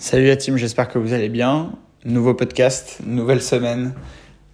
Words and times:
Salut 0.00 0.28
la 0.28 0.36
team, 0.36 0.56
j'espère 0.56 0.86
que 0.86 0.96
vous 0.96 1.12
allez 1.12 1.28
bien. 1.28 1.72
Nouveau 2.04 2.32
podcast, 2.32 3.00
nouvelle 3.04 3.42
semaine. 3.42 3.94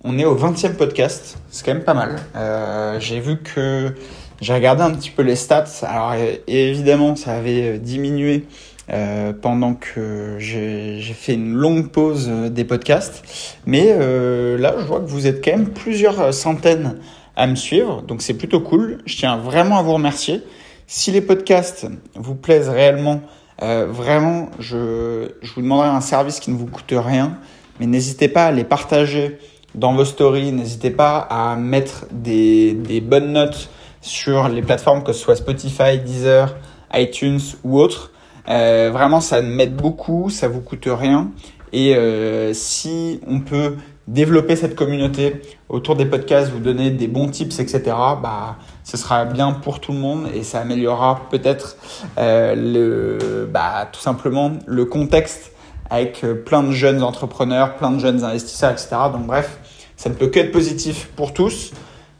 On 0.02 0.18
est 0.18 0.24
au 0.24 0.34
20e 0.34 0.72
podcast, 0.72 1.36
c'est 1.50 1.66
quand 1.66 1.74
même 1.74 1.84
pas 1.84 1.92
mal. 1.92 2.16
Euh, 2.34 2.98
j'ai 2.98 3.20
vu 3.20 3.36
que 3.42 3.94
j'ai 4.40 4.54
regardé 4.54 4.82
un 4.82 4.92
petit 4.92 5.10
peu 5.10 5.20
les 5.20 5.36
stats. 5.36 5.66
Alors 5.82 6.14
évidemment, 6.46 7.14
ça 7.14 7.34
avait 7.34 7.78
diminué 7.78 8.46
euh, 8.90 9.34
pendant 9.34 9.74
que 9.74 10.36
j'ai 10.38 11.02
fait 11.02 11.34
une 11.34 11.52
longue 11.52 11.90
pause 11.90 12.26
des 12.50 12.64
podcasts. 12.64 13.22
Mais 13.66 13.88
euh, 13.90 14.56
là, 14.56 14.74
je 14.78 14.86
vois 14.86 15.00
que 15.00 15.08
vous 15.08 15.26
êtes 15.26 15.44
quand 15.44 15.58
même 15.58 15.68
plusieurs 15.68 16.32
centaines 16.32 16.96
à 17.36 17.46
me 17.46 17.54
suivre, 17.54 18.00
donc 18.00 18.22
c'est 18.22 18.32
plutôt 18.32 18.60
cool. 18.60 19.02
Je 19.04 19.18
tiens 19.18 19.36
vraiment 19.36 19.76
à 19.76 19.82
vous 19.82 19.92
remercier. 19.92 20.40
Si 20.86 21.10
les 21.10 21.20
podcasts 21.20 21.86
vous 22.14 22.34
plaisent 22.34 22.70
réellement, 22.70 23.20
euh, 23.62 23.86
vraiment, 23.88 24.50
je, 24.58 25.30
je 25.42 25.52
vous 25.54 25.62
demanderai 25.62 25.88
un 25.88 26.00
service 26.00 26.40
qui 26.40 26.50
ne 26.50 26.56
vous 26.56 26.66
coûte 26.66 26.92
rien, 26.96 27.38
mais 27.80 27.86
n'hésitez 27.86 28.28
pas 28.28 28.46
à 28.46 28.52
les 28.52 28.64
partager 28.64 29.38
dans 29.74 29.94
vos 29.94 30.04
stories, 30.04 30.52
n'hésitez 30.52 30.90
pas 30.90 31.18
à 31.18 31.56
mettre 31.56 32.06
des, 32.10 32.72
des 32.74 33.00
bonnes 33.00 33.32
notes 33.32 33.68
sur 34.00 34.48
les 34.48 34.62
plateformes 34.62 35.02
que 35.02 35.12
ce 35.12 35.20
soit 35.20 35.36
Spotify, 35.36 35.98
Deezer, 35.98 36.54
iTunes 36.92 37.40
ou 37.64 37.80
autres. 37.80 38.12
Euh, 38.48 38.90
vraiment, 38.92 39.20
ça 39.20 39.40
m'aide 39.40 39.74
beaucoup, 39.74 40.30
ça 40.30 40.48
vous 40.48 40.60
coûte 40.60 40.86
rien. 40.86 41.30
Et 41.72 41.96
euh, 41.96 42.52
si 42.52 43.20
on 43.26 43.40
peut 43.40 43.76
développer 44.06 44.54
cette 44.54 44.74
communauté 44.74 45.40
autour 45.68 45.96
des 45.96 46.04
podcasts, 46.04 46.52
vous 46.52 46.60
donner 46.60 46.90
des 46.90 47.08
bons 47.08 47.28
tips, 47.28 47.58
etc., 47.58 47.82
bah, 48.22 48.58
ce 48.84 48.96
sera 48.96 49.24
bien 49.24 49.52
pour 49.52 49.80
tout 49.80 49.92
le 49.92 49.98
monde 49.98 50.28
et 50.32 50.42
ça 50.44 50.60
améliorera 50.60 51.22
peut-être 51.30 51.76
euh, 52.18 52.54
le, 52.54 53.48
bah, 53.50 53.88
tout 53.90 54.00
simplement 54.00 54.52
le 54.66 54.84
contexte 54.84 55.52
avec 55.90 56.22
euh, 56.22 56.34
plein 56.34 56.62
de 56.62 56.70
jeunes 56.70 57.02
entrepreneurs, 57.02 57.74
plein 57.76 57.90
de 57.90 57.98
jeunes 57.98 58.22
investisseurs, 58.22 58.70
etc. 58.70 58.88
Donc 59.12 59.26
bref, 59.26 59.58
ça 59.96 60.10
ne 60.10 60.14
peut 60.14 60.28
que 60.28 60.38
être 60.38 60.52
positif 60.52 61.08
pour 61.16 61.32
tous. 61.32 61.72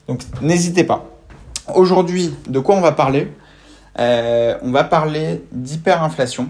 Donc 0.08 0.20
n'hésitez 0.40 0.84
pas. 0.84 1.04
Aujourd'hui, 1.74 2.34
de 2.48 2.58
quoi 2.58 2.74
on 2.76 2.80
va 2.80 2.92
parler? 2.92 3.32
Euh, 3.98 4.56
On 4.62 4.70
va 4.70 4.84
parler 4.84 5.44
d'hyperinflation. 5.52 6.48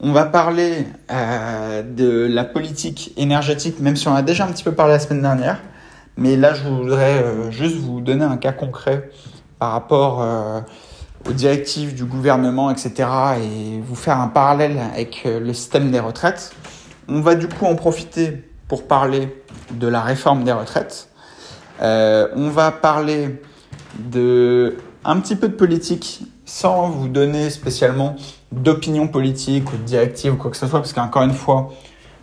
On 0.00 0.12
va 0.12 0.24
parler 0.24 0.86
euh, 1.10 1.82
de 1.82 2.26
la 2.28 2.44
politique 2.44 3.12
énergétique, 3.16 3.78
même 3.80 3.96
si 3.96 4.08
on 4.08 4.14
a 4.14 4.22
déjà 4.22 4.44
un 4.44 4.52
petit 4.52 4.64
peu 4.64 4.72
parlé 4.72 4.94
la 4.94 4.98
semaine 4.98 5.22
dernière. 5.22 5.60
Mais 6.16 6.36
là, 6.36 6.54
je 6.54 6.62
voudrais 6.68 7.22
euh, 7.22 7.50
juste 7.50 7.76
vous 7.76 8.00
donner 8.00 8.24
un 8.24 8.36
cas 8.36 8.52
concret 8.52 9.10
par 9.58 9.72
rapport 9.72 10.20
euh, 10.20 10.60
aux 11.28 11.32
directives 11.32 11.94
du 11.94 12.04
gouvernement, 12.04 12.70
etc. 12.70 13.08
et 13.40 13.80
vous 13.80 13.94
faire 13.94 14.20
un 14.20 14.28
parallèle 14.28 14.78
avec 14.92 15.22
euh, 15.24 15.40
le 15.40 15.54
système 15.54 15.90
des 15.90 16.00
retraites. 16.00 16.52
On 17.08 17.20
va 17.20 17.34
du 17.34 17.48
coup 17.48 17.64
en 17.64 17.74
profiter 17.74 18.44
pour 18.68 18.86
parler 18.86 19.42
de 19.70 19.86
la 19.86 20.02
réforme 20.02 20.44
des 20.44 20.52
retraites. 20.52 21.08
on 21.80 22.48
va 22.50 22.70
parler 22.70 23.40
de 23.98 24.76
un 25.04 25.18
petit 25.20 25.36
peu 25.36 25.48
de 25.48 25.54
politique 25.54 26.22
sans 26.44 26.88
vous 26.88 27.08
donner 27.08 27.50
spécialement 27.50 28.16
d'opinion 28.52 29.08
politique 29.08 29.72
ou 29.72 29.76
de 29.76 29.82
directive 29.82 30.34
ou 30.34 30.36
quoi 30.36 30.50
que 30.50 30.56
ce 30.56 30.66
soit, 30.66 30.78
parce 30.78 30.92
qu'encore 30.92 31.22
une 31.22 31.34
fois, 31.34 31.70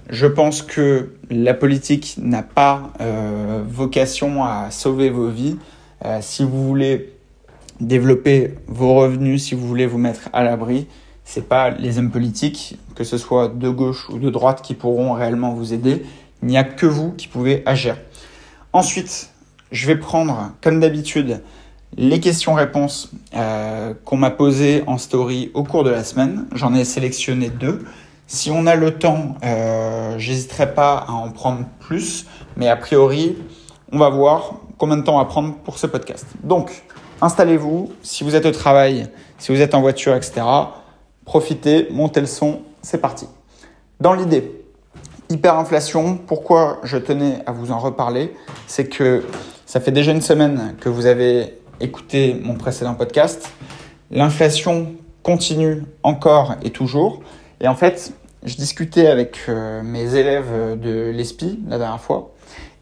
je 0.09 0.25
pense 0.25 0.61
que 0.61 1.11
la 1.29 1.53
politique 1.53 2.15
n'a 2.19 2.41
pas 2.43 2.91
euh, 2.99 3.63
vocation 3.67 4.43
à 4.43 4.71
sauver 4.71 5.09
vos 5.09 5.29
vies. 5.29 5.57
Euh, 6.03 6.17
si 6.21 6.43
vous 6.43 6.67
voulez 6.67 7.13
développer 7.79 8.55
vos 8.67 8.95
revenus, 8.95 9.43
si 9.43 9.55
vous 9.55 9.67
voulez 9.67 9.85
vous 9.85 9.99
mettre 9.99 10.29
à 10.33 10.43
l'abri, 10.43 10.87
c'est 11.23 11.47
pas 11.47 11.69
les 11.69 11.99
hommes 11.99 12.09
politiques, 12.09 12.79
que 12.95 13.03
ce 13.03 13.17
soit 13.17 13.49
de 13.49 13.69
gauche 13.69 14.09
ou 14.09 14.17
de 14.17 14.29
droite, 14.29 14.61
qui 14.63 14.73
pourront 14.73 15.13
réellement 15.13 15.53
vous 15.53 15.73
aider. 15.73 16.03
Il 16.41 16.47
n'y 16.47 16.57
a 16.57 16.63
que 16.63 16.87
vous 16.87 17.11
qui 17.11 17.27
pouvez 17.27 17.61
agir. 17.67 17.97
Ensuite, 18.73 19.29
je 19.71 19.85
vais 19.85 19.95
prendre, 19.95 20.53
comme 20.61 20.79
d'habitude, 20.79 21.41
les 21.97 22.19
questions-réponses 22.19 23.11
euh, 23.35 23.93
qu'on 24.05 24.17
m'a 24.17 24.31
posées 24.31 24.83
en 24.87 24.97
story 24.97 25.51
au 25.53 25.63
cours 25.63 25.83
de 25.83 25.89
la 25.91 26.03
semaine. 26.03 26.45
J'en 26.53 26.73
ai 26.73 26.83
sélectionné 26.83 27.49
deux. 27.49 27.83
Si 28.31 28.51
on 28.51 28.67
a 28.67 28.75
le 28.75 28.99
temps, 28.99 29.37
euh, 29.43 30.19
j'hésiterai 30.19 30.75
pas 30.75 30.97
à 31.07 31.13
en 31.13 31.31
prendre 31.31 31.65
plus, 31.79 32.27
mais 32.57 32.69
a 32.69 32.75
priori, 32.75 33.35
on 33.91 33.97
va 33.97 34.09
voir 34.09 34.53
combien 34.77 34.97
de 34.97 35.01
temps 35.01 35.17
va 35.17 35.25
prendre 35.25 35.55
pour 35.55 35.79
ce 35.79 35.87
podcast. 35.87 36.27
Donc, 36.43 36.83
installez-vous, 37.21 37.91
si 38.03 38.23
vous 38.23 38.35
êtes 38.35 38.45
au 38.45 38.51
travail, 38.51 39.07
si 39.39 39.51
vous 39.51 39.61
êtes 39.61 39.73
en 39.73 39.81
voiture, 39.81 40.13
etc., 40.13 40.43
profitez, 41.25 41.87
montez 41.89 42.21
le 42.21 42.27
son, 42.27 42.61
c'est 42.83 42.99
parti. 42.99 43.25
Dans 43.99 44.13
l'idée, 44.13 44.63
hyperinflation, 45.31 46.17
pourquoi 46.17 46.81
je 46.83 46.97
tenais 46.97 47.39
à 47.47 47.51
vous 47.51 47.71
en 47.71 47.79
reparler, 47.79 48.35
c'est 48.67 48.87
que 48.87 49.25
ça 49.65 49.79
fait 49.79 49.91
déjà 49.91 50.11
une 50.11 50.21
semaine 50.21 50.75
que 50.79 50.89
vous 50.89 51.07
avez 51.07 51.57
écouté 51.79 52.39
mon 52.39 52.53
précédent 52.53 52.93
podcast. 52.93 53.51
L'inflation 54.11 54.93
continue 55.23 55.81
encore 56.03 56.57
et 56.61 56.69
toujours. 56.69 57.23
Et 57.61 57.67
en 57.67 57.75
fait, 57.75 58.13
je 58.43 58.55
discutais 58.55 59.07
avec 59.07 59.37
euh, 59.49 59.81
mes 59.83 60.15
élèves 60.15 60.79
de 60.79 61.11
l'ESPI 61.11 61.59
la 61.67 61.77
dernière 61.77 61.99
fois, 61.99 62.31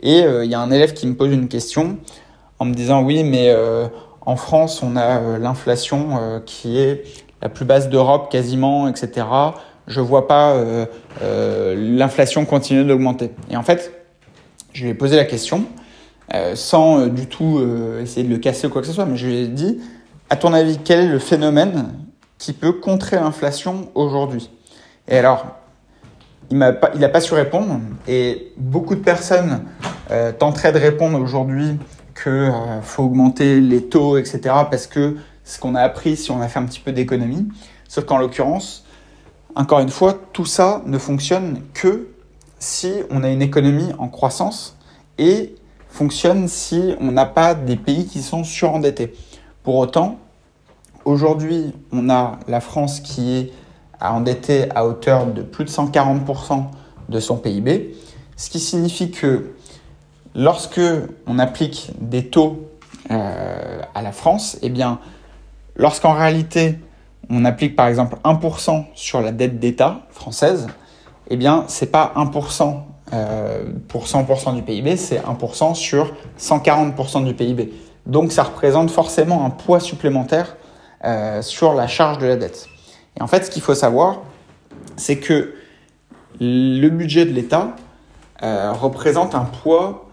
et 0.01 0.23
euh, 0.23 0.45
il 0.45 0.51
y 0.51 0.53
a 0.53 0.59
un 0.59 0.69
élève 0.69 0.93
qui 0.93 1.07
me 1.07 1.15
pose 1.15 1.31
une 1.33 1.47
question 1.47 1.97
en 2.59 2.65
me 2.65 2.73
disant 2.73 3.01
oui, 3.01 3.23
mais 3.23 3.49
euh, 3.49 3.87
en 4.21 4.35
France, 4.35 4.83
on 4.83 4.95
a 4.95 5.39
l'inflation 5.39 6.41
qui 6.45 6.77
est 6.79 7.03
la 7.41 7.49
plus 7.49 7.65
basse 7.65 7.89
d'Europe 7.89 8.29
quasiment, 8.29 8.87
etc. 8.89 9.25
Je 9.87 10.01
vois 10.01 10.27
pas 10.27 10.53
l'inflation 11.21 12.43
continuer 12.43 12.83
d'augmenter. 12.83 13.31
Et 13.49 13.55
en 13.55 13.63
fait, 13.63 13.93
je 14.73 14.83
lui 14.83 14.89
ai 14.89 14.93
posé 14.93 15.15
la 15.15 15.23
question, 15.23 15.63
sans 16.55 17.07
du 17.07 17.27
tout 17.27 17.61
essayer 18.01 18.27
de 18.27 18.33
le 18.33 18.37
casser 18.37 18.67
ou 18.67 18.69
quoi 18.69 18.81
que 18.81 18.87
ce 18.87 18.91
soit, 18.91 19.05
mais 19.05 19.15
je 19.15 19.27
lui 19.27 19.37
ai 19.37 19.47
dit, 19.47 19.79
à 20.29 20.35
ton 20.35 20.51
avis, 20.51 20.77
quel 20.83 21.05
est 21.05 21.07
le 21.07 21.19
phénomène 21.19 21.93
qui 22.37 22.51
peut 22.51 22.73
contrer 22.73 23.15
l'inflation 23.15 23.89
aujourd'hui? 23.95 24.49
Et 25.07 25.17
alors, 25.17 25.45
il 26.49 26.57
n'a 26.57 26.73
pas, 26.73 27.21
su 27.21 27.33
répondre. 27.33 27.79
Et 28.07 28.53
beaucoup 28.57 28.95
de 28.95 29.01
personnes 29.01 29.63
euh, 30.11 30.31
tenteraient 30.31 30.71
de 30.71 30.79
répondre 30.79 31.19
aujourd'hui 31.19 31.77
qu'il 32.21 32.31
euh, 32.31 32.81
faut 32.81 33.03
augmenter 33.03 33.59
les 33.59 33.83
taux, 33.83 34.17
etc. 34.17 34.39
Parce 34.69 34.87
que 34.87 35.17
ce 35.43 35.59
qu'on 35.59 35.75
a 35.75 35.81
appris 35.81 36.17
si 36.17 36.31
on 36.31 36.41
a 36.41 36.47
fait 36.47 36.59
un 36.59 36.65
petit 36.65 36.79
peu 36.79 36.91
d'économie. 36.91 37.47
Sauf 37.87 38.05
qu'en 38.05 38.17
l'occurrence, 38.17 38.85
encore 39.55 39.79
une 39.79 39.89
fois, 39.89 40.13
tout 40.33 40.45
ça 40.45 40.81
ne 40.85 40.97
fonctionne 40.97 41.61
que 41.73 42.09
si 42.59 42.93
on 43.09 43.23
a 43.23 43.29
une 43.29 43.41
économie 43.41 43.91
en 43.97 44.07
croissance 44.07 44.77
et 45.17 45.55
fonctionne 45.89 46.47
si 46.47 46.95
on 46.99 47.11
n'a 47.11 47.25
pas 47.25 47.55
des 47.55 47.75
pays 47.75 48.05
qui 48.05 48.21
sont 48.21 48.43
surendettés. 48.43 49.13
Pour 49.63 49.75
autant, 49.75 50.19
aujourd'hui, 51.05 51.73
on 51.91 52.09
a 52.09 52.39
la 52.47 52.59
France 52.59 52.99
qui 52.99 53.35
est 53.37 53.51
à 53.99 54.13
endetter 54.13 54.67
à 54.75 54.85
hauteur 54.85 55.25
de 55.27 55.41
plus 55.41 55.65
de 55.65 55.69
140% 55.69 56.65
de 57.09 57.19
son 57.19 57.37
PIB, 57.37 57.95
ce 58.35 58.49
qui 58.49 58.59
signifie 58.59 59.11
que 59.11 59.53
lorsque 60.35 60.81
on 61.25 61.39
applique 61.39 61.91
des 61.99 62.27
taux 62.27 62.69
euh, 63.11 63.81
à 63.95 64.01
la 64.01 64.11
France, 64.11 64.57
eh 64.61 64.69
bien, 64.69 64.99
lorsqu'en 65.75 66.13
réalité 66.13 66.79
on 67.29 67.45
applique 67.45 67.75
par 67.75 67.87
exemple 67.87 68.17
1% 68.23 68.85
sur 68.93 69.21
la 69.21 69.31
dette 69.31 69.59
d'État 69.59 70.01
française, 70.09 70.67
eh 71.29 71.35
bien, 71.35 71.65
c'est 71.67 71.91
pas 71.91 72.13
1% 72.15 72.77
euh, 73.13 73.65
pour 73.87 74.05
100% 74.05 74.55
du 74.55 74.61
PIB, 74.61 74.95
c'est 74.97 75.19
1% 75.19 75.75
sur 75.75 76.13
140% 76.39 77.25
du 77.25 77.33
PIB. 77.33 77.73
Donc, 78.05 78.31
ça 78.31 78.43
représente 78.43 78.89
forcément 78.89 79.45
un 79.45 79.49
poids 79.49 79.79
supplémentaire 79.79 80.55
euh, 81.03 81.41
sur 81.41 81.73
la 81.73 81.87
charge 81.87 82.17
de 82.19 82.27
la 82.27 82.37
dette. 82.37 82.67
Et 83.17 83.21
en 83.21 83.27
fait, 83.27 83.45
ce 83.45 83.51
qu'il 83.51 83.61
faut 83.61 83.75
savoir, 83.75 84.21
c'est 84.95 85.17
que 85.17 85.55
le 86.39 86.89
budget 86.89 87.25
de 87.25 87.31
l'État 87.31 87.75
euh, 88.43 88.71
représente 88.71 89.33
un 89.33 89.45
poids 89.45 90.09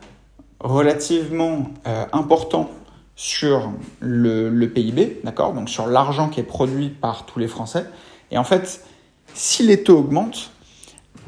relativement 0.60 1.66
euh, 1.86 2.04
important 2.12 2.70
sur 3.16 3.70
le, 4.00 4.66
PIB, 4.66 5.20
d'accord 5.22 5.52
Donc 5.52 5.68
sur 5.68 5.86
l'argent 5.86 6.28
qui 6.28 6.40
est 6.40 6.44
produit 6.44 6.88
par 6.88 7.26
tous 7.26 7.38
les 7.38 7.48
Français. 7.48 7.84
Et 8.30 8.38
en 8.38 8.44
fait, 8.44 8.82
si 9.34 9.62
les 9.64 9.82
taux 9.82 9.98
augmentent, 9.98 10.50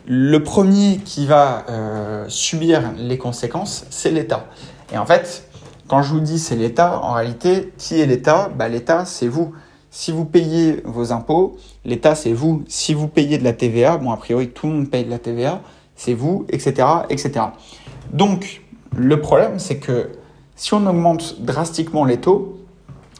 le 0.06 0.42
premier 0.42 0.98
qui 0.98 1.26
va 1.26 1.64
euh, 1.68 2.24
subir 2.28 2.92
les 2.96 3.18
conséquences, 3.18 3.86
c'est 3.90 4.10
l'État. 4.10 4.46
Et 4.92 4.98
en 4.98 5.06
fait, 5.06 5.48
quand 5.88 6.02
je 6.02 6.12
vous 6.12 6.20
dis 6.20 6.38
c'est 6.38 6.56
l'État, 6.56 7.00
en 7.02 7.12
réalité, 7.12 7.72
qui 7.76 8.00
est 8.00 8.06
l'État? 8.06 8.50
Bah, 8.56 8.68
L'État, 8.68 9.04
c'est 9.04 9.28
vous. 9.28 9.52
Si 9.98 10.12
vous 10.12 10.26
payez 10.26 10.82
vos 10.84 11.10
impôts, 11.10 11.56
l'État, 11.86 12.14
c'est 12.14 12.34
vous. 12.34 12.62
Si 12.68 12.92
vous 12.92 13.08
payez 13.08 13.38
de 13.38 13.44
la 13.44 13.54
TVA, 13.54 13.96
bon, 13.96 14.10
a 14.10 14.18
priori, 14.18 14.50
tout 14.50 14.66
le 14.66 14.74
monde 14.74 14.90
paye 14.90 15.06
de 15.06 15.10
la 15.10 15.18
TVA, 15.18 15.62
c'est 15.94 16.12
vous, 16.12 16.44
etc., 16.50 16.86
etc. 17.08 17.46
Donc, 18.12 18.60
le 18.94 19.18
problème, 19.22 19.58
c'est 19.58 19.78
que 19.78 20.10
si 20.54 20.74
on 20.74 20.86
augmente 20.86 21.40
drastiquement 21.40 22.04
les 22.04 22.18
taux, 22.18 22.58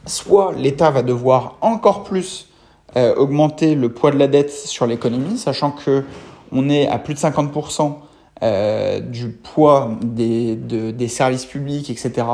soit 0.05 0.53
l'État 0.53 0.91
va 0.91 1.03
devoir 1.03 1.57
encore 1.63 2.05
plus 2.05 2.51
euh, 2.97 3.15
augmenter 3.15 3.75
le 3.75 3.91
poids 3.91 4.11
de 4.11 4.19
la 4.19 4.29
dette 4.29 4.53
sur 4.53 4.87
l'économie, 4.87 5.39
sachant 5.39 5.71
que 5.71 6.05
on 6.53 6.69
est 6.69 6.89
à 6.89 6.99
plus 6.99 7.15
de 7.15 7.19
50% 7.19 7.95
euh, 8.43 9.01
du 9.01 9.31
poids 9.31 9.93
des, 10.03 10.57
des 10.57 11.09
services 11.09 11.47
publics, 11.47 11.89
etc., 11.89 12.27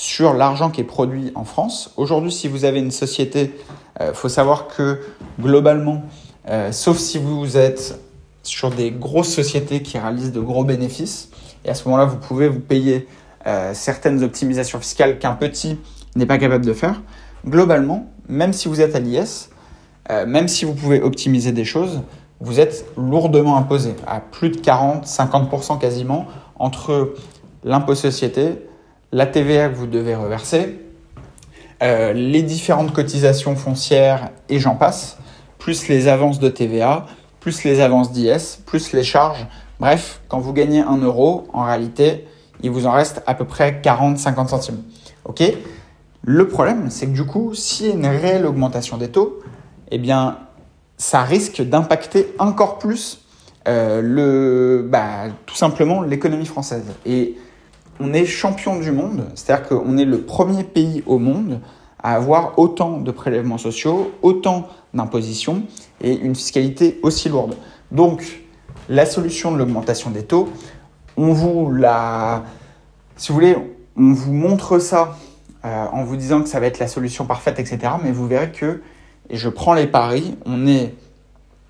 sur 0.00 0.32
l'argent 0.32 0.70
qui 0.70 0.80
est 0.80 0.84
produit 0.84 1.30
en 1.34 1.44
France. 1.44 1.92
Aujourd'hui, 1.98 2.32
si 2.32 2.48
vous 2.48 2.64
avez 2.64 2.78
une 2.78 2.90
société, 2.90 3.52
il 4.00 4.02
euh, 4.04 4.14
faut 4.14 4.30
savoir 4.30 4.66
que 4.66 4.98
globalement, 5.38 6.04
euh, 6.48 6.72
sauf 6.72 6.96
si 6.96 7.18
vous 7.18 7.58
êtes 7.58 8.00
sur 8.42 8.70
des 8.70 8.92
grosses 8.92 9.28
sociétés 9.28 9.82
qui 9.82 9.98
réalisent 9.98 10.32
de 10.32 10.40
gros 10.40 10.64
bénéfices, 10.64 11.28
et 11.66 11.68
à 11.68 11.74
ce 11.74 11.84
moment-là, 11.84 12.06
vous 12.06 12.16
pouvez 12.16 12.48
vous 12.48 12.60
payer 12.60 13.08
euh, 13.46 13.72
certaines 13.74 14.24
optimisations 14.24 14.80
fiscales 14.80 15.18
qu'un 15.18 15.34
petit 15.34 15.78
n'est 16.16 16.24
pas 16.24 16.38
capable 16.38 16.64
de 16.64 16.72
faire. 16.72 17.02
Globalement, 17.46 18.10
même 18.26 18.54
si 18.54 18.68
vous 18.68 18.80
êtes 18.80 18.96
à 18.96 19.00
l'IS, 19.00 19.50
même 20.26 20.48
si 20.48 20.64
vous 20.64 20.74
pouvez 20.74 21.02
optimiser 21.02 21.52
des 21.52 21.66
choses, 21.66 22.00
vous 22.40 22.58
êtes 22.58 22.86
lourdement 22.96 23.58
imposé 23.58 23.94
à 24.06 24.18
plus 24.20 24.48
de 24.48 24.56
40, 24.56 25.06
50% 25.06 25.78
quasiment 25.78 26.26
entre 26.58 27.14
l'impôt 27.62 27.94
société, 27.94 28.54
la 29.12 29.26
TVA 29.26 29.68
que 29.68 29.74
vous 29.74 29.86
devez 29.86 30.14
reverser, 30.14 30.80
euh, 31.82 32.12
les 32.12 32.42
différentes 32.42 32.92
cotisations 32.92 33.56
foncières 33.56 34.30
et 34.48 34.58
j'en 34.58 34.76
passe, 34.76 35.18
plus 35.58 35.88
les 35.88 36.08
avances 36.08 36.38
de 36.38 36.48
TVA, 36.48 37.06
plus 37.40 37.64
les 37.64 37.80
avances 37.80 38.12
d'IS, 38.12 38.60
plus 38.66 38.92
les 38.92 39.02
charges. 39.02 39.46
Bref, 39.78 40.20
quand 40.28 40.40
vous 40.40 40.52
gagnez 40.52 40.80
un 40.80 40.98
euro, 40.98 41.48
en 41.52 41.64
réalité, 41.64 42.26
il 42.62 42.70
vous 42.70 42.86
en 42.86 42.92
reste 42.92 43.22
à 43.26 43.34
peu 43.34 43.46
près 43.46 43.80
40-50 43.82 44.48
centimes. 44.48 44.82
Ok? 45.24 45.42
Le 46.22 46.48
problème, 46.48 46.90
c'est 46.90 47.06
que 47.06 47.12
du 47.12 47.24
coup, 47.24 47.54
s'il 47.54 47.86
y 47.86 47.90
a 47.90 47.94
une 47.94 48.06
réelle 48.06 48.44
augmentation 48.44 48.98
des 48.98 49.08
taux, 49.08 49.40
eh 49.90 49.98
bien, 49.98 50.38
ça 50.98 51.22
risque 51.22 51.62
d'impacter 51.62 52.34
encore 52.38 52.78
plus 52.78 53.22
euh, 53.68 54.02
le, 54.02 54.86
bah, 54.86 55.28
tout 55.46 55.54
simplement 55.54 56.02
l'économie 56.02 56.46
française. 56.46 56.84
On 58.00 58.12
est 58.12 58.24
champion 58.24 58.78
du 58.80 58.90
monde, 58.90 59.26
c'est-à-dire 59.34 59.68
qu'on 59.68 59.98
est 59.98 60.04
le 60.04 60.22
premier 60.22 60.64
pays 60.64 61.02
au 61.06 61.18
monde 61.18 61.60
à 62.02 62.14
avoir 62.14 62.58
autant 62.58 62.98
de 62.98 63.10
prélèvements 63.10 63.58
sociaux, 63.58 64.12
autant 64.22 64.68
d'impositions 64.94 65.64
et 66.00 66.16
une 66.16 66.34
fiscalité 66.34 66.98
aussi 67.02 67.28
lourde. 67.28 67.56
Donc, 67.92 68.40
la 68.88 69.04
solution 69.04 69.52
de 69.52 69.58
l'augmentation 69.58 70.10
des 70.10 70.24
taux, 70.24 70.48
on 71.16 71.32
vous 71.32 71.70
la, 71.72 72.44
si 73.16 73.28
vous 73.28 73.34
voulez, 73.34 73.56
on 73.96 74.12
vous 74.12 74.32
montre 74.32 74.78
ça 74.78 75.16
euh, 75.66 75.86
en 75.92 76.02
vous 76.04 76.16
disant 76.16 76.42
que 76.42 76.48
ça 76.48 76.58
va 76.58 76.66
être 76.66 76.78
la 76.78 76.88
solution 76.88 77.26
parfaite, 77.26 77.58
etc. 77.58 77.92
Mais 78.02 78.12
vous 78.12 78.26
verrez 78.26 78.50
que, 78.50 78.80
et 79.28 79.36
je 79.36 79.48
prends 79.50 79.74
les 79.74 79.86
paris, 79.86 80.36
on 80.46 80.66
est 80.66 80.94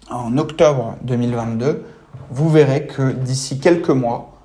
en 0.09 0.39
octobre 0.39 0.95
2022, 1.03 1.85
vous 2.31 2.49
verrez 2.49 2.87
que 2.87 3.11
d'ici 3.11 3.59
quelques 3.59 3.91
mois, 3.91 4.40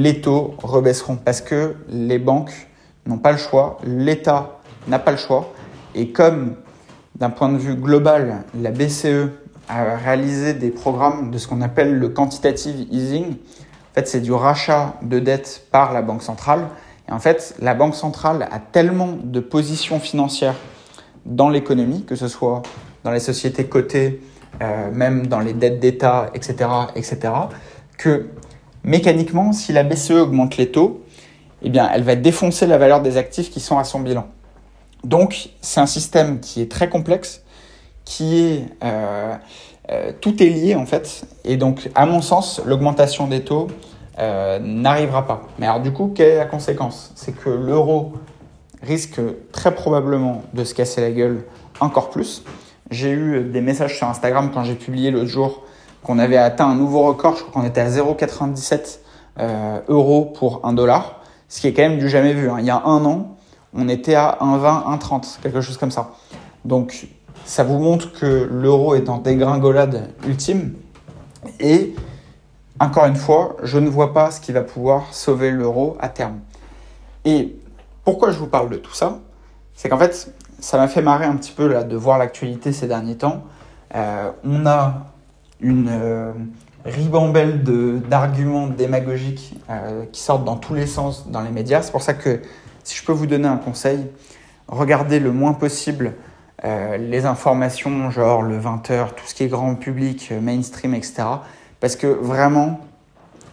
les 0.00 0.20
taux 0.20 0.54
rebaisseront 0.62 1.16
parce 1.16 1.40
que 1.40 1.74
les 1.88 2.18
banques 2.18 2.68
n'ont 3.06 3.18
pas 3.18 3.32
le 3.32 3.38
choix, 3.38 3.78
l'État 3.84 4.60
n'a 4.88 4.98
pas 4.98 5.10
le 5.10 5.16
choix. 5.16 5.52
Et 5.94 6.10
comme 6.10 6.54
d'un 7.16 7.30
point 7.30 7.50
de 7.50 7.58
vue 7.58 7.74
global, 7.74 8.44
la 8.60 8.70
BCE 8.70 9.30
a 9.68 9.96
réalisé 9.96 10.54
des 10.54 10.70
programmes 10.70 11.30
de 11.30 11.38
ce 11.38 11.46
qu'on 11.46 11.60
appelle 11.60 11.98
le 11.98 12.08
quantitative 12.08 12.86
easing, 12.90 13.36
en 13.92 13.94
fait, 13.94 14.08
c'est 14.08 14.20
du 14.20 14.32
rachat 14.32 14.94
de 15.02 15.18
dettes 15.18 15.66
par 15.70 15.92
la 15.92 16.00
Banque 16.00 16.22
centrale. 16.22 16.68
Et 17.08 17.12
en 17.12 17.18
fait, 17.18 17.54
la 17.60 17.74
Banque 17.74 17.94
centrale 17.94 18.48
a 18.50 18.58
tellement 18.58 19.18
de 19.22 19.40
positions 19.40 20.00
financières 20.00 20.54
dans 21.26 21.50
l'économie, 21.50 22.04
que 22.04 22.16
ce 22.16 22.26
soit 22.26 22.62
dans 23.04 23.10
les 23.10 23.20
sociétés 23.20 23.66
cotées, 23.66 24.22
euh, 24.62 24.90
même 24.92 25.26
dans 25.26 25.40
les 25.40 25.52
dettes 25.52 25.78
d'État, 25.78 26.30
etc., 26.32 26.70
etc., 26.96 27.18
que 27.98 28.30
mécaniquement, 28.84 29.52
si 29.52 29.72
la 29.72 29.82
BCE 29.82 30.12
augmente 30.12 30.56
les 30.56 30.70
taux, 30.70 31.02
eh 31.62 31.70
bien, 31.70 31.88
elle 31.92 32.02
va 32.02 32.16
défoncer 32.16 32.66
la 32.66 32.78
valeur 32.78 33.02
des 33.02 33.16
actifs 33.16 33.50
qui 33.50 33.60
sont 33.60 33.78
à 33.78 33.84
son 33.84 34.00
bilan. 34.00 34.26
Donc, 35.04 35.50
c'est 35.60 35.80
un 35.80 35.86
système 35.86 36.40
qui 36.40 36.60
est 36.60 36.70
très 36.70 36.88
complexe, 36.88 37.42
qui 38.04 38.38
est 38.38 38.64
euh, 38.82 39.34
euh, 39.90 40.12
tout 40.20 40.42
est 40.42 40.48
lié 40.48 40.74
en 40.74 40.86
fait, 40.86 41.24
et 41.44 41.56
donc, 41.56 41.90
à 41.94 42.06
mon 42.06 42.20
sens, 42.20 42.60
l'augmentation 42.64 43.26
des 43.26 43.42
taux 43.42 43.68
euh, 44.18 44.58
n'arrivera 44.60 45.26
pas. 45.26 45.42
Mais 45.58 45.66
alors, 45.66 45.80
du 45.80 45.92
coup, 45.92 46.12
quelle 46.14 46.30
est 46.30 46.36
la 46.36 46.46
conséquence? 46.46 47.12
C'est 47.14 47.32
que 47.32 47.48
l'euro 47.48 48.12
risque 48.82 49.20
très 49.52 49.74
probablement 49.74 50.42
de 50.54 50.64
se 50.64 50.74
casser 50.74 51.00
la 51.00 51.10
gueule 51.10 51.44
encore 51.80 52.10
plus. 52.10 52.44
J'ai 52.90 53.10
eu 53.10 53.42
des 53.42 53.60
messages 53.60 53.96
sur 53.96 54.08
Instagram 54.08 54.50
quand 54.52 54.64
j'ai 54.64 54.74
publié 54.74 55.10
l'autre 55.10 55.28
jour 55.28 55.62
qu'on 56.02 56.18
avait 56.18 56.36
atteint 56.36 56.66
un 56.66 56.74
nouveau 56.74 57.02
record. 57.02 57.36
Je 57.36 57.42
crois 57.42 57.62
qu'on 57.62 57.66
était 57.66 57.80
à 57.80 57.88
0,97 57.88 58.98
euros 59.88 60.32
pour 60.36 60.60
un 60.64 60.72
dollar, 60.72 61.20
ce 61.48 61.60
qui 61.60 61.68
est 61.68 61.72
quand 61.72 61.82
même 61.82 61.98
du 61.98 62.08
jamais 62.08 62.34
vu. 62.34 62.50
Hein. 62.50 62.56
Il 62.58 62.66
y 62.66 62.70
a 62.70 62.82
un 62.84 63.04
an, 63.04 63.36
on 63.74 63.88
était 63.88 64.14
à 64.14 64.38
1,20, 64.40 64.98
1,30, 64.98 65.40
quelque 65.42 65.60
chose 65.60 65.78
comme 65.78 65.90
ça. 65.90 66.10
Donc 66.64 67.08
ça 67.44 67.64
vous 67.64 67.78
montre 67.78 68.12
que 68.12 68.48
l'euro 68.50 68.94
est 68.94 69.08
en 69.08 69.18
dégringolade 69.18 70.10
ultime. 70.26 70.74
Et 71.60 71.94
encore 72.80 73.06
une 73.06 73.16
fois, 73.16 73.56
je 73.62 73.78
ne 73.78 73.88
vois 73.88 74.12
pas 74.12 74.30
ce 74.30 74.40
qui 74.40 74.52
va 74.52 74.62
pouvoir 74.62 75.12
sauver 75.12 75.50
l'euro 75.50 75.96
à 76.00 76.08
terme. 76.08 76.40
Et 77.24 77.56
pourquoi 78.04 78.30
je 78.30 78.38
vous 78.38 78.46
parle 78.46 78.68
de 78.70 78.76
tout 78.76 78.94
ça? 78.94 79.18
C'est 79.74 79.88
qu'en 79.88 79.98
fait, 79.98 80.32
ça 80.58 80.78
m'a 80.78 80.88
fait 80.88 81.02
marrer 81.02 81.24
un 81.24 81.36
petit 81.36 81.52
peu 81.52 81.68
de 81.84 81.96
voir 81.96 82.18
l'actualité 82.18 82.72
ces 82.72 82.86
derniers 82.86 83.16
temps. 83.16 83.42
Euh, 83.94 84.30
on 84.44 84.66
a 84.66 85.06
une 85.62 85.88
euh, 85.90 86.32
ribambelle 86.84 87.62
d'arguments 88.08 88.66
démagogiques 88.66 89.54
euh, 89.70 90.04
qui 90.12 90.20
sortent 90.20 90.44
dans 90.44 90.56
tous 90.56 90.74
les 90.74 90.86
sens 90.86 91.28
dans 91.28 91.40
les 91.40 91.50
médias. 91.50 91.82
C'est 91.82 91.92
pour 91.92 92.02
ça 92.02 92.14
que 92.14 92.40
si 92.84 92.96
je 92.96 93.04
peux 93.04 93.12
vous 93.12 93.26
donner 93.26 93.48
un 93.48 93.56
conseil, 93.56 94.06
regardez 94.68 95.20
le 95.20 95.32
moins 95.32 95.52
possible 95.52 96.14
euh, 96.64 96.96
les 96.96 97.26
informations, 97.26 98.10
genre 98.10 98.42
le 98.42 98.58
20h, 98.58 99.14
tout 99.14 99.26
ce 99.26 99.34
qui 99.34 99.44
est 99.44 99.48
grand 99.48 99.74
public, 99.74 100.28
euh, 100.32 100.40
mainstream, 100.40 100.94
etc. 100.94 101.24
Parce 101.80 101.96
que 101.96 102.06
vraiment, 102.06 102.80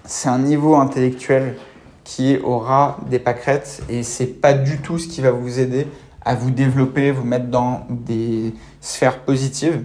c'est 0.06 0.30
un 0.30 0.40
niveau 0.40 0.76
intellectuel 0.76 1.56
qui 2.04 2.38
aura 2.44 2.98
des 3.10 3.20
pâquerettes 3.20 3.82
et 3.90 4.04
c'est 4.04 4.28
pas 4.28 4.54
du 4.54 4.78
tout 4.80 4.98
ce 4.98 5.08
qui 5.08 5.22
va 5.22 5.32
vous 5.32 5.60
aider 5.60 5.88
à 6.24 6.36
vous 6.36 6.52
développer, 6.52 7.12
vous 7.12 7.24
mettre 7.24 7.48
dans 7.48 7.86
des 7.90 8.54
sphères 8.82 9.20
positives. 9.20 9.84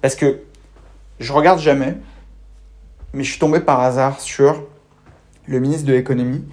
Parce 0.00 0.14
que 0.14 0.40
je 1.20 1.32
regarde 1.32 1.58
jamais, 1.58 1.96
mais 3.12 3.24
je 3.24 3.30
suis 3.30 3.38
tombé 3.38 3.60
par 3.60 3.80
hasard 3.80 4.20
sur 4.20 4.62
le 5.46 5.60
ministre 5.60 5.86
de 5.86 5.92
l'économie 5.92 6.44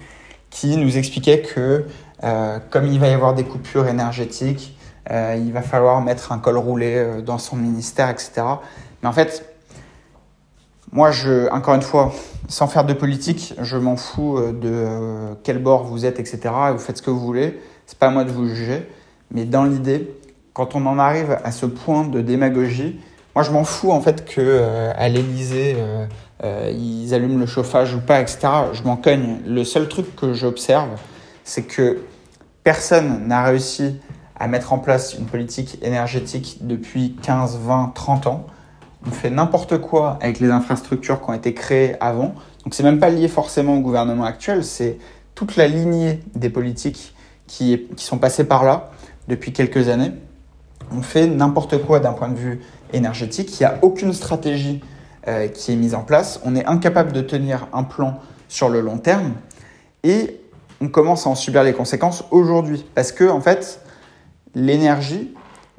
qui 0.50 0.76
nous 0.76 0.98
expliquait 0.98 1.42
que 1.42 1.84
euh, 2.22 2.58
comme 2.70 2.86
il 2.86 3.00
va 3.00 3.08
y 3.08 3.12
avoir 3.12 3.34
des 3.34 3.44
coupures 3.44 3.86
énergétiques, 3.86 4.76
euh, 5.10 5.36
il 5.38 5.52
va 5.52 5.62
falloir 5.62 6.00
mettre 6.02 6.32
un 6.32 6.38
col 6.38 6.58
roulé 6.58 6.94
euh, 6.96 7.22
dans 7.22 7.38
son 7.38 7.56
ministère, 7.56 8.10
etc. 8.10 8.42
Mais 9.02 9.08
en 9.08 9.12
fait, 9.12 9.46
moi, 10.92 11.10
je, 11.10 11.48
encore 11.50 11.74
une 11.74 11.82
fois, 11.82 12.12
sans 12.48 12.66
faire 12.66 12.84
de 12.84 12.92
politique, 12.92 13.54
je 13.60 13.76
m'en 13.76 13.96
fous 13.96 14.40
de 14.40 15.36
quel 15.44 15.62
bord 15.62 15.84
vous 15.84 16.04
êtes, 16.04 16.18
etc. 16.18 16.40
Et 16.68 16.72
vous 16.72 16.78
faites 16.78 16.98
ce 16.98 17.02
que 17.02 17.10
vous 17.10 17.20
voulez. 17.20 17.60
C'est 17.86 17.98
pas 17.98 18.08
à 18.08 18.10
moi 18.10 18.24
de 18.24 18.32
vous 18.32 18.48
juger. 18.48 18.88
Mais 19.30 19.44
dans 19.44 19.62
l'idée, 19.64 20.12
quand 20.52 20.74
on 20.74 20.84
en 20.86 20.98
arrive 20.98 21.38
à 21.44 21.52
ce 21.52 21.64
point 21.64 22.04
de 22.04 22.20
démagogie, 22.20 23.00
je 23.42 23.50
m'en 23.50 23.64
fous 23.64 23.92
en 23.92 24.00
fait 24.00 24.24
que 24.24 24.90
à 24.96 25.08
l'Élysée, 25.08 25.76
ils 26.42 27.14
allument 27.14 27.38
le 27.38 27.46
chauffage 27.46 27.94
ou 27.94 28.00
pas, 28.00 28.20
etc. 28.20 28.48
Je 28.72 28.82
m'en 28.82 28.96
cogne. 28.96 29.38
Le 29.46 29.64
seul 29.64 29.88
truc 29.88 30.14
que 30.16 30.32
j'observe, 30.32 30.88
c'est 31.44 31.62
que 31.62 31.98
personne 32.64 33.26
n'a 33.26 33.42
réussi 33.42 33.96
à 34.40 34.48
mettre 34.48 34.72
en 34.72 34.78
place 34.78 35.14
une 35.14 35.26
politique 35.26 35.78
énergétique 35.82 36.58
depuis 36.62 37.14
15, 37.22 37.58
20, 37.58 37.92
30 37.94 38.26
ans. 38.26 38.46
On 39.06 39.10
fait 39.10 39.30
n'importe 39.30 39.78
quoi 39.78 40.18
avec 40.20 40.40
les 40.40 40.50
infrastructures 40.50 41.22
qui 41.22 41.30
ont 41.30 41.34
été 41.34 41.52
créées 41.54 41.96
avant. 42.00 42.34
Donc 42.64 42.74
c'est 42.74 42.82
même 42.82 42.98
pas 42.98 43.10
lié 43.10 43.28
forcément 43.28 43.76
au 43.76 43.80
gouvernement 43.80 44.24
actuel, 44.24 44.64
c'est 44.64 44.98
toute 45.34 45.56
la 45.56 45.68
lignée 45.68 46.20
des 46.34 46.50
politiques 46.50 47.14
qui, 47.46 47.86
qui 47.96 48.04
sont 48.04 48.18
passées 48.18 48.44
par 48.44 48.64
là 48.64 48.90
depuis 49.28 49.52
quelques 49.52 49.88
années. 49.88 50.12
On 50.92 51.02
fait 51.02 51.26
n'importe 51.26 51.82
quoi 51.82 52.00
d'un 52.00 52.12
point 52.12 52.28
de 52.28 52.36
vue 52.36 52.60
énergétique. 52.92 53.58
Il 53.58 53.62
n'y 53.62 53.66
a 53.66 53.78
aucune 53.82 54.12
stratégie 54.12 54.80
euh, 55.28 55.48
qui 55.48 55.72
est 55.72 55.76
mise 55.76 55.94
en 55.94 56.02
place. 56.02 56.40
On 56.44 56.56
est 56.56 56.64
incapable 56.64 57.12
de 57.12 57.20
tenir 57.20 57.68
un 57.72 57.82
plan 57.82 58.20
sur 58.48 58.68
le 58.68 58.80
long 58.80 58.98
terme. 58.98 59.34
Et 60.02 60.40
on 60.80 60.88
commence 60.88 61.26
à 61.26 61.30
en 61.30 61.34
subir 61.34 61.62
les 61.62 61.72
conséquences 61.72 62.24
aujourd'hui. 62.30 62.86
Parce 62.94 63.12
que, 63.12 63.28
en 63.28 63.40
fait, 63.40 63.80
l'énergie 64.54 65.34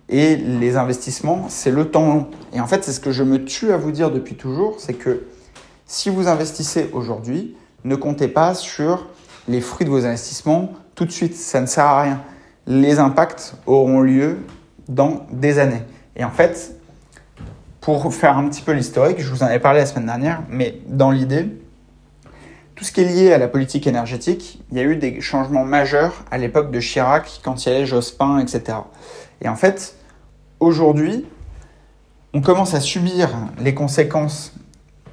et 0.09 0.35
les 0.35 0.77
investissements, 0.77 1.45
c'est 1.49 1.71
le 1.71 1.89
temps 1.89 2.13
long. 2.13 2.27
Et 2.53 2.59
en 2.59 2.67
fait, 2.67 2.83
c'est 2.83 2.91
ce 2.91 2.99
que 2.99 3.11
je 3.11 3.23
me 3.23 3.43
tue 3.43 3.71
à 3.71 3.77
vous 3.77 3.91
dire 3.91 4.11
depuis 4.11 4.35
toujours, 4.35 4.75
c'est 4.79 4.93
que 4.93 5.23
si 5.85 6.09
vous 6.09 6.27
investissez 6.27 6.89
aujourd'hui, 6.93 7.55
ne 7.83 7.95
comptez 7.95 8.27
pas 8.27 8.53
sur 8.53 9.07
les 9.47 9.61
fruits 9.61 9.85
de 9.85 9.91
vos 9.91 10.05
investissements 10.05 10.71
tout 10.95 11.05
de 11.05 11.11
suite. 11.11 11.35
Ça 11.35 11.61
ne 11.61 11.65
sert 11.65 11.85
à 11.85 12.03
rien. 12.03 12.21
Les 12.67 12.99
impacts 12.99 13.55
auront 13.65 14.01
lieu 14.01 14.37
dans 14.87 15.25
des 15.31 15.57
années. 15.59 15.81
Et 16.15 16.23
en 16.23 16.29
fait, 16.29 16.75
pour 17.81 18.13
faire 18.13 18.37
un 18.37 18.47
petit 18.47 18.61
peu 18.61 18.71
l'historique, 18.71 19.19
je 19.19 19.29
vous 19.29 19.41
en 19.43 19.47
avais 19.47 19.59
parlé 19.59 19.79
la 19.79 19.85
semaine 19.87 20.05
dernière, 20.05 20.43
mais 20.49 20.77
dans 20.87 21.09
l'idée, 21.09 21.47
tout 22.75 22.85
ce 22.85 22.91
qui 22.91 23.01
est 23.01 23.05
lié 23.05 23.33
à 23.33 23.39
la 23.39 23.47
politique 23.47 23.87
énergétique, 23.87 24.63
il 24.71 24.77
y 24.77 24.79
a 24.79 24.83
eu 24.83 24.95
des 24.95 25.19
changements 25.19 25.65
majeurs 25.65 26.23
à 26.29 26.37
l'époque 26.37 26.71
de 26.71 26.79
Chirac, 26.79 27.41
quand 27.43 27.65
il 27.65 27.71
y 27.71 27.75
avait 27.75 27.85
Jospin, 27.87 28.39
etc. 28.39 28.77
Et 29.41 29.49
en 29.49 29.55
fait, 29.55 29.95
aujourd'hui, 30.59 31.25
on 32.33 32.41
commence 32.41 32.75
à 32.75 32.79
subir 32.79 33.29
les 33.59 33.73
conséquences 33.73 34.53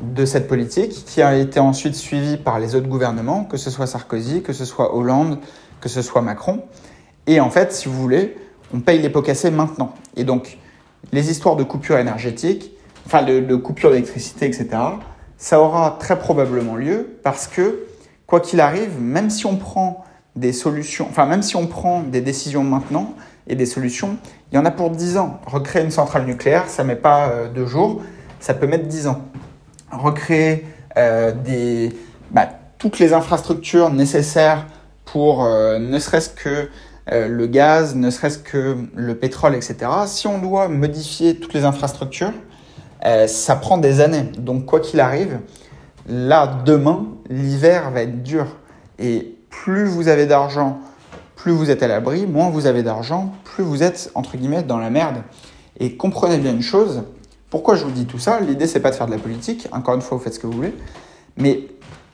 de 0.00 0.24
cette 0.26 0.46
politique 0.46 1.04
qui 1.06 1.22
a 1.22 1.36
été 1.36 1.58
ensuite 1.58 1.94
suivie 1.94 2.36
par 2.36 2.60
les 2.60 2.74
autres 2.74 2.86
gouvernements, 2.86 3.44
que 3.44 3.56
ce 3.56 3.70
soit 3.70 3.86
Sarkozy, 3.86 4.42
que 4.42 4.52
ce 4.52 4.64
soit 4.66 4.94
Hollande, 4.94 5.38
que 5.80 5.88
ce 5.88 6.02
soit 6.02 6.22
Macron. 6.22 6.64
Et 7.26 7.40
en 7.40 7.50
fait, 7.50 7.72
si 7.72 7.88
vous 7.88 8.00
voulez, 8.00 8.36
on 8.74 8.80
paye 8.80 9.00
les 9.00 9.10
pots 9.10 9.22
cassés 9.22 9.50
maintenant. 9.50 9.94
Et 10.16 10.24
donc, 10.24 10.58
les 11.12 11.30
histoires 11.30 11.56
de 11.56 11.64
coupure 11.64 11.98
énergétique, 11.98 12.72
enfin 13.06 13.22
de, 13.22 13.40
de 13.40 13.56
coupure 13.56 13.90
d'électricité, 13.90 14.46
etc., 14.46 14.68
ça 15.36 15.60
aura 15.60 15.96
très 16.00 16.18
probablement 16.18 16.74
lieu 16.74 17.18
parce 17.22 17.46
que, 17.46 17.86
quoi 18.26 18.40
qu'il 18.40 18.60
arrive, 18.60 19.00
même 19.00 19.30
si 19.30 19.46
on 19.46 19.56
prend 19.56 20.04
des 20.36 20.52
solutions, 20.52 21.06
enfin 21.08 21.26
même 21.26 21.42
si 21.42 21.56
on 21.56 21.66
prend 21.66 22.02
des 22.02 22.20
décisions 22.20 22.64
maintenant 22.64 23.14
et 23.46 23.54
des 23.54 23.66
solutions, 23.66 24.16
il 24.50 24.56
y 24.56 24.58
en 24.58 24.64
a 24.64 24.70
pour 24.70 24.90
10 24.90 25.16
ans. 25.16 25.40
Recréer 25.46 25.84
une 25.84 25.90
centrale 25.90 26.24
nucléaire, 26.24 26.68
ça 26.68 26.82
ne 26.82 26.88
met 26.88 26.96
pas 26.96 27.28
euh, 27.28 27.48
deux 27.48 27.66
jours, 27.66 28.02
ça 28.40 28.54
peut 28.54 28.66
mettre 28.66 28.86
10 28.86 29.08
ans. 29.08 29.20
Recréer 29.90 30.66
euh, 30.96 31.32
des, 31.32 31.96
bah, 32.30 32.48
toutes 32.78 32.98
les 32.98 33.12
infrastructures 33.12 33.90
nécessaires 33.90 34.66
pour 35.04 35.44
euh, 35.44 35.78
ne 35.78 35.98
serait-ce 35.98 36.30
que 36.30 36.68
le 37.10 37.46
gaz, 37.46 37.94
ne 37.94 38.10
serait-ce 38.10 38.38
que 38.38 38.76
le 38.94 39.14
pétrole, 39.16 39.54
etc. 39.54 39.76
Si 40.06 40.26
on 40.26 40.38
doit 40.38 40.68
modifier 40.68 41.36
toutes 41.36 41.54
les 41.54 41.64
infrastructures, 41.64 42.32
euh, 43.04 43.26
ça 43.26 43.56
prend 43.56 43.78
des 43.78 44.00
années. 44.00 44.24
Donc 44.38 44.64
quoi 44.66 44.80
qu'il 44.80 45.00
arrive, 45.00 45.38
là, 46.08 46.62
demain, 46.64 47.06
l'hiver 47.28 47.90
va 47.90 48.02
être 48.02 48.22
dur. 48.22 48.46
Et 48.98 49.36
plus 49.50 49.84
vous 49.84 50.08
avez 50.08 50.26
d'argent, 50.26 50.80
plus 51.36 51.52
vous 51.52 51.70
êtes 51.70 51.82
à 51.82 51.88
l'abri, 51.88 52.26
moins 52.26 52.50
vous 52.50 52.66
avez 52.66 52.82
d'argent, 52.82 53.32
plus 53.44 53.62
vous 53.62 53.82
êtes, 53.82 54.10
entre 54.14 54.36
guillemets, 54.36 54.62
dans 54.62 54.78
la 54.78 54.90
merde. 54.90 55.18
Et 55.78 55.96
comprenez 55.96 56.38
bien 56.38 56.52
une 56.52 56.62
chose, 56.62 57.02
pourquoi 57.50 57.76
je 57.76 57.84
vous 57.84 57.92
dis 57.92 58.06
tout 58.06 58.18
ça? 58.18 58.40
L'idée, 58.40 58.66
c'est 58.66 58.80
pas 58.80 58.90
de 58.90 58.96
faire 58.96 59.06
de 59.06 59.12
la 59.12 59.18
politique, 59.18 59.68
encore 59.70 59.94
une 59.94 60.02
fois, 60.02 60.18
vous 60.18 60.24
faites 60.24 60.34
ce 60.34 60.40
que 60.40 60.46
vous 60.46 60.54
voulez, 60.54 60.74
mais 61.36 61.60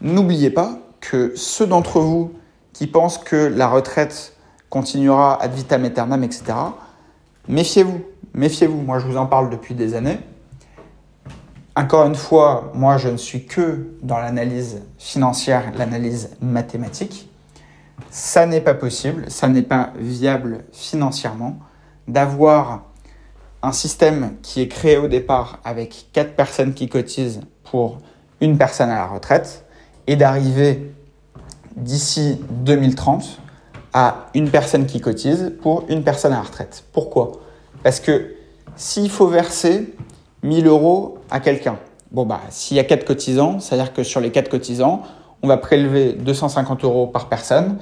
n'oubliez 0.02 0.50
pas 0.50 0.78
que 1.00 1.32
ceux 1.34 1.66
d'entre 1.66 2.00
vous 2.00 2.32
qui 2.72 2.86
pensent 2.86 3.18
que 3.18 3.36
la 3.36 3.68
retraite 3.68 4.33
continuera 4.74 5.40
ad 5.40 5.54
vitam 5.54 5.84
aeternam, 5.84 6.24
etc. 6.24 6.42
Méfiez-vous, 7.46 8.00
méfiez-vous. 8.34 8.82
Moi, 8.82 8.98
je 8.98 9.06
vous 9.06 9.16
en 9.16 9.26
parle 9.26 9.48
depuis 9.48 9.72
des 9.72 9.94
années. 9.94 10.18
Encore 11.76 12.06
une 12.06 12.16
fois, 12.16 12.72
moi, 12.74 12.98
je 12.98 13.08
ne 13.08 13.16
suis 13.16 13.46
que 13.46 13.94
dans 14.02 14.18
l'analyse 14.18 14.82
financière, 14.98 15.72
l'analyse 15.78 16.30
mathématique. 16.40 17.30
Ça 18.10 18.46
n'est 18.46 18.60
pas 18.60 18.74
possible, 18.74 19.30
ça 19.30 19.46
n'est 19.46 19.62
pas 19.62 19.92
viable 19.96 20.64
financièrement 20.72 21.56
d'avoir 22.08 22.82
un 23.62 23.72
système 23.72 24.34
qui 24.42 24.60
est 24.60 24.68
créé 24.68 24.98
au 24.98 25.06
départ 25.06 25.60
avec 25.64 26.08
quatre 26.12 26.34
personnes 26.34 26.74
qui 26.74 26.88
cotisent 26.88 27.42
pour 27.62 27.98
une 28.40 28.58
personne 28.58 28.90
à 28.90 28.96
la 28.96 29.06
retraite 29.06 29.64
et 30.08 30.16
d'arriver 30.16 30.92
d'ici 31.76 32.40
2030 32.50 33.40
à 33.94 34.26
une 34.34 34.50
personne 34.50 34.86
qui 34.86 35.00
cotise 35.00 35.54
pour 35.62 35.84
une 35.88 36.02
personne 36.02 36.32
à 36.32 36.36
la 36.36 36.42
retraite. 36.42 36.84
Pourquoi? 36.92 37.32
Parce 37.84 38.00
que 38.00 38.34
s'il 38.76 39.08
faut 39.08 39.28
verser 39.28 39.94
1000 40.42 40.66
euros 40.66 41.18
à 41.30 41.38
quelqu'un, 41.40 41.78
bon 42.10 42.26
bah 42.26 42.40
s'il 42.50 42.76
y 42.76 42.80
a 42.80 42.84
4 42.84 43.04
cotisants, 43.04 43.60
c'est-à-dire 43.60 43.92
que 43.92 44.02
sur 44.02 44.20
les 44.20 44.32
4 44.32 44.50
cotisants, 44.50 45.02
on 45.42 45.46
va 45.46 45.56
prélever 45.58 46.12
250 46.12 46.84
euros 46.84 47.06
par 47.06 47.28
personne 47.28 47.78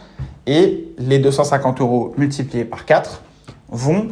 et 0.46 0.92
les 0.98 1.18
250 1.18 1.80
euros 1.80 2.12
multipliés 2.18 2.64
par 2.64 2.84
4 2.84 3.22
vont 3.70 4.08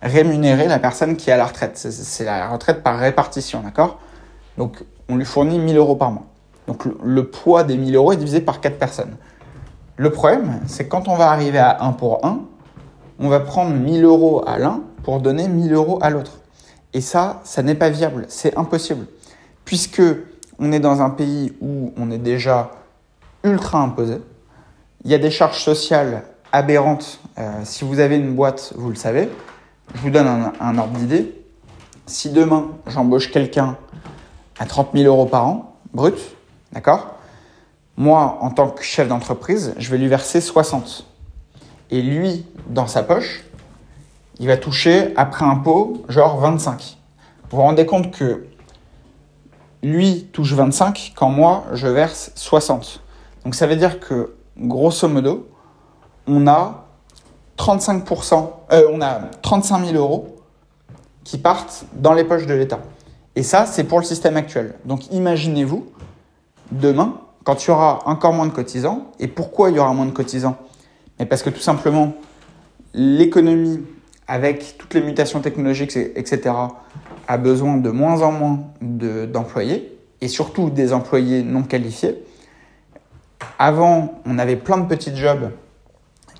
rémunérer 0.00 0.68
la 0.68 0.78
personne 0.78 1.16
qui 1.16 1.30
est 1.30 1.32
à 1.32 1.36
la 1.36 1.46
retraite. 1.46 1.76
C'est 1.76 2.24
la 2.24 2.48
retraite 2.48 2.82
par 2.82 2.98
répartition, 2.98 3.62
d'accord? 3.62 3.98
Donc 4.58 4.84
on 5.08 5.16
lui 5.16 5.24
fournit 5.24 5.58
1000 5.58 5.76
euros 5.76 5.96
par 5.96 6.12
mois. 6.12 6.26
Donc 6.68 6.84
le, 7.02 7.26
poids 7.26 7.64
des 7.64 7.76
1000 7.76 7.96
euros 7.96 8.12
est 8.12 8.16
divisé 8.16 8.40
par 8.40 8.60
4 8.60 8.78
personnes. 8.78 9.16
Le 10.02 10.10
problème, 10.10 10.58
c'est 10.66 10.88
quand 10.88 11.06
on 11.06 11.14
va 11.14 11.30
arriver 11.30 11.60
à 11.60 11.80
1 11.84 11.92
pour 11.92 12.26
1, 12.26 12.40
on 13.20 13.28
va 13.28 13.38
prendre 13.38 13.72
1000 13.72 14.02
euros 14.02 14.42
à 14.48 14.58
l'un 14.58 14.80
pour 15.04 15.20
donner 15.20 15.46
1000 15.46 15.72
euros 15.74 16.00
à 16.02 16.10
l'autre. 16.10 16.40
Et 16.92 17.00
ça, 17.00 17.40
ça 17.44 17.62
n'est 17.62 17.76
pas 17.76 17.88
viable, 17.88 18.24
c'est 18.26 18.58
impossible. 18.58 19.06
Puisque 19.64 20.02
on 20.58 20.72
est 20.72 20.80
dans 20.80 21.02
un 21.02 21.10
pays 21.10 21.52
où 21.60 21.92
on 21.96 22.10
est 22.10 22.18
déjà 22.18 22.72
ultra 23.44 23.78
imposé, 23.78 24.20
il 25.04 25.10
y 25.12 25.14
a 25.14 25.18
des 25.18 25.30
charges 25.30 25.62
sociales 25.62 26.24
aberrantes. 26.50 27.20
Euh, 27.38 27.60
si 27.62 27.84
vous 27.84 28.00
avez 28.00 28.16
une 28.16 28.34
boîte, 28.34 28.72
vous 28.74 28.88
le 28.88 28.96
savez. 28.96 29.28
Je 29.94 30.00
vous 30.00 30.10
donne 30.10 30.26
un, 30.26 30.52
un 30.58 30.78
ordre 30.78 30.98
d'idée. 30.98 31.32
Si 32.06 32.30
demain, 32.30 32.72
j'embauche 32.88 33.30
quelqu'un 33.30 33.76
à 34.58 34.66
30 34.66 34.88
000 34.94 35.04
euros 35.04 35.26
par 35.26 35.46
an, 35.46 35.76
brut, 35.94 36.18
d'accord? 36.72 37.18
Moi, 37.96 38.38
en 38.40 38.50
tant 38.50 38.68
que 38.70 38.82
chef 38.82 39.08
d'entreprise, 39.08 39.74
je 39.78 39.90
vais 39.90 39.98
lui 39.98 40.08
verser 40.08 40.40
60. 40.40 41.06
Et 41.90 42.02
lui, 42.02 42.46
dans 42.68 42.86
sa 42.86 43.02
poche, 43.02 43.44
il 44.38 44.46
va 44.46 44.56
toucher, 44.56 45.12
après 45.16 45.44
impôt, 45.44 46.02
genre 46.08 46.38
25. 46.38 46.96
Vous 47.50 47.56
vous 47.56 47.62
rendez 47.62 47.84
compte 47.84 48.10
que 48.10 48.46
lui 49.82 50.28
touche 50.32 50.54
25 50.54 51.12
quand 51.14 51.28
moi, 51.28 51.64
je 51.72 51.86
verse 51.86 52.32
60. 52.34 53.02
Donc 53.44 53.54
ça 53.54 53.66
veut 53.66 53.76
dire 53.76 54.00
que, 54.00 54.34
grosso 54.56 55.08
modo, 55.08 55.48
on 56.26 56.46
a 56.46 56.86
35%, 57.58 58.50
euh, 58.72 58.88
on 58.92 59.00
a 59.02 59.20
35 59.42 59.86
000 59.86 59.96
euros 59.96 60.36
qui 61.24 61.38
partent 61.38 61.84
dans 61.94 62.14
les 62.14 62.24
poches 62.24 62.46
de 62.46 62.54
l'État. 62.54 62.80
Et 63.36 63.42
ça, 63.42 63.66
c'est 63.66 63.84
pour 63.84 63.98
le 63.98 64.04
système 64.04 64.36
actuel. 64.36 64.74
Donc 64.84 65.10
imaginez-vous, 65.12 65.86
demain, 66.70 67.20
quand 67.44 67.64
il 67.64 67.68
y 67.68 67.70
aura 67.70 68.00
encore 68.06 68.32
moins 68.32 68.46
de 68.46 68.52
cotisants, 68.52 69.10
et 69.18 69.28
pourquoi 69.28 69.70
il 69.70 69.76
y 69.76 69.78
aura 69.78 69.92
moins 69.92 70.06
de 70.06 70.12
cotisants? 70.12 70.56
Parce 71.28 71.42
que 71.42 71.50
tout 71.50 71.60
simplement, 71.60 72.14
l'économie, 72.94 73.80
avec 74.26 74.76
toutes 74.78 74.94
les 74.94 75.02
mutations 75.02 75.40
technologiques, 75.40 75.96
etc., 75.96 76.54
a 77.28 77.36
besoin 77.38 77.76
de 77.76 77.90
moins 77.90 78.22
en 78.22 78.32
moins 78.32 78.60
d'employés, 78.80 79.98
et 80.20 80.28
surtout 80.28 80.70
des 80.70 80.92
employés 80.92 81.42
non 81.42 81.62
qualifiés. 81.62 82.22
Avant, 83.58 84.20
on 84.24 84.38
avait 84.38 84.56
plein 84.56 84.78
de 84.78 84.86
petits 84.86 85.16
jobs, 85.16 85.50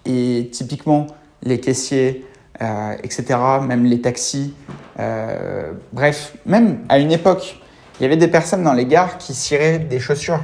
et 0.05 0.49
typiquement 0.53 1.07
les 1.43 1.61
caissiers, 1.61 2.27
euh, 2.61 2.95
etc., 3.03 3.39
même 3.67 3.85
les 3.85 4.01
taxis, 4.01 4.55
euh, 4.99 5.73
bref, 5.93 6.37
même 6.47 6.81
à 6.89 6.99
une 6.99 7.13
époque, 7.13 7.61
il 7.99 8.03
y 8.03 8.07
avait 8.07 8.17
des 8.17 8.29
personnes 8.29 8.63
dans 8.63 8.73
les 8.73 8.87
gares 8.87 9.19
qui 9.19 9.35
ciraient 9.35 9.79
des 9.79 10.01
chaussures. 10.01 10.41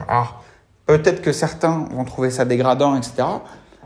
Peut-être 0.89 1.21
que 1.21 1.33
certains 1.33 1.87
vont 1.93 2.05
trouver 2.05 2.31
ça 2.31 2.47
dégradant, 2.47 2.97
etc. 2.97 3.29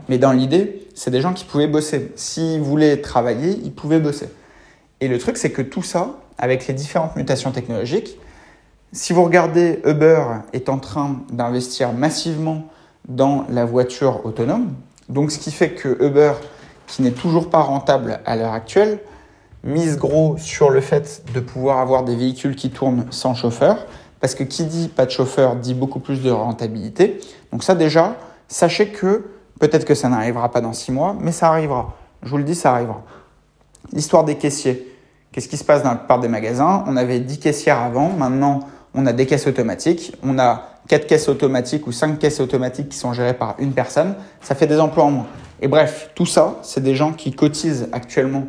Mais 0.07 0.17
dans 0.17 0.31
l'idée, 0.31 0.87
c'est 0.95 1.11
des 1.11 1.19
gens 1.19 1.33
qui 1.33 1.43
pouvaient 1.43 1.67
bosser. 1.67 2.13
S'ils 2.15 2.61
voulaient 2.61 3.01
travailler, 3.01 3.59
ils 3.61 3.73
pouvaient 3.73 3.99
bosser. 3.99 4.29
Et 5.01 5.09
le 5.09 5.17
truc, 5.17 5.35
c'est 5.35 5.51
que 5.51 5.61
tout 5.61 5.83
ça, 5.83 6.15
avec 6.37 6.65
les 6.65 6.73
différentes 6.73 7.17
mutations 7.17 7.51
technologiques, 7.51 8.17
si 8.93 9.11
vous 9.11 9.25
regardez, 9.25 9.81
Uber 9.85 10.23
est 10.53 10.69
en 10.69 10.79
train 10.79 11.19
d'investir 11.29 11.91
massivement 11.91 12.69
dans 13.09 13.45
la 13.49 13.65
voiture 13.65 14.25
autonome. 14.25 14.73
Donc, 15.09 15.31
ce 15.31 15.39
qui 15.39 15.51
fait 15.51 15.71
que 15.71 16.01
Uber, 16.01 16.31
qui 16.87 17.01
n'est 17.01 17.11
toujours 17.11 17.49
pas 17.49 17.59
rentable 17.59 18.21
à 18.25 18.37
l'heure 18.37 18.53
actuelle, 18.53 18.99
mise 19.65 19.97
gros 19.97 20.37
sur 20.37 20.69
le 20.69 20.79
fait 20.79 21.21
de 21.33 21.41
pouvoir 21.41 21.79
avoir 21.79 22.05
des 22.05 22.15
véhicules 22.15 22.55
qui 22.55 22.69
tournent 22.69 23.07
sans 23.09 23.33
chauffeur. 23.33 23.87
Parce 24.23 24.35
que 24.35 24.45
qui 24.45 24.63
dit 24.63 24.87
pas 24.87 25.05
de 25.05 25.11
chauffeur 25.11 25.57
dit 25.57 25.73
beaucoup 25.73 25.99
plus 25.99 26.21
de 26.21 26.31
rentabilité. 26.31 27.19
Donc 27.51 27.61
ça 27.61 27.75
déjà, 27.75 28.15
sachez 28.47 28.87
que 28.87 29.25
peut-être 29.59 29.83
que 29.83 29.95
ça 29.95 30.07
n'arrivera 30.07 30.49
pas 30.49 30.61
dans 30.61 30.71
six 30.71 30.93
mois, 30.93 31.13
mais 31.19 31.33
ça 31.33 31.49
arrivera. 31.49 31.93
Je 32.21 32.29
vous 32.29 32.37
le 32.37 32.45
dis, 32.45 32.55
ça 32.55 32.71
arrivera. 32.71 33.01
L'histoire 33.91 34.23
des 34.23 34.35
caissiers. 34.35 34.89
Qu'est-ce 35.33 35.49
qui 35.49 35.57
se 35.57 35.65
passe 35.65 35.83
dans 35.83 35.89
la 35.89 35.97
plupart 35.97 36.21
des 36.21 36.29
magasins? 36.29 36.85
On 36.87 36.95
avait 36.95 37.19
10 37.19 37.39
caissières 37.39 37.81
avant, 37.81 38.11
maintenant 38.11 38.61
on 38.93 39.05
a 39.07 39.11
des 39.11 39.25
caisses 39.25 39.45
automatiques. 39.45 40.15
On 40.23 40.39
a 40.39 40.69
4 40.87 41.05
caisses 41.05 41.27
automatiques 41.27 41.85
ou 41.85 41.91
5 41.91 42.17
caisses 42.17 42.39
automatiques 42.39 42.87
qui 42.87 42.97
sont 42.97 43.11
gérées 43.11 43.33
par 43.33 43.55
une 43.59 43.73
personne. 43.73 44.15
Ça 44.39 44.55
fait 44.55 44.67
des 44.67 44.79
emplois 44.79 45.03
en 45.03 45.11
moins. 45.11 45.27
Et 45.59 45.67
bref, 45.67 46.11
tout 46.15 46.25
ça, 46.25 46.59
c'est 46.61 46.81
des 46.81 46.95
gens 46.95 47.11
qui 47.11 47.33
cotisent 47.33 47.89
actuellement 47.91 48.45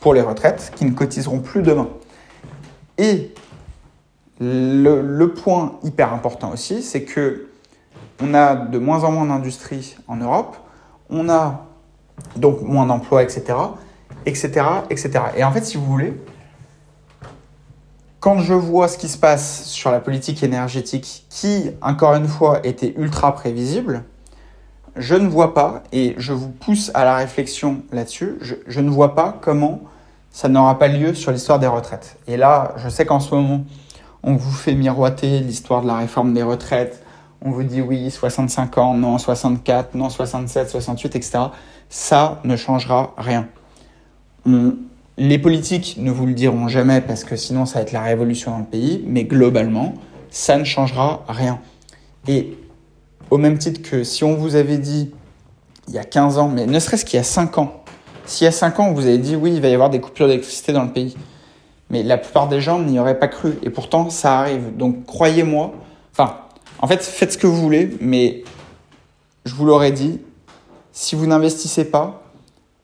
pour 0.00 0.14
les 0.14 0.22
retraites, 0.22 0.72
qui 0.76 0.86
ne 0.86 0.92
cotiseront 0.92 1.40
plus 1.40 1.60
demain. 1.60 1.88
Et 2.96 3.34
le, 4.44 5.26
point 5.26 5.78
hyper 5.82 6.12
important 6.12 6.52
aussi, 6.52 6.82
c'est 6.82 7.04
que 7.04 7.48
on 8.22 8.34
a 8.34 8.54
de 8.54 8.78
moins 8.78 9.04
en 9.04 9.10
moins 9.10 9.26
d'industries 9.26 9.96
en 10.06 10.16
Europe, 10.16 10.56
on 11.10 11.28
a 11.28 11.66
donc 12.36 12.62
moins 12.62 12.86
d'emplois, 12.86 13.22
etc., 13.22 13.58
etc., 14.26 14.66
etc. 14.90 15.10
Et 15.36 15.44
en 15.44 15.50
fait, 15.50 15.64
si 15.64 15.76
vous 15.76 15.86
voulez, 15.86 16.14
quand 18.20 18.38
je 18.38 18.54
vois 18.54 18.88
ce 18.88 18.96
qui 18.96 19.08
se 19.08 19.18
passe 19.18 19.64
sur 19.64 19.90
la 19.90 20.00
politique 20.00 20.42
énergétique, 20.42 21.26
qui, 21.28 21.70
encore 21.82 22.14
une 22.14 22.28
fois, 22.28 22.60
était 22.64 22.94
ultra 22.96 23.34
prévisible, 23.34 24.04
je 24.96 25.14
ne 25.14 25.28
vois 25.28 25.54
pas, 25.54 25.82
et 25.92 26.14
je 26.18 26.32
vous 26.32 26.48
pousse 26.48 26.90
à 26.94 27.04
la 27.04 27.16
réflexion 27.16 27.82
là-dessus, 27.92 28.38
je, 28.40 28.80
ne 28.80 28.88
vois 28.88 29.14
pas 29.14 29.36
comment 29.40 29.80
ça 30.30 30.48
n'aura 30.48 30.78
pas 30.78 30.88
lieu 30.88 31.14
sur 31.14 31.32
l'histoire 31.32 31.58
des 31.58 31.66
retraites. 31.66 32.16
Et 32.26 32.36
là, 32.36 32.74
je 32.76 32.88
sais 32.88 33.04
qu'en 33.04 33.20
ce 33.20 33.34
moment, 33.34 33.64
on 34.24 34.34
vous 34.34 34.52
fait 34.52 34.74
miroiter 34.74 35.40
l'histoire 35.40 35.82
de 35.82 35.86
la 35.86 35.98
réforme 35.98 36.32
des 36.32 36.42
retraites, 36.42 37.02
on 37.42 37.50
vous 37.50 37.62
dit 37.62 37.82
oui, 37.82 38.10
65 38.10 38.78
ans, 38.78 38.94
non, 38.94 39.18
64, 39.18 39.94
non, 39.94 40.08
67, 40.08 40.70
68, 40.70 41.16
etc. 41.16 41.38
Ça 41.90 42.40
ne 42.44 42.56
changera 42.56 43.14
rien. 43.18 43.46
les 45.16 45.38
politiques 45.38 45.96
ne 45.98 46.10
vous 46.10 46.26
le 46.26 46.32
diront 46.32 46.68
jamais 46.68 47.02
parce 47.02 47.22
que 47.22 47.36
sinon 47.36 47.66
ça 47.66 47.78
va 47.78 47.82
être 47.82 47.92
la 47.92 48.02
révolution 48.02 48.50
dans 48.50 48.58
le 48.58 48.64
pays, 48.64 49.04
mais 49.06 49.24
globalement, 49.24 49.94
ça 50.30 50.56
ne 50.56 50.64
changera 50.64 51.24
rien. 51.28 51.60
Et 52.26 52.56
au 53.30 53.36
même 53.36 53.58
titre 53.58 53.88
que 53.88 54.04
si 54.04 54.24
on 54.24 54.34
vous 54.34 54.56
avait 54.56 54.78
dit 54.78 55.12
il 55.88 55.94
y 55.94 55.98
a 55.98 56.04
15 56.04 56.38
ans, 56.38 56.48
mais 56.48 56.66
ne 56.66 56.78
serait-ce 56.78 57.04
qu'il 57.04 57.18
y 57.18 57.20
a 57.20 57.24
5 57.24 57.58
ans, 57.58 57.84
s'il 58.24 58.46
y 58.46 58.48
a 58.48 58.52
5 58.52 58.80
ans, 58.80 58.92
vous 58.92 59.06
avait 59.06 59.18
dit 59.18 59.36
oui, 59.36 59.52
il 59.54 59.60
va 59.60 59.68
y 59.68 59.74
avoir 59.74 59.90
des 59.90 60.00
coupures 60.00 60.26
d'électricité 60.26 60.72
dans 60.72 60.84
le 60.84 60.92
pays, 60.92 61.14
mais 61.94 62.02
la 62.02 62.18
plupart 62.18 62.48
des 62.48 62.60
gens 62.60 62.80
n'y 62.80 62.98
auraient 62.98 63.20
pas 63.20 63.28
cru. 63.28 63.56
Et 63.62 63.70
pourtant, 63.70 64.10
ça 64.10 64.40
arrive. 64.40 64.76
Donc 64.76 65.06
croyez-moi, 65.06 65.72
enfin, 66.10 66.38
en 66.80 66.88
fait, 66.88 67.00
faites 67.00 67.34
ce 67.34 67.38
que 67.38 67.46
vous 67.46 67.56
voulez, 67.56 67.96
mais 68.00 68.42
je 69.44 69.54
vous 69.54 69.64
l'aurais 69.64 69.92
dit, 69.92 70.20
si 70.90 71.14
vous 71.14 71.28
n'investissez 71.28 71.84
pas, 71.84 72.24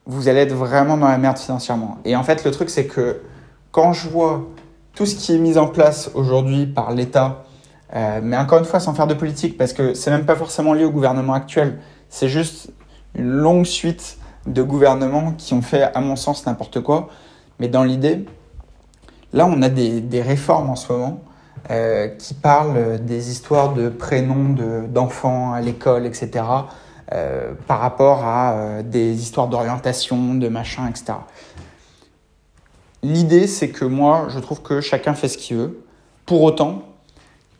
vous 0.05 0.29
allez 0.29 0.39
être 0.39 0.53
vraiment 0.53 0.95
dans 0.95 1.09
la 1.09 1.17
merde 1.17 1.37
financièrement. 1.37 1.97
Et 2.05 2.15
en 2.15 2.23
fait, 2.23 2.45
le 2.45 2.51
truc, 2.51 2.69
c'est 2.69 2.85
que 2.85 3.21
quand 3.71 3.91
je 3.91 4.07
vois 4.07 4.47
tout 4.95 5.05
ce 5.05 5.15
qui 5.15 5.35
est 5.35 5.37
mis 5.37 5.57
en 5.57 5.67
place 5.67 6.09
aujourd'hui 6.13 6.65
par 6.65 6.91
l'État, 6.91 7.43
euh, 7.93 8.21
mais 8.23 8.37
encore 8.37 8.59
une 8.59 8.65
fois, 8.65 8.79
sans 8.79 8.93
faire 8.93 9.07
de 9.07 9.13
politique, 9.13 9.57
parce 9.57 9.73
que 9.73 9.93
c'est 9.93 10.09
même 10.09 10.25
pas 10.25 10.37
forcément 10.37 10.71
lié 10.71 10.85
au 10.85 10.91
gouvernement 10.91 11.33
actuel. 11.33 11.79
C'est 12.07 12.29
juste 12.29 12.71
une 13.13 13.27
longue 13.27 13.65
suite 13.65 14.17
de 14.47 14.63
gouvernements 14.63 15.33
qui 15.33 15.53
ont 15.53 15.61
fait, 15.61 15.83
à 15.83 15.99
mon 15.99 16.15
sens, 16.15 16.45
n'importe 16.45 16.79
quoi. 16.79 17.09
Mais 17.59 17.67
dans 17.67 17.83
l'idée, 17.83 18.25
là, 19.33 19.45
on 19.45 19.61
a 19.61 19.69
des, 19.69 20.21
réformes 20.21 20.69
en 20.69 20.75
ce 20.75 20.91
moment 20.91 21.21
euh, 21.69 22.07
qui 22.07 22.33
parlent 22.33 23.03
des 23.03 23.29
histoires 23.31 23.73
de 23.73 23.89
prénoms 23.89 24.55
d'enfants 24.87 25.53
à 25.53 25.61
l'école, 25.61 26.05
etc., 26.05 26.43
euh, 27.13 27.51
par 27.67 27.79
rapport 27.79 28.23
à 28.23 28.83
des 28.83 29.21
histoires 29.21 29.47
d'orientation, 29.47 30.35
de 30.35 30.47
machin, 30.47 30.87
etc. 30.87 31.13
L'idée, 33.03 33.47
c'est 33.47 33.69
que 33.69 33.83
moi, 33.83 34.27
je 34.29 34.39
trouve 34.39 34.61
que 34.61 34.79
chacun 34.79 35.13
fait 35.13 35.27
ce 35.27 35.37
qu'il 35.37 35.57
veut. 35.57 35.83
Pour 36.25 36.43
autant, 36.43 36.83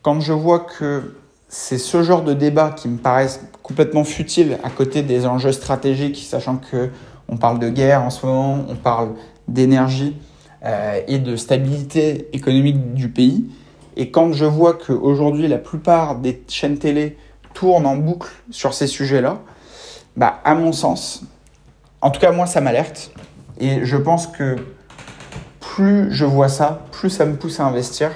quand 0.04 0.20
je 0.20 0.34
vois 0.34 0.60
que 0.60 1.16
c'est 1.50 1.78
ce 1.78 2.04
genre 2.04 2.24
de 2.24 2.34
débat 2.34 2.72
qui 2.72 2.88
me 2.88 2.98
paraissent 2.98 3.42
complètement 3.63 4.04
futiles 4.04 4.58
à 4.63 4.70
côté 4.70 5.01
des 5.01 5.25
enjeux 5.25 5.51
stratégiques, 5.51 6.18
sachant 6.18 6.58
que 6.58 6.90
on 7.28 7.38
parle 7.38 7.60
de 7.60 7.70
guerre 7.70 8.04
en 8.04 8.10
ce 8.10 8.25
moment, 8.25 8.66
on 8.68 8.75
parle 8.75 9.10
d'énergie 9.48 10.16
euh, 10.63 11.01
et 11.08 11.20
de 11.20 11.36
stabilité 11.36 12.30
économique 12.34 12.94
du 12.94 13.10
pays. 13.10 13.50
Et 13.98 14.12
quand 14.12 14.34
je 14.34 14.46
vois 14.46 14.74
qu'aujourd'hui 14.74 15.48
la 15.48 15.58
plupart 15.58 16.15
des 16.15 16.44
chaînes 16.48 16.77
télé 16.77 17.18
tournent 17.53 17.86
en 17.86 17.98
boucle 17.98 18.30
sur 18.50 18.74
ces 18.74 18.88
sujets-là, 18.88 19.39
bah, 20.15 20.39
à 20.44 20.56
mon 20.56 20.72
sens, 20.72 21.24
en 22.01 22.12
tout 22.12 22.20
cas 22.20 22.32
moi 22.32 22.46
ça 22.46 22.62
m'alerte. 22.62 23.12
Et 23.60 23.86
je 23.86 23.98
pense 23.98 24.27
que 24.27 24.56
plus 25.60 26.12
je 26.12 26.25
vois 26.25 26.50
ça, 26.50 26.86
plus 26.91 27.10
ça 27.10 27.25
me 27.25 27.36
pousse 27.36 27.60
à 27.60 27.65
investir 27.65 28.12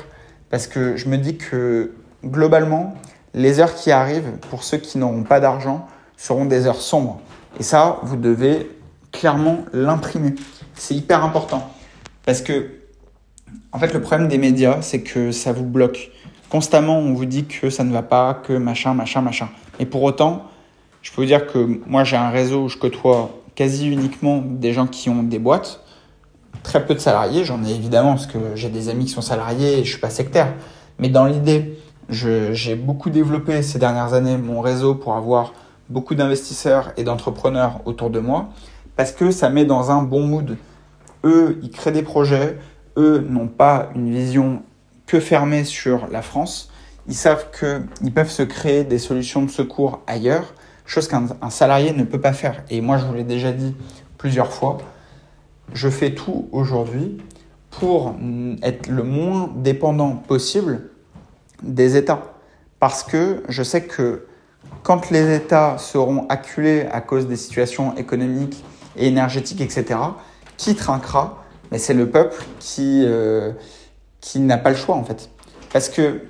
parce 0.49 0.67
que 0.67 0.95
je 0.95 1.09
me 1.09 1.17
dis 1.17 1.37
que 1.37 1.93
globalement, 2.23 2.95
les 3.33 3.59
heures 3.59 3.75
qui 3.75 3.91
arrivent, 3.91 4.37
pour 4.49 4.63
ceux 4.63 4.77
qui 4.77 4.97
n'auront 4.97 5.23
pas 5.23 5.39
d'argent, 5.39 5.87
seront 6.17 6.45
des 6.45 6.67
heures 6.67 6.81
sombres. 6.81 7.19
Et 7.59 7.63
ça, 7.63 7.99
vous 8.03 8.15
devez 8.15 8.71
clairement 9.11 9.59
l'imprimer. 9.73 10.35
C'est 10.75 10.95
hyper 10.95 11.23
important. 11.23 11.69
Parce 12.25 12.41
que, 12.41 12.71
en 13.71 13.79
fait, 13.79 13.93
le 13.93 14.01
problème 14.01 14.27
des 14.27 14.37
médias, 14.37 14.81
c'est 14.81 15.01
que 15.01 15.31
ça 15.31 15.51
vous 15.51 15.65
bloque. 15.65 16.11
Constamment, 16.49 16.97
on 16.97 17.13
vous 17.13 17.25
dit 17.25 17.45
que 17.45 17.69
ça 17.69 17.83
ne 17.83 17.91
va 17.91 18.01
pas, 18.01 18.33
que 18.33 18.53
machin, 18.53 18.93
machin, 18.93 19.21
machin. 19.21 19.49
Et 19.79 19.85
pour 19.85 20.03
autant, 20.03 20.45
je 21.01 21.11
peux 21.11 21.21
vous 21.21 21.27
dire 21.27 21.47
que 21.47 21.79
moi, 21.87 22.03
j'ai 22.03 22.17
un 22.17 22.29
réseau 22.29 22.63
où 22.63 22.69
je 22.69 22.77
côtoie 22.77 23.31
quasi 23.55 23.87
uniquement 23.87 24.43
des 24.43 24.73
gens 24.73 24.87
qui 24.87 25.09
ont 25.09 25.23
des 25.23 25.39
boîtes 25.39 25.81
très 26.63 26.85
peu 26.85 26.93
de 26.95 26.99
salariés. 26.99 27.43
J'en 27.43 27.63
ai 27.63 27.71
évidemment 27.71 28.13
parce 28.13 28.27
que 28.27 28.37
j'ai 28.55 28.69
des 28.69 28.89
amis 28.89 29.05
qui 29.05 29.11
sont 29.11 29.21
salariés 29.21 29.79
et 29.79 29.83
je 29.83 29.91
suis 29.91 29.99
pas 29.99 30.09
sectaire. 30.09 30.53
Mais 30.99 31.09
dans 31.09 31.25
l'idée, 31.25 31.79
j'ai 32.09 32.75
beaucoup 32.75 33.09
développé 33.09 33.61
ces 33.61 33.79
dernières 33.79 34.13
années 34.13 34.37
mon 34.37 34.61
réseau 34.61 34.95
pour 34.95 35.15
avoir 35.15 35.53
beaucoup 35.89 36.15
d'investisseurs 36.15 36.91
et 36.97 37.03
d'entrepreneurs 37.03 37.81
autour 37.85 38.09
de 38.09 38.19
moi 38.19 38.49
parce 38.95 39.11
que 39.11 39.31
ça 39.31 39.49
met 39.49 39.65
dans 39.65 39.91
un 39.91 40.01
bon 40.03 40.25
mood. 40.25 40.57
Eux, 41.25 41.59
ils 41.61 41.71
créent 41.71 41.91
des 41.91 42.03
projets. 42.03 42.57
Eux 42.97 43.25
n'ont 43.27 43.47
pas 43.47 43.89
une 43.95 44.11
vision 44.11 44.61
que 45.05 45.19
fermée 45.19 45.63
sur 45.63 46.07
la 46.11 46.21
France. 46.21 46.71
Ils 47.07 47.15
savent 47.15 47.47
qu'ils 47.51 48.13
peuvent 48.13 48.29
se 48.29 48.43
créer 48.43 48.83
des 48.83 48.99
solutions 48.99 49.41
de 49.41 49.49
secours 49.49 50.01
ailleurs, 50.07 50.53
chose 50.85 51.07
qu'un 51.07 51.27
salarié 51.49 51.91
ne 51.91 52.03
peut 52.03 52.21
pas 52.21 52.33
faire. 52.33 52.63
Et 52.69 52.81
moi, 52.81 52.97
je 52.97 53.05
vous 53.05 53.13
l'ai 53.13 53.23
déjà 53.23 53.51
dit 53.51 53.75
plusieurs 54.17 54.51
fois, 54.51 54.77
je 55.73 55.89
fais 55.89 56.13
tout 56.13 56.47
aujourd'hui 56.51 57.17
pour 57.69 58.15
être 58.61 58.87
le 58.87 59.03
moins 59.03 59.51
dépendant 59.55 60.11
possible 60.11 60.89
des 61.61 61.97
États. 61.97 62.21
Parce 62.79 63.03
que 63.03 63.43
je 63.49 63.63
sais 63.63 63.83
que 63.83 64.25
quand 64.83 65.09
les 65.09 65.35
États 65.35 65.77
seront 65.77 66.25
acculés 66.29 66.87
à 66.91 67.01
cause 67.01 67.27
des 67.27 67.35
situations 67.35 67.95
économiques 67.97 68.63
et 68.95 69.07
énergétiques, 69.07 69.61
etc., 69.61 69.99
qui 70.57 70.75
trinquera 70.75 71.43
Mais 71.71 71.77
c'est 71.77 71.93
le 71.93 72.09
peuple 72.09 72.43
qui, 72.59 73.03
euh, 73.05 73.51
qui 74.21 74.39
n'a 74.39 74.57
pas 74.57 74.69
le 74.69 74.75
choix, 74.75 74.95
en 74.95 75.03
fait. 75.03 75.29
Parce 75.71 75.89
que 75.89 76.21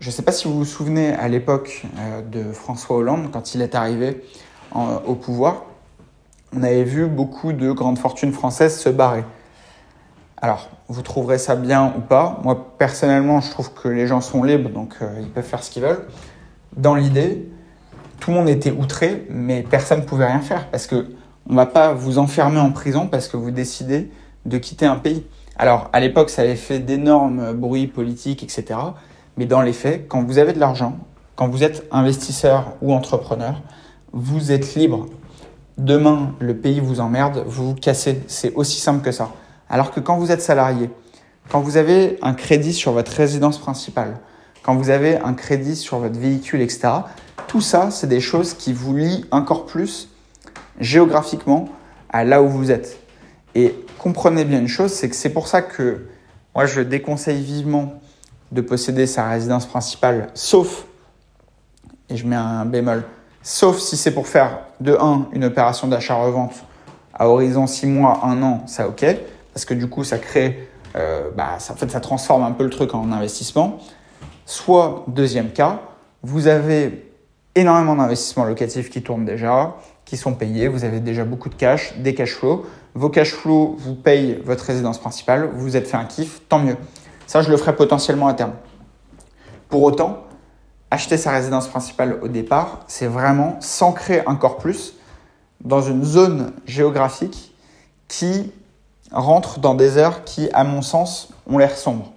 je 0.00 0.08
ne 0.08 0.12
sais 0.12 0.22
pas 0.22 0.32
si 0.32 0.46
vous 0.46 0.58
vous 0.58 0.64
souvenez 0.64 1.12
à 1.14 1.28
l'époque 1.28 1.86
euh, 1.98 2.22
de 2.22 2.52
François 2.52 2.96
Hollande, 2.96 3.30
quand 3.32 3.54
il 3.54 3.62
est 3.62 3.74
arrivé 3.74 4.22
au 5.06 5.14
pouvoir, 5.14 5.64
on 6.54 6.62
avait 6.62 6.84
vu 6.84 7.06
beaucoup 7.06 7.52
de 7.52 7.72
grandes 7.72 7.98
fortunes 7.98 8.32
françaises 8.32 8.78
se 8.78 8.90
barrer. 8.90 9.24
Alors, 10.38 10.68
vous 10.88 11.02
trouverez 11.02 11.38
ça 11.38 11.56
bien 11.56 11.94
ou 11.96 12.00
pas. 12.00 12.40
Moi, 12.44 12.76
personnellement, 12.78 13.40
je 13.40 13.50
trouve 13.50 13.72
que 13.72 13.88
les 13.88 14.06
gens 14.06 14.20
sont 14.20 14.42
libres, 14.42 14.70
donc 14.70 14.96
euh, 15.00 15.18
ils 15.20 15.30
peuvent 15.30 15.44
faire 15.44 15.62
ce 15.62 15.70
qu'ils 15.70 15.82
veulent. 15.82 16.06
Dans 16.76 16.94
l'idée, 16.94 17.48
tout 18.20 18.30
le 18.30 18.36
monde 18.36 18.48
était 18.48 18.70
outré, 18.70 19.26
mais 19.30 19.62
personne 19.62 20.00
ne 20.00 20.04
pouvait 20.04 20.26
rien 20.26 20.40
faire 20.40 20.68
parce 20.70 20.86
que 20.86 21.06
on 21.48 21.54
va 21.54 21.66
pas 21.66 21.92
vous 21.92 22.18
enfermer 22.18 22.58
en 22.58 22.72
prison 22.72 23.06
parce 23.06 23.28
que 23.28 23.36
vous 23.36 23.50
décidez 23.50 24.10
de 24.44 24.58
quitter 24.58 24.86
un 24.86 24.96
pays. 24.96 25.24
Alors, 25.56 25.88
à 25.92 26.00
l'époque, 26.00 26.30
ça 26.30 26.42
avait 26.42 26.56
fait 26.56 26.78
d'énormes 26.78 27.52
bruits 27.52 27.86
politiques, 27.86 28.42
etc. 28.42 28.78
Mais 29.36 29.46
dans 29.46 29.62
les 29.62 29.72
faits, 29.72 30.06
quand 30.08 30.22
vous 30.22 30.38
avez 30.38 30.52
de 30.52 30.60
l'argent, 30.60 30.98
quand 31.34 31.48
vous 31.48 31.62
êtes 31.62 31.86
investisseur 31.90 32.74
ou 32.82 32.92
entrepreneur, 32.92 33.62
vous 34.12 34.52
êtes 34.52 34.74
libre 34.74 35.06
demain 35.78 36.34
le 36.38 36.56
pays 36.56 36.80
vous 36.80 37.00
emmerde, 37.00 37.44
vous 37.46 37.68
vous 37.68 37.74
cassez. 37.74 38.22
C'est 38.26 38.54
aussi 38.54 38.80
simple 38.80 39.04
que 39.04 39.12
ça. 39.12 39.30
Alors 39.68 39.90
que 39.90 40.00
quand 40.00 40.16
vous 40.16 40.32
êtes 40.32 40.42
salarié, 40.42 40.90
quand 41.50 41.60
vous 41.60 41.76
avez 41.76 42.18
un 42.22 42.34
crédit 42.34 42.72
sur 42.72 42.92
votre 42.92 43.12
résidence 43.12 43.58
principale, 43.58 44.18
quand 44.62 44.74
vous 44.74 44.90
avez 44.90 45.18
un 45.18 45.34
crédit 45.34 45.76
sur 45.76 45.98
votre 45.98 46.18
véhicule, 46.18 46.60
etc., 46.60 46.88
tout 47.46 47.60
ça, 47.60 47.90
c'est 47.90 48.08
des 48.08 48.20
choses 48.20 48.54
qui 48.54 48.72
vous 48.72 48.96
lient 48.96 49.24
encore 49.30 49.66
plus 49.66 50.08
géographiquement 50.80 51.68
à 52.10 52.24
là 52.24 52.42
où 52.42 52.48
vous 52.48 52.70
êtes. 52.70 52.98
Et 53.54 53.74
comprenez 53.98 54.44
bien 54.44 54.60
une 54.60 54.68
chose, 54.68 54.92
c'est 54.92 55.08
que 55.08 55.16
c'est 55.16 55.32
pour 55.32 55.48
ça 55.48 55.62
que 55.62 56.06
moi, 56.54 56.66
je 56.66 56.80
déconseille 56.80 57.42
vivement 57.42 58.00
de 58.52 58.60
posséder 58.60 59.06
sa 59.06 59.28
résidence 59.28 59.66
principale, 59.66 60.28
sauf, 60.34 60.86
et 62.08 62.16
je 62.16 62.26
mets 62.26 62.36
un 62.36 62.64
bémol, 62.64 63.04
Sauf 63.48 63.78
si 63.78 63.96
c'est 63.96 64.10
pour 64.10 64.26
faire 64.26 64.58
de 64.80 64.96
1 65.00 65.28
une 65.30 65.44
opération 65.44 65.86
d'achat-revente 65.86 66.64
à 67.14 67.28
horizon 67.28 67.68
6 67.68 67.86
mois, 67.86 68.18
1 68.24 68.42
an, 68.42 68.66
ça 68.66 68.88
ok. 68.88 69.06
Parce 69.54 69.64
que 69.64 69.72
du 69.72 69.88
coup, 69.88 70.02
ça 70.02 70.18
crée, 70.18 70.68
euh, 70.96 71.30
bah, 71.36 71.50
en 71.56 71.74
fait, 71.76 71.88
ça 71.88 72.00
transforme 72.00 72.42
un 72.42 72.50
peu 72.50 72.64
le 72.64 72.70
truc 72.70 72.92
en 72.92 73.12
investissement. 73.12 73.78
Soit, 74.46 75.04
deuxième 75.06 75.52
cas, 75.52 75.78
vous 76.24 76.48
avez 76.48 77.08
énormément 77.54 77.94
d'investissements 77.94 78.42
locatifs 78.42 78.90
qui 78.90 79.00
tournent 79.00 79.24
déjà, 79.24 79.76
qui 80.06 80.16
sont 80.16 80.32
payés, 80.32 80.68
vous 80.68 80.84
avez 80.84 81.00
déjà 81.00 81.24
beaucoup 81.24 81.50
de 81.50 81.54
cash, 81.54 81.98
des 81.98 82.14
cash 82.14 82.34
flows. 82.34 82.64
Vos 82.94 83.10
cash 83.10 83.32
flows 83.32 83.76
vous 83.78 83.94
payent 83.94 84.40
votre 84.44 84.64
résidence 84.64 84.98
principale, 84.98 85.50
vous 85.52 85.60
vous 85.60 85.76
êtes 85.76 85.86
fait 85.86 85.98
un 85.98 86.04
kiff, 86.04 86.40
tant 86.48 86.60
mieux. 86.60 86.76
Ça, 87.26 87.42
je 87.42 87.50
le 87.50 87.56
ferai 87.58 87.76
potentiellement 87.76 88.28
à 88.28 88.34
terme. 88.34 88.52
Pour 89.68 89.82
autant, 89.82 90.22
acheter 90.92 91.16
sa 91.16 91.32
résidence 91.32 91.66
principale 91.66 92.20
au 92.22 92.28
départ, 92.28 92.84
c'est 92.86 93.08
vraiment 93.08 93.60
s'ancrer 93.60 94.22
encore 94.26 94.56
plus 94.58 94.94
dans 95.62 95.82
une 95.82 96.04
zone 96.04 96.52
géographique 96.66 97.52
qui 98.06 98.52
rentre 99.10 99.58
dans 99.58 99.74
des 99.74 99.98
heures 99.98 100.22
qui, 100.22 100.48
à 100.52 100.62
mon 100.62 100.82
sens, 100.82 101.30
ont 101.48 101.58
l'air 101.58 101.76
sombres. 101.76 102.12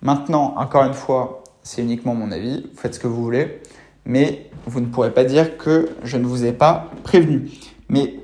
Maintenant, 0.00 0.54
encore 0.56 0.84
une 0.84 0.94
fois, 0.94 1.44
c'est 1.62 1.82
uniquement 1.82 2.14
mon 2.14 2.32
avis, 2.32 2.62
vous 2.72 2.80
faites 2.80 2.94
ce 2.94 3.00
que 3.00 3.06
vous 3.06 3.22
voulez, 3.22 3.59
mais 4.04 4.50
vous 4.66 4.80
ne 4.80 4.86
pourrez 4.86 5.12
pas 5.12 5.24
dire 5.24 5.56
que 5.56 5.88
je 6.04 6.16
ne 6.16 6.24
vous 6.24 6.44
ai 6.44 6.52
pas 6.52 6.90
prévenu. 7.02 7.50
Mais 7.88 8.14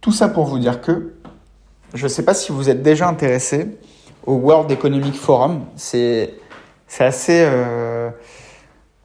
tout 0.00 0.12
ça 0.12 0.28
pour 0.28 0.46
vous 0.46 0.58
dire 0.58 0.80
que 0.80 1.14
je 1.94 2.04
ne 2.04 2.08
sais 2.08 2.24
pas 2.24 2.34
si 2.34 2.52
vous 2.52 2.70
êtes 2.70 2.82
déjà 2.82 3.08
intéressé 3.08 3.78
au 4.26 4.34
World 4.34 4.70
Economic 4.70 5.14
Forum. 5.14 5.64
C'est 5.76 6.34
assez 6.98 7.44
euh, 7.46 8.10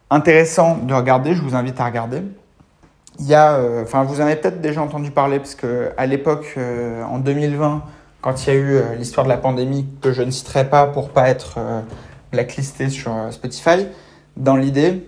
intéressant 0.10 0.78
de 0.78 0.94
regarder, 0.94 1.36
je 1.36 1.42
vous 1.42 1.56
invite 1.56 1.80
à 1.80 1.86
regarder. 1.86 2.22
Il 3.20 3.28
y 3.28 3.34
a, 3.34 3.56
euh, 3.56 3.84
vous 3.84 4.22
en 4.22 4.26
avez 4.26 4.36
peut-être 4.36 4.62
déjà 4.62 4.82
entendu 4.82 5.12
parler, 5.12 5.40
parce 5.40 5.56
que 5.56 5.92
à 5.98 6.06
l'époque, 6.06 6.54
euh, 6.58 7.04
en 7.04 7.20
2020, 7.20 7.84
quand 8.22 8.46
il 8.46 8.54
y 8.54 8.56
a 8.56 8.60
eu 8.60 8.82
l'histoire 8.98 9.26
de 9.26 9.30
la 9.30 9.38
pandémie, 9.38 9.88
que 10.02 10.12
je 10.12 10.22
ne 10.22 10.32
citerai 10.32 10.70
pas 10.70 10.88
pour 10.88 11.10
pas 11.10 11.30
être 11.30 11.60
blacklisté 12.32 12.90
sur 12.90 13.13
Spotify, 13.32 13.88
dans 14.36 14.56
l'idée, 14.56 15.08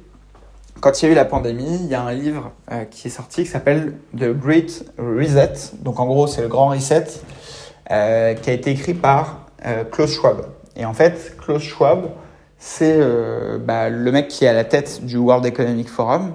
quand 0.82 1.02
il 1.02 1.06
y 1.06 1.10
a 1.10 1.12
eu 1.12 1.15
la 1.15 1.26
pandémie, 1.26 1.80
il 1.82 1.88
y 1.88 1.96
a 1.96 2.02
un 2.02 2.13
livre 2.13 2.52
qui 2.92 3.08
est 3.08 3.12
sorti 3.12 3.44
qui 3.44 3.50
s'appelle 3.50 3.96
The 4.18 4.32
Great 4.32 4.86
Reset. 4.98 5.74
Donc 5.82 6.00
en 6.00 6.06
gros, 6.06 6.28
c'est 6.28 6.42
le 6.42 6.48
grand 6.48 6.68
reset 6.68 7.06
qui 7.88 7.94
a 7.94 8.54
été 8.54 8.72
écrit 8.72 8.94
par 8.94 9.48
Klaus 9.92 10.13
Schwab. 10.13 10.46
Et 10.76 10.86
en 10.86 10.94
fait, 10.94 11.36
Klaus 11.38 11.62
Schwab, 11.62 12.10
c'est 12.58 12.98
euh, 13.00 13.58
bah, 13.58 13.89
le 13.89 14.12
mec 14.12 14.28
qui 14.28 14.46
est 14.46 14.48
à 14.48 14.54
la 14.54 14.63
tête 14.63 15.04
du 15.04 15.18
World 15.18 15.46
Economic 15.46 15.89
Forum. 15.89 16.34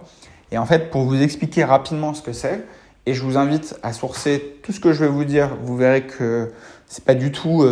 Et 0.52 0.58
en 0.58 0.66
fait, 0.66 0.90
pour 0.90 1.02
vous 1.02 1.20
expliquer 1.20 1.64
rapidement 1.64 2.14
ce 2.14 2.22
que 2.22 2.32
c'est, 2.32 2.64
et 3.06 3.14
je 3.14 3.22
vous 3.22 3.36
invite 3.36 3.76
à 3.82 3.92
sourcer 3.92 4.58
tout 4.62 4.72
ce 4.72 4.80
que 4.80 4.92
je 4.92 5.04
vais 5.04 5.10
vous 5.10 5.24
dire, 5.24 5.56
vous 5.62 5.76
verrez 5.76 6.06
que 6.06 6.52
c'est 6.86 7.04
pas 7.04 7.14
du 7.14 7.32
tout 7.32 7.66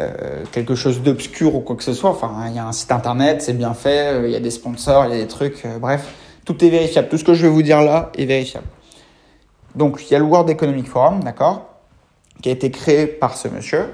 euh, 0.00 0.08
euh, 0.22 0.44
quelque 0.52 0.74
chose 0.74 1.02
d'obscur 1.02 1.54
ou 1.54 1.60
quoi 1.60 1.76
que 1.76 1.82
ce 1.82 1.92
soit. 1.92 2.10
Enfin, 2.10 2.46
il 2.48 2.54
y 2.54 2.58
a 2.58 2.66
un 2.66 2.72
site 2.72 2.92
internet, 2.92 3.42
c'est 3.42 3.52
bien 3.52 3.74
fait, 3.74 4.24
il 4.24 4.30
y 4.30 4.36
a 4.36 4.40
des 4.40 4.50
sponsors, 4.50 5.06
il 5.06 5.12
y 5.12 5.14
a 5.14 5.22
des 5.22 5.28
trucs, 5.28 5.66
bref, 5.80 6.14
tout 6.44 6.64
est 6.64 6.70
vérifiable. 6.70 7.08
Tout 7.08 7.18
ce 7.18 7.24
que 7.24 7.34
je 7.34 7.42
vais 7.42 7.52
vous 7.52 7.62
dire 7.62 7.82
là 7.82 8.10
est 8.16 8.26
vérifiable. 8.26 8.66
Donc, 9.74 10.02
il 10.08 10.12
y 10.12 10.16
a 10.16 10.18
le 10.18 10.24
World 10.24 10.48
Economic 10.50 10.88
Forum, 10.88 11.22
d'accord, 11.22 11.66
qui 12.42 12.48
a 12.48 12.52
été 12.52 12.70
créé 12.70 13.06
par 13.06 13.36
ce 13.36 13.48
monsieur, 13.48 13.86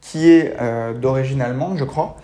qui 0.00 0.28
est 0.30 0.56
d'origine 1.00 1.40
allemande, 1.40 1.76
je 1.78 1.84
crois, 1.84 2.16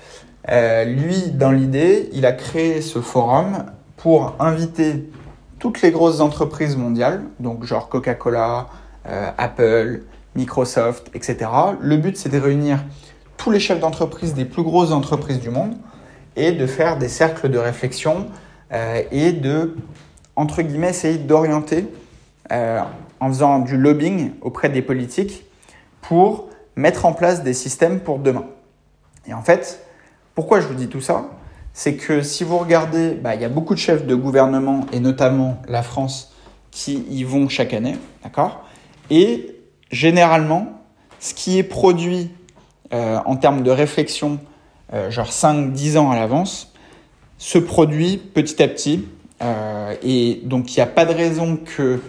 euh, 0.51 0.85
lui, 0.85 1.31
dans 1.31 1.51
l'idée, 1.51 2.09
il 2.12 2.25
a 2.25 2.33
créé 2.33 2.81
ce 2.81 3.01
forum 3.01 3.66
pour 3.97 4.37
inviter 4.38 5.11
toutes 5.59 5.83
les 5.83 5.90
grosses 5.90 6.21
entreprises 6.21 6.77
mondiales, 6.77 7.23
donc 7.40 7.64
genre 7.64 7.88
Coca-Cola, 7.88 8.68
euh, 9.09 9.31
Apple, 9.37 10.03
Microsoft, 10.38 11.11
etc. 11.14 11.51
Le 11.81 11.96
but, 11.96 12.16
c'est 12.16 12.31
de 12.31 12.38
réunir 12.38 12.85
tous 13.37 13.51
les 13.51 13.61
chefs 13.61 13.81
d'entreprise 13.81 14.35
des 14.35 14.44
plus 14.44 14.62
grosses 14.62 14.92
entreprises 14.92 15.40
du 15.40 15.51
monde 15.51 15.74
et 16.37 16.53
de 16.53 16.66
faire 16.66 16.96
des 16.96 17.09
cercles 17.09 17.51
de 17.51 17.59
réflexion 17.59 18.27
euh, 18.72 19.03
et 19.11 19.33
de, 19.33 19.77
entre 20.37 20.62
guillemets, 20.62 20.90
essayer 20.90 21.18
d'orienter 21.18 21.87
en 23.20 23.29
faisant 23.29 23.59
du 23.59 23.77
lobbying 23.77 24.33
auprès 24.40 24.70
des 24.70 24.81
politiques 24.81 25.44
pour 26.01 26.48
mettre 26.77 27.05
en 27.05 27.12
place 27.12 27.42
des 27.42 27.53
systèmes 27.53 28.01
pour 28.01 28.20
demain. 28.20 28.46
Et 29.27 29.35
en 29.35 29.42
fait, 29.42 29.85
pourquoi 30.35 30.61
je 30.61 30.66
vous 30.66 30.74
dis 30.74 30.88
tout 30.88 31.01
ça? 31.01 31.29
C'est 31.74 31.96
que 31.96 32.22
si 32.22 32.44
vous 32.44 32.57
regardez, 32.57 33.11
bah, 33.11 33.35
il 33.35 33.42
y 33.42 33.44
a 33.44 33.48
beaucoup 33.48 33.74
de 33.74 33.79
chefs 33.79 34.07
de 34.07 34.14
gouvernement, 34.14 34.87
et 34.92 35.01
notamment 35.01 35.61
la 35.68 35.83
France, 35.83 36.35
qui 36.70 37.05
y 37.11 37.24
vont 37.24 37.48
chaque 37.48 37.74
année, 37.74 37.96
d'accord? 38.22 38.64
Et 39.11 39.58
généralement, 39.90 40.83
ce 41.20 41.35
qui 41.35 41.59
est 41.59 41.62
produit 41.62 42.31
euh, 42.92 43.18
en 43.24 43.37
termes 43.37 43.62
de 43.62 43.70
réflexion, 43.70 44.40
euh, 44.92 45.11
genre 45.11 45.31
5-10 45.31 45.98
ans 45.98 46.11
à 46.11 46.16
l'avance, 46.16 46.72
se 47.38 47.59
produit 47.59 48.16
petit 48.16 48.62
à 48.62 48.68
petit. 48.68 49.07
Euh, 49.42 49.94
et 50.03 50.40
donc, 50.44 50.74
il 50.74 50.79
n'y 50.79 50.83
a 50.83 50.87
pas 50.87 51.05
de 51.05 51.14
raison 51.14 51.57
que 51.57 52.01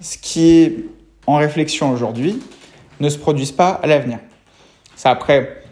ce 0.00 0.16
qui 0.18 0.50
est 0.50 0.76
en 1.26 1.36
réflexion 1.36 1.90
aujourd'hui 1.90 2.40
ne 3.00 3.08
se 3.08 3.18
produise 3.18 3.52
pas 3.52 3.70
à 3.70 3.86
l'avenir. 3.86 4.18
Ça, 4.96 5.10
après, 5.10 5.62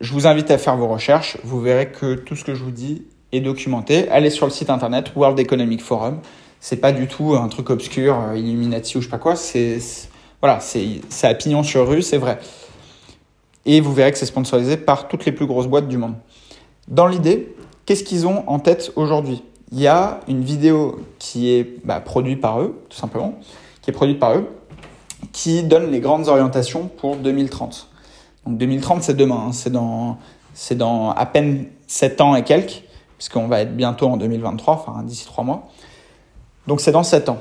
je 0.00 0.12
vous 0.12 0.26
invite 0.26 0.50
à 0.50 0.58
faire 0.58 0.76
vos 0.76 0.88
recherches. 0.88 1.38
Vous 1.44 1.60
verrez 1.60 1.88
que 1.88 2.14
tout 2.14 2.36
ce 2.36 2.44
que 2.44 2.54
je 2.54 2.64
vous 2.64 2.70
dis 2.70 3.04
est 3.32 3.40
documenté. 3.40 4.08
Allez 4.10 4.30
sur 4.30 4.46
le 4.46 4.52
site 4.52 4.70
internet 4.70 5.12
World 5.14 5.38
Economic 5.38 5.82
Forum. 5.82 6.20
C'est 6.60 6.76
pas 6.76 6.92
du 6.92 7.06
tout 7.06 7.34
un 7.34 7.48
truc 7.48 7.70
obscur, 7.70 8.18
Illuminati 8.34 8.96
ou 8.96 9.00
je 9.00 9.06
sais 9.06 9.10
pas 9.10 9.18
quoi. 9.18 9.36
Voilà, 10.40 10.60
c'est 10.60 11.26
à 11.26 11.34
pignon 11.34 11.62
sur 11.62 11.88
rue, 11.88 12.02
c'est 12.02 12.18
vrai. 12.18 12.38
Et 13.64 13.80
vous 13.80 13.92
verrez 13.92 14.12
que 14.12 14.18
c'est 14.18 14.26
sponsorisé 14.26 14.76
par 14.76 15.08
toutes 15.08 15.24
les 15.24 15.32
plus 15.32 15.46
grosses 15.46 15.66
boîtes 15.66 15.88
du 15.88 15.98
monde. 15.98 16.14
Dans 16.88 17.06
l'idée, 17.06 17.54
qu'est-ce 17.84 18.04
qu'ils 18.04 18.26
ont 18.26 18.44
en 18.48 18.58
tête 18.58 18.92
aujourd'hui? 18.96 19.42
Il 19.72 19.80
y 19.80 19.88
a 19.88 20.20
une 20.28 20.44
vidéo 20.44 21.00
qui 21.18 21.50
est 21.50 21.84
bah, 21.84 22.00
produite 22.00 22.40
par 22.40 22.60
eux, 22.60 22.80
tout 22.88 22.96
simplement, 22.96 23.34
qui 23.82 23.90
est 23.90 23.92
produite 23.92 24.20
par 24.20 24.36
eux, 24.36 24.46
qui 25.32 25.64
donne 25.64 25.90
les 25.90 26.00
grandes 26.00 26.28
orientations 26.28 26.88
pour 26.88 27.16
2030. 27.16 27.88
Donc 28.46 28.58
2030, 28.58 29.02
c'est 29.02 29.14
demain, 29.14 29.46
hein. 29.48 29.52
c'est 29.52 29.70
dans, 29.70 30.18
dans 30.76 31.10
à 31.10 31.26
peine 31.26 31.66
7 31.88 32.20
ans 32.20 32.36
et 32.36 32.44
quelques, 32.44 32.84
puisqu'on 33.18 33.48
va 33.48 33.62
être 33.62 33.76
bientôt 33.76 34.06
en 34.06 34.16
2023, 34.16 34.74
enfin 34.74 35.02
d'ici 35.02 35.26
3 35.26 35.42
mois. 35.42 35.68
Donc 36.68 36.80
c'est 36.80 36.92
dans 36.92 37.02
7 37.02 37.30
ans. 37.30 37.38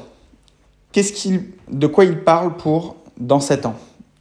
De 1.69 1.87
quoi 1.87 2.05
il 2.05 2.23
parle 2.23 2.55
pour 2.55 2.95
dans 3.17 3.39
7 3.39 3.65
ans? 3.65 3.75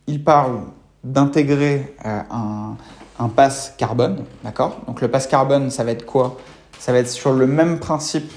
Il 0.06 0.24
parle 0.24 0.60
d'intégrer 1.02 1.94
euh, 2.04 2.20
un, 2.30 2.76
un 3.18 3.28
pass 3.28 3.74
carbone, 3.78 4.24
d'accord? 4.42 4.80
Donc 4.87 5.00
le 5.00 5.08
pass 5.08 5.26
carbone, 5.26 5.70
ça 5.70 5.84
va 5.84 5.92
être 5.92 6.04
quoi? 6.04 6.37
Ça 6.78 6.92
va 6.92 6.98
être 6.98 7.08
sur 7.08 7.32
le 7.32 7.46
même 7.46 7.78
principe 7.78 8.30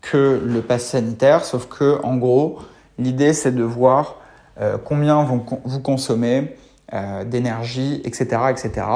que 0.00 0.42
le 0.44 0.60
pass 0.60 0.86
sanitaire, 0.86 1.44
sauf 1.44 1.66
que 1.66 2.00
en 2.02 2.16
gros, 2.16 2.58
l'idée 2.98 3.32
c'est 3.32 3.52
de 3.52 3.62
voir 3.62 4.16
euh, 4.60 4.76
combien 4.82 5.22
vont, 5.22 5.44
vous 5.64 5.80
consommez, 5.80 6.56
euh, 6.92 7.24
d'énergie, 7.24 8.02
etc., 8.04 8.42
etc. 8.50 8.86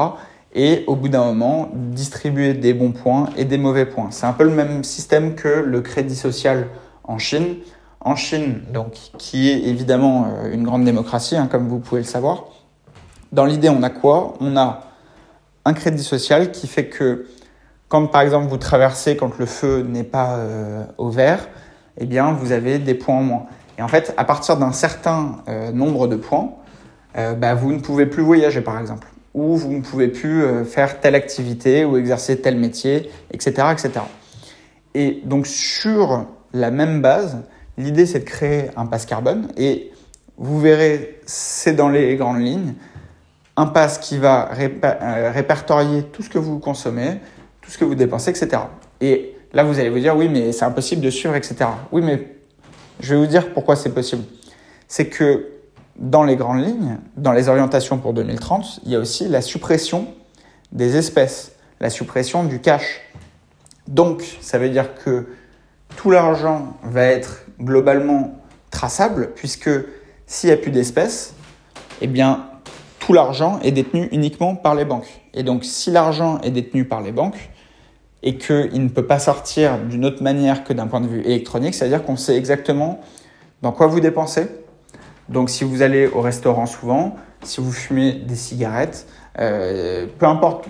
Et 0.55 0.85
au 0.87 0.95
bout 0.95 1.09
d'un 1.09 1.25
moment, 1.25 1.71
distribuer 1.75 2.55
des 2.55 2.75
bons 2.75 2.93
points 2.93 3.29
et 3.37 3.45
des 3.45 3.59
mauvais 3.59 3.87
points. 3.87 4.11
C'est 4.11 4.27
un 4.27 4.33
peu 4.33 4.45
le 4.45 4.51
même 4.51 4.85
système 4.85 5.35
que 5.35 5.49
le 5.49 5.81
crédit 5.81 6.15
social 6.15 6.69
en 7.03 7.19
Chine. 7.19 7.57
En 8.05 8.17
Chine, 8.17 8.61
donc, 8.73 8.93
qui 9.19 9.51
est 9.51 9.63
évidemment 9.65 10.27
euh, 10.27 10.53
une 10.53 10.63
grande 10.63 10.85
démocratie, 10.85 11.37
hein, 11.37 11.49
comme 11.51 11.69
vous 11.69 11.79
pouvez 11.79 12.03
le 12.03 12.07
savoir. 12.07 12.45
Dans 13.33 13.47
l'idée, 13.47 13.69
on 13.69 13.83
a 13.83 13.91
quoi? 13.91 14.35
On 14.41 14.57
a 14.57 14.83
un 15.65 15.73
crédit 15.73 16.05
social 16.05 16.53
qui 16.53 16.67
fait 16.67 16.87
que 16.87 17.27
quand 17.89 18.07
par 18.07 18.21
exemple 18.21 18.49
vous 18.49 18.59
traversez 18.59 19.17
quand 19.17 19.39
le 19.39 19.47
feu 19.47 19.83
n'est 19.83 20.05
pas 20.05 20.37
euh, 20.37 20.85
au 20.99 21.09
vert, 21.09 21.49
eh 21.99 22.07
bien 22.07 22.33
vous 22.33 22.53
avez 22.53 22.79
des 22.79 22.95
points 22.95 23.17
en 23.17 23.23
moins. 23.23 23.47
Et 23.79 23.83
en 23.83 23.89
fait, 23.89 24.15
à 24.17 24.25
partir 24.25 24.57
d'un 24.57 24.73
certain 24.73 25.43
nombre 25.73 26.07
de 26.07 26.17
points, 26.17 26.55
euh, 27.17 27.35
bah, 27.35 27.55
vous 27.55 27.73
ne 27.73 27.79
pouvez 27.79 28.07
plus 28.07 28.23
voyager 28.23 28.61
par 28.61 28.79
exemple, 28.81 29.09
ou 29.35 29.57
vous 29.57 29.73
ne 29.73 29.83
pouvez 29.83 30.09
plus 30.09 30.43
euh, 30.43 30.65
faire 30.65 31.01
telle 31.01 31.15
activité 31.15 31.85
ou 31.85 31.97
exercer 31.97 32.41
tel 32.41 32.57
métier, 32.57 33.11
etc. 33.31 33.69
etc. 33.73 33.91
Et 34.95 35.23
donc 35.25 35.47
sur 35.47 36.27
la 36.53 36.71
même 36.71 37.03
base, 37.03 37.39
l'idée 37.79 38.07
c'est 38.07 38.21
de 38.21 38.25
créer 38.25 38.71
un 38.77 38.87
pass 38.87 39.07
carbone 39.07 39.49
et 39.57 39.93
vous 40.37 40.61
verrez, 40.61 41.21
c'est 41.27 41.75
dans 41.75 41.89
les 41.89 42.17
grandes 42.17 42.41
lignes, 42.41 42.75
un 43.57 43.67
pass 43.67 43.99
qui 43.99 44.19
va 44.19 44.51
euh, 44.53 45.31
répertorier 45.33 46.03
tout 46.05 46.23
ce 46.23 46.29
que 46.29 46.39
vous 46.39 46.59
consommez, 46.59 47.21
tout 47.61 47.71
ce 47.71 47.79
que 47.79 47.85
vous 47.85 47.95
dépensez, 47.95 48.31
etc. 48.31 48.63
Et 49.01 49.37
là, 49.53 49.63
vous 49.65 49.79
allez 49.79 49.91
vous 49.91 50.01
dire, 50.01 50.17
oui, 50.17 50.29
mais 50.29 50.53
c'est 50.53 50.65
impossible 50.65 51.03
de 51.03 51.11
suivre, 51.11 51.37
etc. 51.37 51.67
Oui, 51.93 52.03
mais 52.03 52.37
je 53.01 53.15
vais 53.15 53.21
vous 53.21 53.27
dire 53.27 53.53
pourquoi 53.53 53.77
c'est 53.77 53.95
possible. 53.95 54.25
C'est 54.89 55.07
que 55.07 55.51
dans 55.97 56.25
les 56.25 56.35
grandes 56.37 56.65
lignes, 56.65 56.99
dans 57.17 57.33
les 57.33 57.49
orientations 57.49 57.99
pour 57.99 58.13
2030, 58.13 58.81
il 58.85 58.91
y 58.91 58.97
a 58.97 58.99
aussi 58.99 59.29
la 59.29 59.41
suppression 59.41 60.09
des 60.73 60.97
espèces, 60.97 61.53
la 61.81 61.91
suppression 61.91 62.43
du 62.43 62.61
cash. 62.61 63.03
Donc, 63.87 64.25
ça 64.41 64.59
veut 64.59 64.71
dire 64.71 64.95
que 64.97 65.29
tout 65.97 66.11
l'argent 66.11 66.77
va 66.83 67.05
être 67.05 67.44
globalement 67.61 68.39
traçable, 68.71 69.31
puisque 69.35 69.71
s'il 70.27 70.49
n'y 70.49 70.55
a 70.55 70.57
plus 70.57 70.71
d'espèces, 70.71 71.35
eh 72.01 72.07
bien, 72.07 72.47
tout 72.99 73.13
l'argent 73.13 73.61
est 73.63 73.73
détenu 73.73 74.09
uniquement 74.13 74.57
par 74.57 74.75
les 74.75 74.85
banques. 74.85 75.23
Et 75.35 75.43
donc, 75.43 75.65
si 75.65 75.91
l'argent 75.91 76.41
est 76.43 76.51
détenu 76.51 76.85
par 76.85 77.01
les 77.01 77.13
banques, 77.13 77.51
et 78.27 78.39
qu'il 78.39 78.83
ne 78.83 78.89
peut 78.89 79.07
pas 79.07 79.19
sortir 79.19 79.79
d'une 79.79 80.07
autre 80.07 80.23
manière 80.23 80.65
que 80.65 80.73
d'un 80.73 80.87
point 80.87 81.03
de 81.03 81.07
vue 81.07 81.21
électronique, 81.21 81.75
c'est-à-dire 81.75 82.03
qu'on 82.03 82.17
sait 82.17 82.37
exactement 82.37 83.01
dans 83.61 83.71
quoi 83.71 83.87
vous 83.87 84.01
dépensez, 84.01 84.49
donc 85.29 85.51
si 85.51 85.63
vous 85.63 85.83
allez 85.83 86.07
au 86.07 86.23
restaurant 86.23 86.67
souvent, 86.67 87.17
si 87.43 87.61
vous 87.61 87.71
fumez 87.71 88.13
des 88.13 88.35
cigarettes, 88.35 89.07
euh, 89.39 90.07
peu 90.19 90.27
importe 90.27 90.67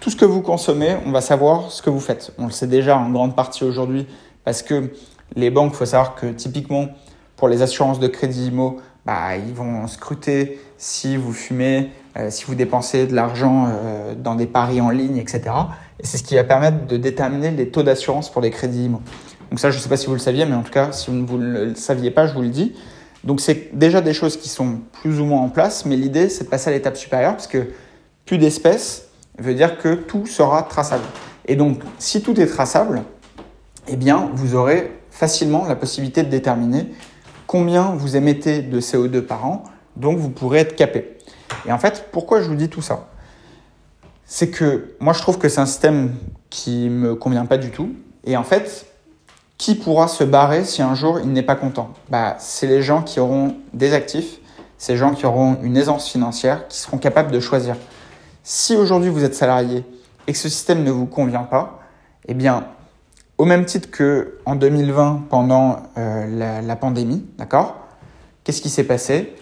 tout 0.00 0.10
ce 0.10 0.16
que 0.16 0.24
vous 0.24 0.42
consommez, 0.42 0.96
on 1.04 1.10
va 1.10 1.20
savoir 1.20 1.70
ce 1.70 1.82
que 1.82 1.90
vous 1.90 2.00
faites. 2.00 2.32
On 2.38 2.46
le 2.46 2.52
sait 2.52 2.66
déjà 2.66 2.96
en 2.96 3.10
grande 3.10 3.34
partie 3.34 3.64
aujourd'hui 3.64 4.06
parce 4.44 4.62
que 4.62 4.90
les 5.36 5.50
banques, 5.50 5.72
il 5.74 5.76
faut 5.76 5.86
savoir 5.86 6.14
que 6.14 6.26
typiquement 6.26 6.88
pour 7.36 7.48
les 7.48 7.62
assurances 7.62 8.00
de 8.00 8.06
crédit 8.06 8.48
IMO, 8.48 8.78
bah, 9.04 9.36
ils 9.36 9.54
vont 9.54 9.86
scruter 9.88 10.60
si 10.76 11.16
vous 11.16 11.32
fumez 11.32 11.90
euh, 12.18 12.28
si 12.28 12.44
vous 12.44 12.54
dépensez 12.54 13.06
de 13.06 13.14
l'argent 13.14 13.68
euh, 13.68 14.14
dans 14.14 14.34
des 14.34 14.46
paris 14.46 14.82
en 14.82 14.90
ligne, 14.90 15.16
etc. 15.16 15.42
Et 15.98 16.06
c'est 16.06 16.18
ce 16.18 16.22
qui 16.22 16.34
va 16.34 16.44
permettre 16.44 16.86
de 16.86 16.98
déterminer 16.98 17.50
les 17.50 17.70
taux 17.70 17.82
d'assurance 17.82 18.30
pour 18.30 18.42
les 18.42 18.50
crédits 18.50 18.84
IMO. 18.84 19.00
Donc 19.50 19.58
ça, 19.58 19.70
je 19.70 19.78
ne 19.78 19.82
sais 19.82 19.88
pas 19.88 19.96
si 19.96 20.06
vous 20.06 20.12
le 20.12 20.18
saviez, 20.18 20.44
mais 20.44 20.54
en 20.54 20.62
tout 20.62 20.72
cas, 20.72 20.92
si 20.92 21.10
vous 21.10 21.38
ne 21.38 21.66
le 21.66 21.74
saviez 21.74 22.10
pas, 22.10 22.26
je 22.26 22.34
vous 22.34 22.42
le 22.42 22.48
dis. 22.48 22.74
Donc 23.24 23.40
c'est 23.40 23.70
déjà 23.76 24.02
des 24.02 24.12
choses 24.12 24.36
qui 24.36 24.50
sont 24.50 24.80
plus 25.00 25.20
ou 25.20 25.24
moins 25.24 25.40
en 25.40 25.48
place, 25.48 25.86
mais 25.86 25.96
l'idée, 25.96 26.28
c'est 26.28 26.44
de 26.44 26.48
passer 26.50 26.68
à 26.68 26.72
l'étape 26.72 26.96
supérieure, 26.96 27.32
parce 27.32 27.46
que 27.46 27.68
plus 28.26 28.36
d'espèces 28.36 29.08
veut 29.38 29.54
dire 29.54 29.78
que 29.78 29.94
tout 29.94 30.26
sera 30.26 30.64
traçable. 30.64 31.04
Et 31.46 31.56
donc, 31.56 31.80
si 31.98 32.22
tout 32.22 32.38
est 32.38 32.46
traçable, 32.46 33.02
eh 33.88 33.96
bien, 33.96 34.30
vous 34.34 34.54
aurez 34.54 34.92
facilement 35.12 35.66
la 35.66 35.76
possibilité 35.76 36.22
de 36.24 36.30
déterminer 36.30 36.88
combien 37.46 37.90
vous 37.92 38.16
émettez 38.16 38.62
de 38.62 38.80
CO2 38.80 39.20
par 39.20 39.44
an, 39.44 39.62
donc 39.94 40.18
vous 40.18 40.30
pourrez 40.30 40.60
être 40.60 40.74
capé. 40.74 41.18
Et 41.66 41.72
en 41.72 41.78
fait, 41.78 42.08
pourquoi 42.10 42.40
je 42.40 42.48
vous 42.48 42.56
dis 42.56 42.70
tout 42.70 42.80
ça? 42.80 43.10
C'est 44.24 44.48
que 44.48 44.94
moi, 44.98 45.12
je 45.12 45.20
trouve 45.20 45.38
que 45.38 45.50
c'est 45.50 45.60
un 45.60 45.66
système 45.66 46.14
qui 46.48 46.88
me 46.88 47.14
convient 47.14 47.44
pas 47.44 47.58
du 47.58 47.70
tout. 47.70 47.90
Et 48.24 48.38
en 48.38 48.42
fait, 48.42 48.86
qui 49.58 49.74
pourra 49.74 50.08
se 50.08 50.24
barrer 50.24 50.64
si 50.64 50.80
un 50.80 50.94
jour 50.94 51.20
il 51.20 51.30
n'est 51.30 51.42
pas 51.42 51.56
content? 51.56 51.90
Bah, 52.08 52.36
C'est 52.38 52.66
les 52.66 52.80
gens 52.80 53.02
qui 53.02 53.20
auront 53.20 53.56
des 53.74 53.92
actifs, 53.92 54.38
ces 54.78 54.96
gens 54.96 55.12
qui 55.12 55.26
auront 55.26 55.58
une 55.62 55.76
aisance 55.76 56.08
financière, 56.08 56.66
qui 56.68 56.78
seront 56.78 56.96
capables 56.96 57.30
de 57.30 57.38
choisir. 57.38 57.76
Si 58.42 58.74
aujourd'hui 58.76 59.10
vous 59.10 59.24
êtes 59.24 59.34
salarié 59.34 59.84
et 60.26 60.32
que 60.32 60.38
ce 60.38 60.48
système 60.48 60.82
ne 60.82 60.90
vous 60.90 61.06
convient 61.06 61.42
pas, 61.44 61.80
eh 62.26 62.34
bien, 62.34 62.64
au 63.42 63.44
même 63.44 63.64
titre 63.64 63.90
que 63.90 64.38
en 64.46 64.54
2020 64.54 65.24
pendant 65.28 65.82
euh, 65.98 66.62
la, 66.62 66.76
pandémie, 66.76 67.26
d'accord? 67.38 67.74
Qu'est-ce 68.44 68.62
qui 68.62 68.68
s'est 68.68 68.84
passé? 68.84 69.34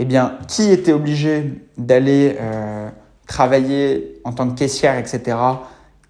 Eh 0.00 0.04
bien, 0.04 0.36
qui 0.48 0.68
était 0.72 0.92
obligé 0.92 1.52
d'aller 1.78 2.36
euh, 2.40 2.88
travailler 3.28 4.20
en 4.24 4.32
tant 4.32 4.48
que 4.48 4.58
caissière, 4.58 4.98
etc. 4.98 5.38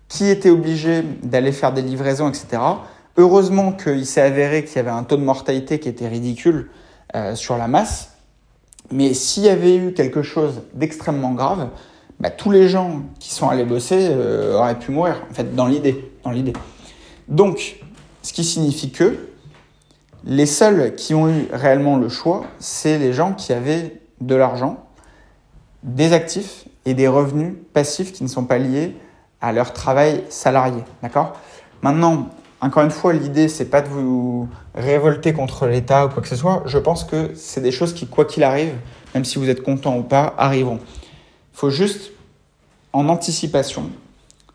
Qui 0.08 0.30
était 0.30 0.48
obligé 0.48 1.02
d'aller 1.22 1.52
faire 1.52 1.74
des 1.74 1.82
livraisons, 1.82 2.26
etc. 2.30 2.56
Heureusement 3.18 3.72
qu'il 3.72 4.06
s'est 4.06 4.22
avéré 4.22 4.64
qu'il 4.64 4.76
y 4.76 4.78
avait 4.78 4.88
un 4.88 5.02
taux 5.02 5.18
de 5.18 5.22
mortalité 5.22 5.78
qui 5.78 5.90
était 5.90 6.08
ridicule 6.08 6.70
euh, 7.14 7.34
sur 7.34 7.58
la 7.58 7.68
masse. 7.68 8.12
Mais 8.90 9.12
s'il 9.12 9.42
y 9.42 9.50
avait 9.50 9.76
eu 9.76 9.92
quelque 9.92 10.22
chose 10.22 10.62
d'extrêmement 10.72 11.32
grave, 11.32 11.68
bah, 12.18 12.30
tous 12.30 12.50
les 12.50 12.66
gens 12.66 13.02
qui 13.20 13.34
sont 13.34 13.50
allés 13.50 13.66
bosser 13.66 14.08
auraient 14.54 14.78
pu 14.78 14.90
mourir, 14.90 15.16
en 15.30 15.34
fait, 15.34 15.54
dans 15.54 15.66
l'idée. 15.66 16.12
Dans 16.24 16.30
l'idée. 16.30 16.54
Donc, 17.28 17.80
ce 18.22 18.32
qui 18.32 18.44
signifie 18.44 18.90
que 18.90 19.28
les 20.24 20.46
seuls 20.46 20.94
qui 20.96 21.14
ont 21.14 21.28
eu 21.28 21.46
réellement 21.52 21.96
le 21.96 22.08
choix, 22.08 22.44
c'est 22.58 22.98
les 22.98 23.12
gens 23.12 23.32
qui 23.32 23.52
avaient 23.52 24.00
de 24.20 24.34
l'argent, 24.34 24.84
des 25.82 26.12
actifs 26.12 26.66
et 26.84 26.94
des 26.94 27.08
revenus 27.08 27.54
passifs 27.72 28.12
qui 28.12 28.24
ne 28.24 28.28
sont 28.28 28.44
pas 28.44 28.58
liés 28.58 28.96
à 29.40 29.52
leur 29.52 29.72
travail 29.72 30.24
salarié. 30.28 30.82
D'accord? 31.02 31.36
Maintenant, 31.82 32.28
encore 32.60 32.82
une 32.82 32.90
fois, 32.90 33.12
l'idée, 33.12 33.48
c'est 33.48 33.66
pas 33.66 33.82
de 33.82 33.88
vous 33.88 34.48
révolter 34.74 35.32
contre 35.32 35.66
l'État 35.66 36.06
ou 36.06 36.08
quoi 36.08 36.22
que 36.22 36.28
ce 36.28 36.36
soit. 36.36 36.62
Je 36.66 36.78
pense 36.78 37.04
que 37.04 37.32
c'est 37.34 37.60
des 37.60 37.72
choses 37.72 37.92
qui, 37.92 38.06
quoi 38.06 38.24
qu'il 38.24 38.42
arrive, 38.44 38.72
même 39.14 39.24
si 39.24 39.38
vous 39.38 39.48
êtes 39.50 39.62
content 39.62 39.96
ou 39.96 40.02
pas, 40.02 40.34
arriveront. 40.38 40.80
Il 40.82 41.58
faut 41.58 41.70
juste, 41.70 42.12
en 42.92 43.08
anticipation, 43.08 43.90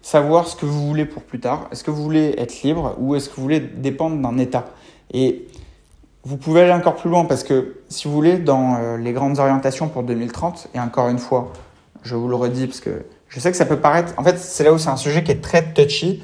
savoir 0.01 0.47
ce 0.47 0.55
que 0.55 0.65
vous 0.65 0.87
voulez 0.87 1.05
pour 1.05 1.23
plus 1.23 1.39
tard. 1.39 1.67
Est-ce 1.71 1.83
que 1.83 1.91
vous 1.91 2.03
voulez 2.03 2.35
être 2.37 2.63
libre 2.63 2.95
ou 2.99 3.15
est-ce 3.15 3.29
que 3.29 3.35
vous 3.35 3.43
voulez 3.43 3.59
dépendre 3.59 4.17
d'un 4.21 4.37
État? 4.37 4.65
Et 5.13 5.47
vous 6.23 6.37
pouvez 6.37 6.61
aller 6.61 6.73
encore 6.73 6.95
plus 6.95 7.09
loin 7.09 7.25
parce 7.25 7.43
que 7.43 7.77
si 7.89 8.07
vous 8.07 8.13
voulez, 8.13 8.37
dans 8.37 8.75
euh, 8.75 8.97
les 8.97 9.13
grandes 9.13 9.39
orientations 9.39 9.89
pour 9.89 10.03
2030, 10.03 10.69
et 10.73 10.79
encore 10.79 11.09
une 11.09 11.19
fois, 11.19 11.51
je 12.03 12.15
vous 12.15 12.27
le 12.27 12.35
redis 12.35 12.67
parce 12.67 12.79
que 12.79 13.05
je 13.27 13.39
sais 13.39 13.51
que 13.51 13.57
ça 13.57 13.65
peut 13.65 13.79
paraître. 13.79 14.13
En 14.17 14.23
fait, 14.23 14.37
c'est 14.37 14.63
là 14.63 14.73
où 14.73 14.77
c'est 14.77 14.89
un 14.89 14.97
sujet 14.97 15.23
qui 15.23 15.31
est 15.31 15.41
très 15.41 15.73
touchy 15.73 16.23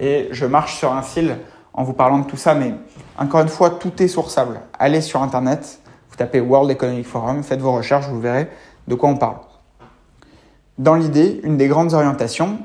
et 0.00 0.28
je 0.32 0.46
marche 0.46 0.76
sur 0.76 0.92
un 0.92 1.02
fil 1.02 1.38
en 1.72 1.84
vous 1.84 1.92
parlant 1.92 2.18
de 2.18 2.26
tout 2.26 2.36
ça, 2.36 2.54
mais 2.54 2.74
encore 3.18 3.40
une 3.40 3.48
fois, 3.48 3.70
tout 3.70 4.02
est 4.02 4.08
sourçable. 4.08 4.60
Allez 4.78 5.00
sur 5.00 5.22
Internet, 5.22 5.80
vous 6.10 6.16
tapez 6.16 6.40
World 6.40 6.70
Economic 6.70 7.06
Forum, 7.06 7.42
faites 7.42 7.60
vos 7.60 7.72
recherches, 7.72 8.06
vous 8.08 8.20
verrez 8.20 8.48
de 8.88 8.94
quoi 8.94 9.08
on 9.10 9.16
parle. 9.16 9.36
Dans 10.78 10.94
l'idée, 10.94 11.40
une 11.44 11.56
des 11.56 11.68
grandes 11.68 11.92
orientations, 11.92 12.58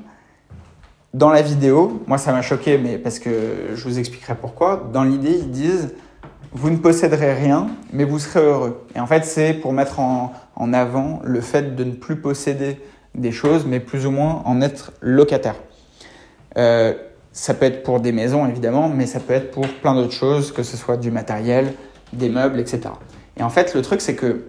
dans 1.13 1.29
la 1.29 1.41
vidéo, 1.41 2.03
moi 2.07 2.17
ça 2.17 2.31
m'a 2.31 2.41
choqué, 2.41 2.77
mais 2.77 2.97
parce 2.97 3.19
que 3.19 3.29
je 3.75 3.83
vous 3.83 3.99
expliquerai 3.99 4.35
pourquoi. 4.35 4.89
Dans 4.91 5.03
l'idée, 5.03 5.37
ils 5.37 5.51
disent 5.51 5.93
vous 6.53 6.69
ne 6.69 6.77
posséderez 6.77 7.33
rien, 7.33 7.67
mais 7.91 8.03
vous 8.03 8.19
serez 8.19 8.41
heureux. 8.41 8.85
Et 8.95 8.99
en 8.99 9.07
fait, 9.07 9.25
c'est 9.25 9.53
pour 9.53 9.73
mettre 9.73 9.99
en, 9.99 10.33
avant 10.73 11.19
le 11.23 11.41
fait 11.41 11.75
de 11.75 11.83
ne 11.83 11.91
plus 11.91 12.15
posséder 12.15 12.79
des 13.15 13.31
choses, 13.31 13.65
mais 13.65 13.79
plus 13.79 14.05
ou 14.05 14.11
moins 14.11 14.43
en 14.45 14.61
être 14.61 14.91
locataire. 15.01 15.55
Euh, 16.57 16.93
ça 17.31 17.55
peut 17.55 17.65
être 17.65 17.81
pour 17.81 17.99
des 17.99 18.11
maisons, 18.11 18.47
évidemment, 18.47 18.87
mais 18.87 19.07
ça 19.07 19.19
peut 19.19 19.33
être 19.33 19.49
pour 19.49 19.67
plein 19.67 19.95
d'autres 19.95 20.13
choses, 20.13 20.51
que 20.51 20.61
ce 20.61 20.77
soit 20.77 20.97
du 20.97 21.09
matériel, 21.09 21.73
des 22.11 22.29
meubles, 22.29 22.59
etc. 22.59 22.81
Et 23.37 23.43
en 23.43 23.49
fait, 23.49 23.73
le 23.73 23.81
truc, 23.81 24.01
c'est 24.01 24.15
que 24.15 24.45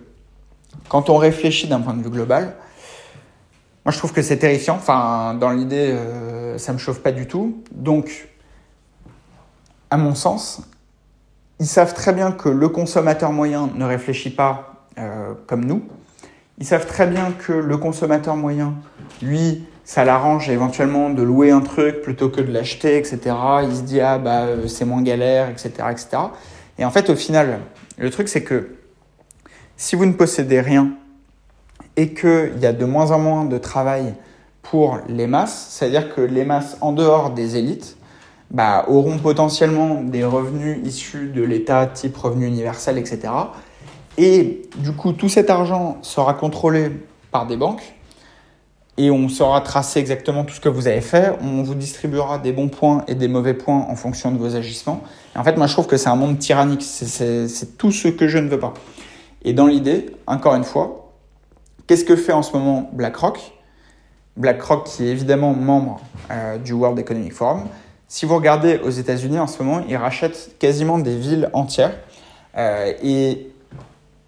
quand 0.90 1.08
on 1.08 1.16
réfléchit 1.16 1.68
d'un 1.68 1.80
point 1.80 1.94
de 1.94 2.02
vue 2.02 2.10
global, 2.10 2.54
moi, 3.84 3.92
je 3.92 3.98
trouve 3.98 4.12
que 4.12 4.22
c'est 4.22 4.38
terrifiant. 4.38 4.76
Enfin, 4.76 5.34
dans 5.34 5.50
l'idée, 5.50 5.90
euh, 5.92 6.56
ça 6.56 6.72
me 6.72 6.78
chauffe 6.78 7.00
pas 7.00 7.12
du 7.12 7.26
tout. 7.26 7.62
Donc, 7.70 8.28
à 9.90 9.98
mon 9.98 10.14
sens, 10.14 10.62
ils 11.60 11.66
savent 11.66 11.92
très 11.92 12.14
bien 12.14 12.32
que 12.32 12.48
le 12.48 12.68
consommateur 12.70 13.30
moyen 13.30 13.68
ne 13.74 13.84
réfléchit 13.84 14.30
pas 14.30 14.86
euh, 14.98 15.34
comme 15.46 15.66
nous. 15.66 15.82
Ils 16.58 16.66
savent 16.66 16.86
très 16.86 17.06
bien 17.06 17.32
que 17.32 17.52
le 17.52 17.76
consommateur 17.76 18.36
moyen, 18.36 18.74
lui, 19.20 19.66
ça 19.84 20.06
l'arrange 20.06 20.48
éventuellement 20.48 21.10
de 21.10 21.22
louer 21.22 21.50
un 21.50 21.60
truc 21.60 22.00
plutôt 22.00 22.30
que 22.30 22.40
de 22.40 22.50
l'acheter, 22.50 22.96
etc. 22.96 23.18
Il 23.64 23.76
se 23.76 23.82
dit 23.82 24.00
ah 24.00 24.18
bah 24.18 24.44
euh, 24.44 24.66
c'est 24.66 24.86
moins 24.86 25.02
galère, 25.02 25.50
etc., 25.50 25.68
etc. 25.90 26.08
Et 26.78 26.86
en 26.86 26.90
fait, 26.90 27.10
au 27.10 27.16
final, 27.16 27.60
le 27.98 28.10
truc 28.10 28.28
c'est 28.28 28.42
que 28.42 28.76
si 29.76 29.94
vous 29.94 30.06
ne 30.06 30.12
possédez 30.12 30.60
rien 30.60 30.92
et 31.96 32.14
qu'il 32.14 32.58
y 32.60 32.66
a 32.66 32.72
de 32.72 32.84
moins 32.84 33.10
en 33.10 33.18
moins 33.18 33.44
de 33.44 33.58
travail 33.58 34.14
pour 34.62 34.98
les 35.08 35.26
masses, 35.26 35.68
c'est-à-dire 35.70 36.14
que 36.14 36.20
les 36.20 36.44
masses 36.44 36.76
en 36.80 36.92
dehors 36.92 37.30
des 37.30 37.56
élites 37.56 37.96
bah, 38.50 38.84
auront 38.88 39.18
potentiellement 39.18 40.02
des 40.02 40.24
revenus 40.24 40.78
issus 40.84 41.28
de 41.28 41.42
l'État 41.42 41.86
type 41.86 42.16
revenu 42.16 42.46
universel, 42.46 42.98
etc. 42.98 43.32
Et 44.16 44.62
du 44.78 44.92
coup, 44.92 45.12
tout 45.12 45.28
cet 45.28 45.50
argent 45.50 45.98
sera 46.02 46.34
contrôlé 46.34 46.90
par 47.30 47.46
des 47.46 47.56
banques 47.56 47.94
et 48.96 49.10
on 49.10 49.28
saura 49.28 49.60
tracer 49.60 49.98
exactement 49.98 50.44
tout 50.44 50.54
ce 50.54 50.60
que 50.60 50.68
vous 50.68 50.86
avez 50.86 51.00
fait. 51.00 51.32
On 51.40 51.62
vous 51.62 51.74
distribuera 51.74 52.38
des 52.38 52.52
bons 52.52 52.68
points 52.68 53.04
et 53.08 53.16
des 53.16 53.26
mauvais 53.26 53.54
points 53.54 53.86
en 53.88 53.96
fonction 53.96 54.30
de 54.30 54.38
vos 54.38 54.54
agissements. 54.54 55.02
Et 55.34 55.38
en 55.38 55.42
fait, 55.42 55.56
moi, 55.56 55.66
je 55.66 55.72
trouve 55.72 55.88
que 55.88 55.96
c'est 55.96 56.08
un 56.08 56.16
monde 56.16 56.38
tyrannique. 56.38 56.82
C'est 56.82 57.76
tout 57.76 57.90
ce 57.90 58.08
que 58.08 58.28
je 58.28 58.38
ne 58.38 58.48
veux 58.48 58.60
pas. 58.60 58.72
Et 59.42 59.52
dans 59.52 59.66
l'idée, 59.66 60.14
encore 60.26 60.54
une 60.54 60.64
fois, 60.64 61.03
Qu'est-ce 61.86 62.04
que 62.04 62.16
fait 62.16 62.32
en 62.32 62.42
ce 62.42 62.56
moment 62.56 62.88
BlackRock? 62.92 63.38
BlackRock 64.36 64.84
qui 64.84 65.04
est 65.06 65.10
évidemment 65.10 65.52
membre 65.52 66.00
euh, 66.30 66.56
du 66.56 66.72
World 66.72 66.98
Economic 66.98 67.34
Forum. 67.34 67.64
Si 68.08 68.24
vous 68.24 68.34
regardez 68.36 68.78
aux 68.78 68.90
États-Unis 68.90 69.38
en 69.38 69.46
ce 69.46 69.62
moment, 69.62 69.84
ils 69.88 69.96
rachètent 69.96 70.56
quasiment 70.58 70.98
des 70.98 71.16
villes 71.16 71.50
entières 71.52 71.94
euh, 72.56 72.92
et 73.02 73.48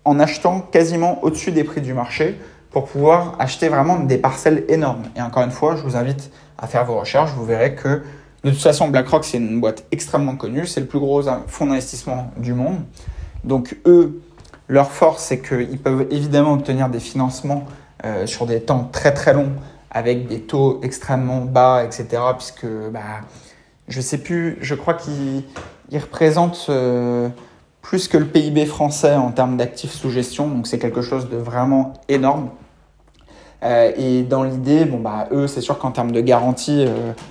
en 0.04 0.20
achetant 0.20 0.60
quasiment 0.60 1.24
au-dessus 1.24 1.50
des 1.50 1.64
prix 1.64 1.80
du 1.80 1.94
marché 1.94 2.38
pour 2.70 2.84
pouvoir 2.84 3.36
acheter 3.38 3.68
vraiment 3.68 4.00
des 4.00 4.18
parcelles 4.18 4.64
énormes. 4.68 5.04
Et 5.16 5.22
encore 5.22 5.42
une 5.42 5.50
fois, 5.50 5.76
je 5.76 5.82
vous 5.82 5.96
invite 5.96 6.30
à 6.58 6.66
faire 6.66 6.84
vos 6.84 7.00
recherches. 7.00 7.30
Vous 7.32 7.46
verrez 7.46 7.74
que 7.74 8.02
de 8.44 8.50
toute 8.50 8.60
façon, 8.60 8.88
BlackRock, 8.88 9.24
c'est 9.24 9.38
une 9.38 9.60
boîte 9.60 9.84
extrêmement 9.92 10.36
connue. 10.36 10.66
C'est 10.66 10.80
le 10.80 10.86
plus 10.86 10.98
gros 10.98 11.22
fonds 11.46 11.66
d'investissement 11.66 12.30
du 12.36 12.52
monde. 12.52 12.76
Donc 13.44 13.76
eux, 13.86 14.20
leur 14.68 14.90
force, 14.90 15.24
c'est 15.24 15.40
qu'ils 15.40 15.78
peuvent 15.78 16.06
évidemment 16.10 16.54
obtenir 16.54 16.88
des 16.88 17.00
financements 17.00 17.64
euh, 18.04 18.26
sur 18.26 18.46
des 18.46 18.60
temps 18.60 18.88
très 18.92 19.14
très 19.14 19.32
longs 19.32 19.52
avec 19.90 20.26
des 20.26 20.40
taux 20.40 20.80
extrêmement 20.82 21.40
bas, 21.40 21.84
etc. 21.84 22.22
Puisque, 22.36 22.66
bah, 22.92 23.22
je 23.88 24.00
sais 24.00 24.18
plus, 24.18 24.58
je 24.60 24.74
crois 24.74 24.94
qu'ils 24.94 25.44
représentent 25.92 26.66
euh, 26.68 27.28
plus 27.80 28.08
que 28.08 28.18
le 28.18 28.26
PIB 28.26 28.66
français 28.66 29.14
en 29.14 29.30
termes 29.30 29.56
d'actifs 29.56 29.92
sous 29.92 30.10
gestion, 30.10 30.48
donc 30.48 30.66
c'est 30.66 30.78
quelque 30.78 31.00
chose 31.00 31.30
de 31.30 31.36
vraiment 31.36 31.94
énorme. 32.08 32.50
Euh, 33.62 33.92
et 33.96 34.22
dans 34.24 34.42
l'idée, 34.42 34.84
bon, 34.84 34.98
bah, 34.98 35.28
eux, 35.30 35.46
c'est 35.46 35.62
sûr 35.62 35.78
qu'en 35.78 35.92
termes 35.92 36.12
de 36.12 36.20
garantie, 36.20 36.84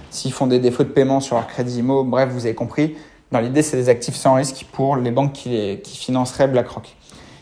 s'ils 0.09 0.33
font 0.33 0.47
des 0.47 0.59
défauts 0.59 0.83
de 0.83 0.89
paiement 0.89 1.19
sur 1.19 1.35
leur 1.35 1.47
crédit 1.47 1.79
IMO, 1.79 2.03
bref, 2.05 2.29
vous 2.31 2.45
avez 2.45 2.55
compris, 2.55 2.95
dans 3.31 3.39
l'idée, 3.41 3.61
c'est 3.61 3.77
des 3.77 3.89
actifs 3.89 4.15
sans 4.15 4.35
risque 4.35 4.65
pour 4.71 4.95
les 4.95 5.11
banques 5.11 5.33
qui, 5.33 5.79
qui 5.83 5.97
financeraient 5.97 6.47
BlackRock. 6.47 6.95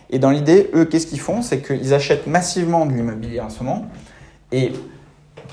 Et 0.10 0.20
dans 0.20 0.30
l'idée, 0.30 0.70
eux, 0.76 0.86
qu'est-ce 0.86 1.08
qu'ils 1.08 1.20
font? 1.20 1.42
C'est 1.42 1.62
qu'ils 1.62 1.94
achètent 1.94 2.28
massivement 2.28 2.86
de 2.86 2.94
l'immobilier 2.94 3.40
en 3.40 3.50
ce 3.50 3.64
moment. 3.64 3.86
Et 4.52 4.72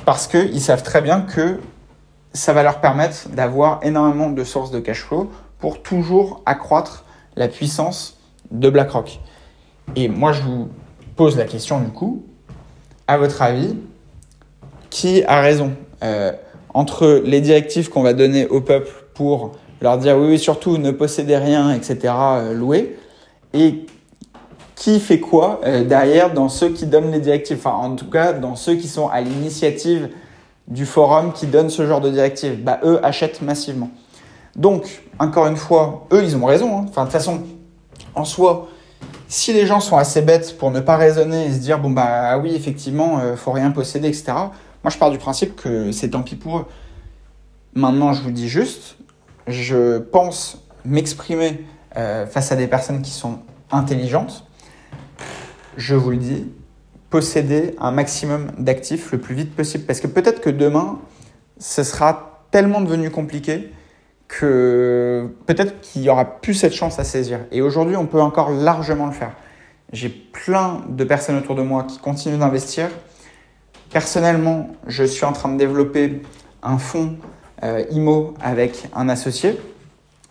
parce 0.05 0.27
qu'ils 0.27 0.61
savent 0.61 0.83
très 0.83 1.01
bien 1.01 1.23
que 1.23 1.61
ça 2.33 2.53
va 2.53 2.63
leur 2.63 2.81
permettre 2.81 3.29
d'avoir 3.31 3.81
énormément 3.83 4.31
de 4.31 4.45
sources 4.45 4.71
de 4.71 4.81
cash 4.81 5.03
flow 5.03 5.31
pour 5.59 5.83
toujours 5.83 6.43
accroître 6.47 7.05
la 7.37 7.49
puissance 7.49 8.19
de 8.51 8.71
BlackRock. 8.71 9.21
Et 9.97 10.09
moi, 10.09 10.33
je 10.33 10.43
vous 10.43 10.69
pose 11.17 11.37
la 11.37 11.45
question 11.45 11.81
du 11.81 11.91
coup, 11.91 12.23
à 13.07 13.19
votre 13.19 13.43
avis, 13.43 13.77
qui 14.91 15.25
a 15.25 15.41
raison? 15.41 15.73
Entre 16.73 17.21
les 17.25 17.41
directives 17.41 17.91
qu'on 17.91 18.03
va 18.03 18.13
donner 18.13 18.47
au 18.47 18.61
peuple 18.61 18.91
pour 19.15 19.53
leur 19.81 19.99
dire 19.99 20.17
oui, 20.17 20.29
oui 20.29 20.39
surtout 20.39 20.79
ne 20.79 20.93
possédez 20.93 21.37
rien, 21.37 21.73
etc., 21.73 22.15
louer, 22.55 22.97
et 23.53 23.87
qui 24.81 24.99
fait 24.99 25.21
quoi 25.21 25.61
derrière 25.87 26.33
dans 26.33 26.49
ceux 26.49 26.71
qui 26.71 26.87
donnent 26.87 27.12
les 27.12 27.21
directives, 27.21 27.59
enfin 27.59 27.77
en 27.77 27.95
tout 27.97 28.09
cas 28.09 28.33
dans 28.33 28.57
ceux 28.57 28.77
qui 28.77 28.88
sont 28.88 29.09
à 29.09 29.21
l'initiative 29.21 30.09
du 30.71 30.87
forum 30.87 31.33
qui 31.35 31.47
donne 31.47 31.69
ce 31.69 31.87
genre 31.87 32.01
de 32.01 32.09
directives, 32.09 32.62
bah, 32.62 32.81
eux 32.85 33.05
achètent 33.05 33.43
massivement. 33.43 33.90
Donc, 34.57 35.03
encore 35.19 35.47
une 35.49 35.57
fois, 35.57 36.07
eux, 36.12 36.23
ils 36.23 36.37
ont 36.37 36.47
raison. 36.47 36.79
Hein. 36.79 36.87
Enfin, 36.88 37.03
de 37.03 37.07
toute 37.07 37.12
façon, 37.12 37.43
en 38.14 38.25
soi, 38.25 38.69
si 39.29 39.53
les 39.53 39.66
gens 39.66 39.81
sont 39.81 39.97
assez 39.97 40.23
bêtes 40.23 40.57
pour 40.59 40.71
ne 40.71 40.81
pas 40.81 40.97
raisonner 40.97 41.47
et 41.47 41.53
se 41.53 41.59
dire, 41.59 41.79
bon, 41.79 41.90
bah 41.90 42.38
oui, 42.38 42.55
effectivement, 42.55 43.19
euh, 43.19 43.37
faut 43.37 43.53
rien 43.53 43.71
posséder, 43.73 44.09
etc., 44.09 44.33
moi, 44.83 44.90
je 44.90 44.97
pars 44.97 45.11
du 45.11 45.19
principe 45.19 45.57
que 45.57 45.93
c'est 45.93 46.11
tant 46.11 46.23
pis 46.23 46.37
pour 46.37 46.59
eux. 46.59 46.66
Maintenant, 47.75 48.12
je 48.12 48.23
vous 48.23 48.31
dis 48.31 48.49
juste, 48.49 48.97
je 49.47 49.99
pense 49.99 50.62
m'exprimer 50.85 51.66
euh, 51.97 52.27
face 52.27 52.51
à 52.51 52.57
des 52.57 52.66
personnes 52.66 53.03
qui 53.03 53.11
sont 53.11 53.40
intelligentes. 53.71 54.47
Je 55.77 55.95
vous 55.95 56.11
le 56.11 56.17
dis, 56.17 56.47
posséder 57.11 57.75
un 57.79 57.91
maximum 57.91 58.53
d'actifs 58.59 59.13
le 59.13 59.19
plus 59.19 59.35
vite 59.35 59.55
possible. 59.55 59.85
Parce 59.85 60.01
que 60.01 60.07
peut-être 60.07 60.41
que 60.41 60.51
demain, 60.51 60.99
ce 61.59 61.83
sera 61.83 62.45
tellement 62.51 62.81
devenu 62.81 63.11
compliqué 63.11 63.73
que 64.29 65.29
peut-être 65.47 65.81
qu'il 65.81 66.03
n'y 66.03 66.09
aura 66.09 66.41
plus 66.41 66.55
cette 66.55 66.73
chance 66.73 66.99
à 66.99 67.05
saisir. 67.05 67.41
Et 67.51 67.63
aujourd'hui, 67.63 67.97
on 67.97 68.07
peut 68.07 68.21
encore 68.21 68.51
largement 68.51 69.07
le 69.07 69.13
faire. 69.13 69.33
J'ai 69.93 70.09
plein 70.09 70.83
de 70.89 71.03
personnes 71.03 71.37
autour 71.37 71.57
de 71.57 71.63
moi 71.63 71.85
qui 71.85 71.99
continuent 71.99 72.39
d'investir. 72.39 72.89
Personnellement, 73.91 74.71
je 74.87 75.03
suis 75.03 75.25
en 75.25 75.33
train 75.33 75.49
de 75.49 75.59
développer 75.59 76.23
un 76.63 76.79
fonds 76.79 77.17
euh, 77.65 77.85
IMO 77.91 78.35
avec 78.41 78.89
un 78.95 79.09
associé 79.09 79.59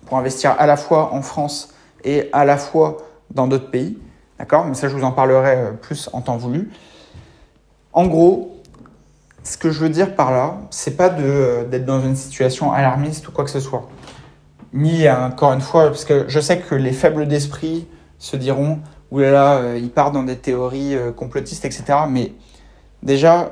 pour 0.06 0.17
investir 0.17 0.56
à 0.58 0.65
la 0.65 0.78
fois 0.78 1.13
en 1.13 1.21
France 1.21 1.73
et 2.06 2.30
à 2.32 2.45
la 2.45 2.58
fois 2.58 2.97
dans 3.32 3.47
d'autres 3.47 3.69
pays. 3.69 3.97
D'accord? 4.39 4.65
Mais 4.65 4.73
ça, 4.73 4.88
je 4.88 4.95
vous 4.95 5.04
en 5.04 5.12
parlerai 5.12 5.56
euh, 5.56 5.71
plus 5.73 6.10
en 6.13 6.21
temps 6.21 6.38
voulu. 6.38 6.71
En 7.91 8.08
gros, 8.08 8.56
ce 9.43 9.58
que 9.58 9.69
je 9.69 9.80
veux 9.80 9.89
dire 9.89 10.15
par 10.15 10.32
là, 10.32 10.58
c'est 10.69 10.95
pas 10.95 11.12
euh, 11.12 11.65
d'être 11.65 11.86
dans 11.86 12.02
une 12.02 12.15
situation 12.15 12.71
alarmiste 12.71 13.28
ou 13.28 13.32
quoi 13.34 13.43
que 13.43 13.52
ce 13.52 13.60
soit. 13.60 13.89
Ni, 14.73 15.10
encore 15.10 15.52
une 15.52 15.62
fois, 15.62 15.88
parce 15.88 16.06
que 16.06 16.25
je 16.28 16.39
sais 16.39 16.60
que 16.60 16.75
les 16.75 16.93
faibles 16.93 17.28
d'esprit 17.28 17.88
se 18.17 18.38
diront, 18.38 18.80
oulala, 19.12 19.32
là 19.32 19.58
euh, 19.58 19.78
il 19.78 19.89
part 19.89 20.12
dans 20.12 20.23
des 20.23 20.38
théories 20.38 20.95
complotistes, 21.17 21.65
etc. 21.65 21.84
Mais 22.08 22.32
déjà, 23.04 23.52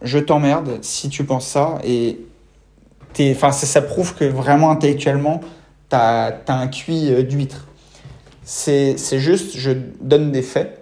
je 0.00 0.18
t'emmerde 0.18 0.78
si 0.80 1.10
tu 1.10 1.24
penses 1.24 1.46
ça 1.46 1.78
et 1.84 2.20
enfin, 3.32 3.52
ça, 3.52 3.82
prouve 3.82 4.14
que 4.14 4.24
vraiment 4.24 4.70
intellectuellement, 4.70 5.40
tu 5.90 5.96
as, 5.96 6.40
as, 6.46 6.54
un 6.54 6.68
cuit 6.68 7.10
d'huître. 7.24 7.66
C'est 8.44 8.96
juste, 9.18 9.56
je 9.56 9.70
donne 10.00 10.32
des 10.32 10.42
faits. 10.42 10.78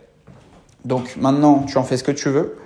Donc 0.85 1.17
maintenant, 1.17 1.65
tu 1.65 1.77
en 1.79 1.83
fais 1.85 1.97
ce 1.97 2.05
que 2.05 2.13
tu 2.13 2.29
veux. 2.31 2.57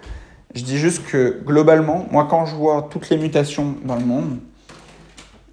Je 0.54 0.62
dis 0.62 0.78
juste 0.78 1.04
que 1.07 1.40
globalement, 1.44 2.07
moi, 2.12 2.28
quand 2.30 2.46
je 2.46 2.54
vois 2.54 2.88
toutes 2.90 3.11
les 3.11 3.16
mutations 3.16 3.74
dans 3.85 3.96
le 3.96 4.04
monde, 4.04 4.38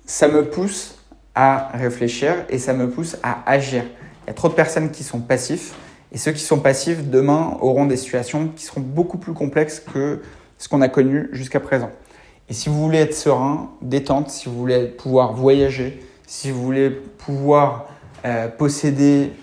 ça 0.06 0.28
me 0.28 0.48
pousse 0.48 0.96
à 1.34 1.70
réfléchir 1.74 2.36
et 2.50 2.60
ça 2.60 2.74
me 2.74 2.90
pousse 2.90 3.18
à 3.24 3.50
agir. 3.50 3.84
Il 4.24 4.28
y 4.28 4.30
a 4.30 4.34
trop 4.34 4.50
de 4.50 4.54
personnes 4.54 4.92
qui 4.92 5.04
sont 5.04 5.22
passifs 5.22 5.74
et 6.12 6.18
ceux 6.18 6.34
qui 6.34 6.44
sont 6.44 6.60
passifs 6.60 7.10
demain 7.10 7.58
auront 7.62 7.86
des 7.86 7.98
situations 7.98 8.50
qui 8.50 8.64
seront 8.64 8.82
beaucoup 8.82 9.18
plus 9.18 9.34
complexes 9.34 9.80
que 9.80 10.22
ce 10.58 10.70
qu'on 10.70 10.82
a 10.82 10.90
connu 10.90 11.30
jusqu'à 11.32 11.60
présent. 11.60 11.90
Et 12.50 12.54
si 12.54 12.70
vous 12.70 12.80
voulez 12.80 13.00
être 13.00 13.16
serein, 13.16 13.72
détente, 13.82 14.30
si 14.30 14.50
vous 14.50 14.58
voulez 14.58 14.88
pouvoir 14.88 15.34
voyager, 15.34 16.04
si 16.28 16.52
vous 16.52 16.62
voulez 16.62 16.90
pouvoir 16.90 17.88
euh, 18.26 18.48
posséder 18.48 19.34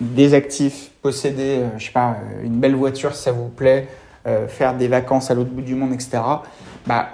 des 0.00 0.34
actifs, 0.34 0.90
posséder, 1.02 1.58
euh, 1.58 1.78
je 1.78 1.86
sais 1.86 1.92
pas, 1.92 2.12
euh, 2.12 2.44
une 2.44 2.58
belle 2.58 2.74
voiture 2.74 3.14
si 3.14 3.22
ça 3.22 3.32
vous 3.32 3.48
plaît, 3.48 3.88
faire 4.46 4.76
des 4.76 4.86
vacances 4.86 5.32
à 5.32 5.34
l'autre 5.34 5.50
bout 5.50 5.62
du 5.62 5.74
monde, 5.74 5.92
etc. 5.92 6.22
Bah, 6.86 7.08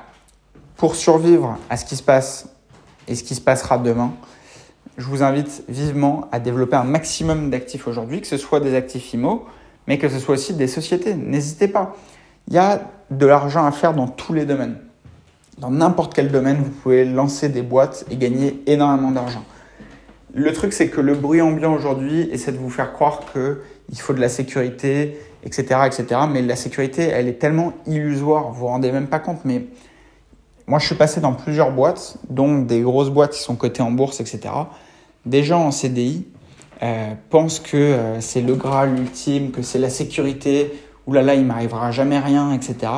pour 0.77 0.95
survivre 0.95 1.57
à 1.71 1.79
ce 1.79 1.87
qui 1.87 1.97
se 1.97 2.03
passe 2.03 2.51
et 3.07 3.15
ce 3.15 3.25
qui 3.25 3.35
se 3.35 3.41
passera 3.41 3.79
demain, 3.79 4.13
je 4.99 5.07
vous 5.07 5.23
invite 5.23 5.65
vivement 5.71 6.29
à 6.33 6.39
développer 6.39 6.77
un 6.77 6.85
maximum 6.85 7.49
d'actifs 7.49 7.89
aujourd'hui, 7.89 8.21
que 8.21 8.27
ce 8.27 8.37
soit 8.37 8.61
des 8.61 8.75
actifs 8.75 9.15
IMO, 9.15 9.47
mais 9.87 9.97
que 9.97 10.11
ce 10.11 10.19
soit 10.19 10.35
aussi 10.35 10.53
des 10.53 10.67
sociétés. 10.67 11.15
N'hésitez 11.15 11.69
pas. 11.69 11.97
Il 12.49 12.53
y 12.53 12.59
a 12.59 12.83
de 13.11 13.25
l'argent 13.25 13.65
à 13.65 13.73
faire 13.73 13.95
dans 13.95 14.09
tous 14.09 14.35
les 14.35 14.45
domaines. 14.45 14.77
Dans 15.57 15.71
n'importe 15.71 16.13
quel 16.13 16.31
domaine, 16.31 16.59
vous 16.59 16.71
pouvez 16.71 17.07
lancer 17.07 17.49
des 17.49 17.63
boîtes 17.63 18.05
et 18.11 18.17
gagner 18.17 18.63
énormément 18.67 19.11
d'argent. 19.11 19.45
Le 20.35 20.53
truc, 20.53 20.73
c'est 20.73 20.89
que 20.89 21.01
le 21.01 21.15
bruit 21.15 21.41
ambiant 21.41 21.73
aujourd'hui 21.73 22.29
essaie 22.31 22.53
de 22.53 22.59
vous 22.59 22.71
faire 22.71 22.93
croire 22.93 23.21
qu'il 23.33 23.99
faut 24.01 24.13
de 24.13 24.21
la 24.21 24.29
sécurité, 24.29 25.19
etc., 25.43 25.81
etc. 25.87 26.21
Mais 26.31 26.43
la 26.43 26.57
sécurité, 26.57 27.03
elle 27.05 27.29
est 27.29 27.39
tellement 27.39 27.73
illusoire, 27.87 28.51
vous 28.51 28.61
vous 28.61 28.67
rendez 28.67 28.93
même 28.93 29.07
pas 29.07 29.21
compte. 29.21 29.41
Mais 29.45 29.65
moi, 30.67 30.79
je 30.79 30.87
suis 30.87 30.97
passé 30.97 31.21
dans 31.21 31.33
plusieurs 31.33 31.73
boîtes, 31.73 32.19
dont 32.29 32.59
des 32.59 32.81
grosses 32.81 33.11
boîtes 33.11 33.33
qui 33.33 33.43
sont 33.43 33.57
cotées 33.57 33.83
en 33.83 33.91
bourse, 33.91 34.21
etc. 34.21 34.41
Des 35.25 35.43
gens 35.43 35.65
en 35.65 35.71
CDI 35.71 36.27
euh, 36.83 37.15
pensent 37.31 37.61
que 37.61 37.77
euh, 37.77 38.21
c'est 38.21 38.43
le 38.43 38.55
Graal 38.55 38.99
ultime, 38.99 39.51
que 39.51 39.63
c'est 39.63 39.79
la 39.79 39.91
sécurité, 39.91 40.73
oulala, 41.07 41.29
là 41.29 41.35
là, 41.35 41.41
il 41.41 41.47
m'arrivera 41.47 41.91
jamais 41.91 42.19
rien, 42.19 42.53
etc. 42.53 42.93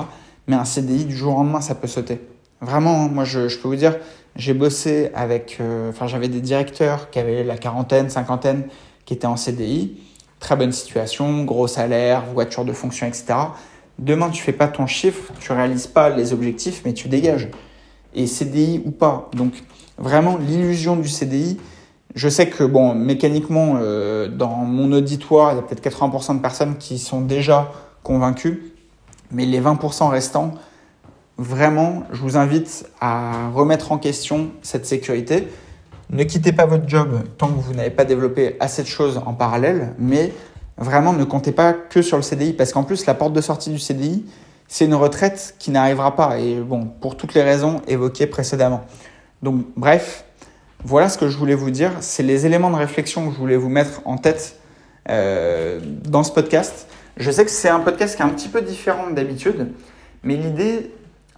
Mais 0.49 0.57
un 0.57 0.65
CDI, 0.65 1.05
du 1.05 1.17
jour 1.17 1.35
au 1.35 1.39
lendemain, 1.39 1.61
ça 1.61 1.77
peut 1.77 1.87
sauter. 1.87 2.21
Vraiment, 2.61 3.09
moi, 3.09 3.25
je, 3.25 3.49
je 3.49 3.59
peux 3.59 3.69
vous 3.69 3.77
dire, 3.77 3.97
j'ai 4.37 4.55
bossé 4.55 5.11
avec, 5.15 5.59
euh, 5.61 5.91
enfin, 5.91 6.07
j'avais 6.07 6.29
des 6.29 6.41
directeurs 6.41 7.11
qui 7.11 7.19
avaient 7.19 7.43
la 7.43 7.57
quarantaine, 7.57 8.11
cinquantaine, 8.11 8.65
qui 9.05 9.15
étaient 9.15 9.27
en 9.27 9.37
CDI. 9.37 9.99
Très 10.39 10.57
bonne 10.57 10.73
situation, 10.73 11.45
gros 11.45 11.67
salaire, 11.67 12.25
voiture 12.33 12.65
de 12.65 12.73
fonction, 12.73 13.07
etc. 13.07 13.35
Demain, 13.99 14.31
tu 14.31 14.43
fais 14.43 14.53
pas 14.53 14.69
ton 14.69 14.87
chiffre, 14.87 15.33
tu 15.41 15.53
réalises 15.53 15.87
pas 15.87 16.09
les 16.11 16.33
objectifs, 16.33 16.83
mais 16.85 16.95
tu 16.95 17.09
dégages. 17.09 17.49
Et 18.15 18.27
CDI 18.27 18.83
ou 18.85 18.91
pas. 18.91 19.29
Donc, 19.35 19.53
vraiment, 19.99 20.37
l'illusion 20.39 20.97
du 20.97 21.09
CDI, 21.09 21.59
je 22.15 22.29
sais 22.29 22.49
que, 22.49 22.65
bon, 22.65 22.95
mécaniquement, 22.95 23.75
euh, 23.77 24.29
dans 24.29 24.57
mon 24.57 24.93
auditoire, 24.93 25.53
il 25.53 25.57
y 25.57 25.59
a 25.59 25.63
peut-être 25.63 25.83
80% 25.83 26.37
de 26.37 26.41
personnes 26.41 26.77
qui 26.79 26.99
sont 26.99 27.21
déjà 27.21 27.71
convaincues, 28.03 28.73
mais 29.31 29.45
les 29.45 29.61
20% 29.61 30.09
restants, 30.09 30.55
vraiment, 31.41 32.05
je 32.13 32.21
vous 32.21 32.37
invite 32.37 32.87
à 33.01 33.49
remettre 33.49 33.93
en 33.93 33.99
question 33.99 34.51
cette 34.61 34.85
sécurité. 34.85 35.49
Ne 36.11 36.25
quittez 36.25 36.53
pas 36.53 36.67
votre 36.67 36.87
job 36.87 37.19
tant 37.39 37.49
que 37.49 37.59
vous 37.59 37.73
n'avez 37.73 37.91
pas 37.91 38.05
développé 38.05 38.57
assez 38.61 38.83
de 38.83 38.87
choses 38.87 39.23
en 39.25 39.33
parallèle, 39.33 39.95
mais 39.99 40.35
vraiment 40.77 41.15
ne 41.15 41.25
comptez 41.25 41.53
pas 41.53 41.73
que 41.73 42.03
sur 42.03 42.19
le 42.19 42.23
CDI, 42.23 42.53
parce 42.53 42.73
qu'en 42.75 42.83
plus, 42.83 43.07
la 43.07 43.15
porte 43.15 43.33
de 43.33 43.41
sortie 43.41 43.71
du 43.71 43.79
CDI, 43.79 44.27
c'est 44.69 44.85
une 44.85 44.95
retraite 44.95 45.55
qui 45.59 45.71
n'arrivera 45.71 46.15
pas, 46.15 46.39
et 46.39 46.57
bon, 46.57 46.85
pour 47.01 47.17
toutes 47.17 47.33
les 47.33 47.43
raisons 47.43 47.81
évoquées 47.89 48.27
précédemment. 48.27 48.85
Donc, 49.43 49.65
bref, 49.77 50.25
voilà 50.85 51.09
ce 51.09 51.17
que 51.17 51.29
je 51.29 51.39
voulais 51.39 51.55
vous 51.55 51.71
dire. 51.71 51.93
C'est 52.01 52.23
les 52.23 52.45
éléments 52.45 52.71
de 52.71 52.77
réflexion 52.77 53.27
que 53.27 53.35
je 53.35 53.39
voulais 53.39 53.57
vous 53.57 53.71
mettre 53.71 54.03
en 54.05 54.19
tête 54.19 54.57
euh, 55.09 55.81
dans 56.05 56.23
ce 56.23 56.33
podcast. 56.33 56.87
Je 57.17 57.31
sais 57.31 57.47
que 57.47 57.51
c'est 57.51 57.71
un 57.71 57.81
podcast 57.81 58.17
qui 58.17 58.23
est 58.23 58.27
un 58.27 58.31
petit 58.31 58.49
peu 58.49 58.61
différent 58.61 59.09
d'habitude, 59.11 59.73
mais 60.23 60.37
l'idée, 60.37 60.91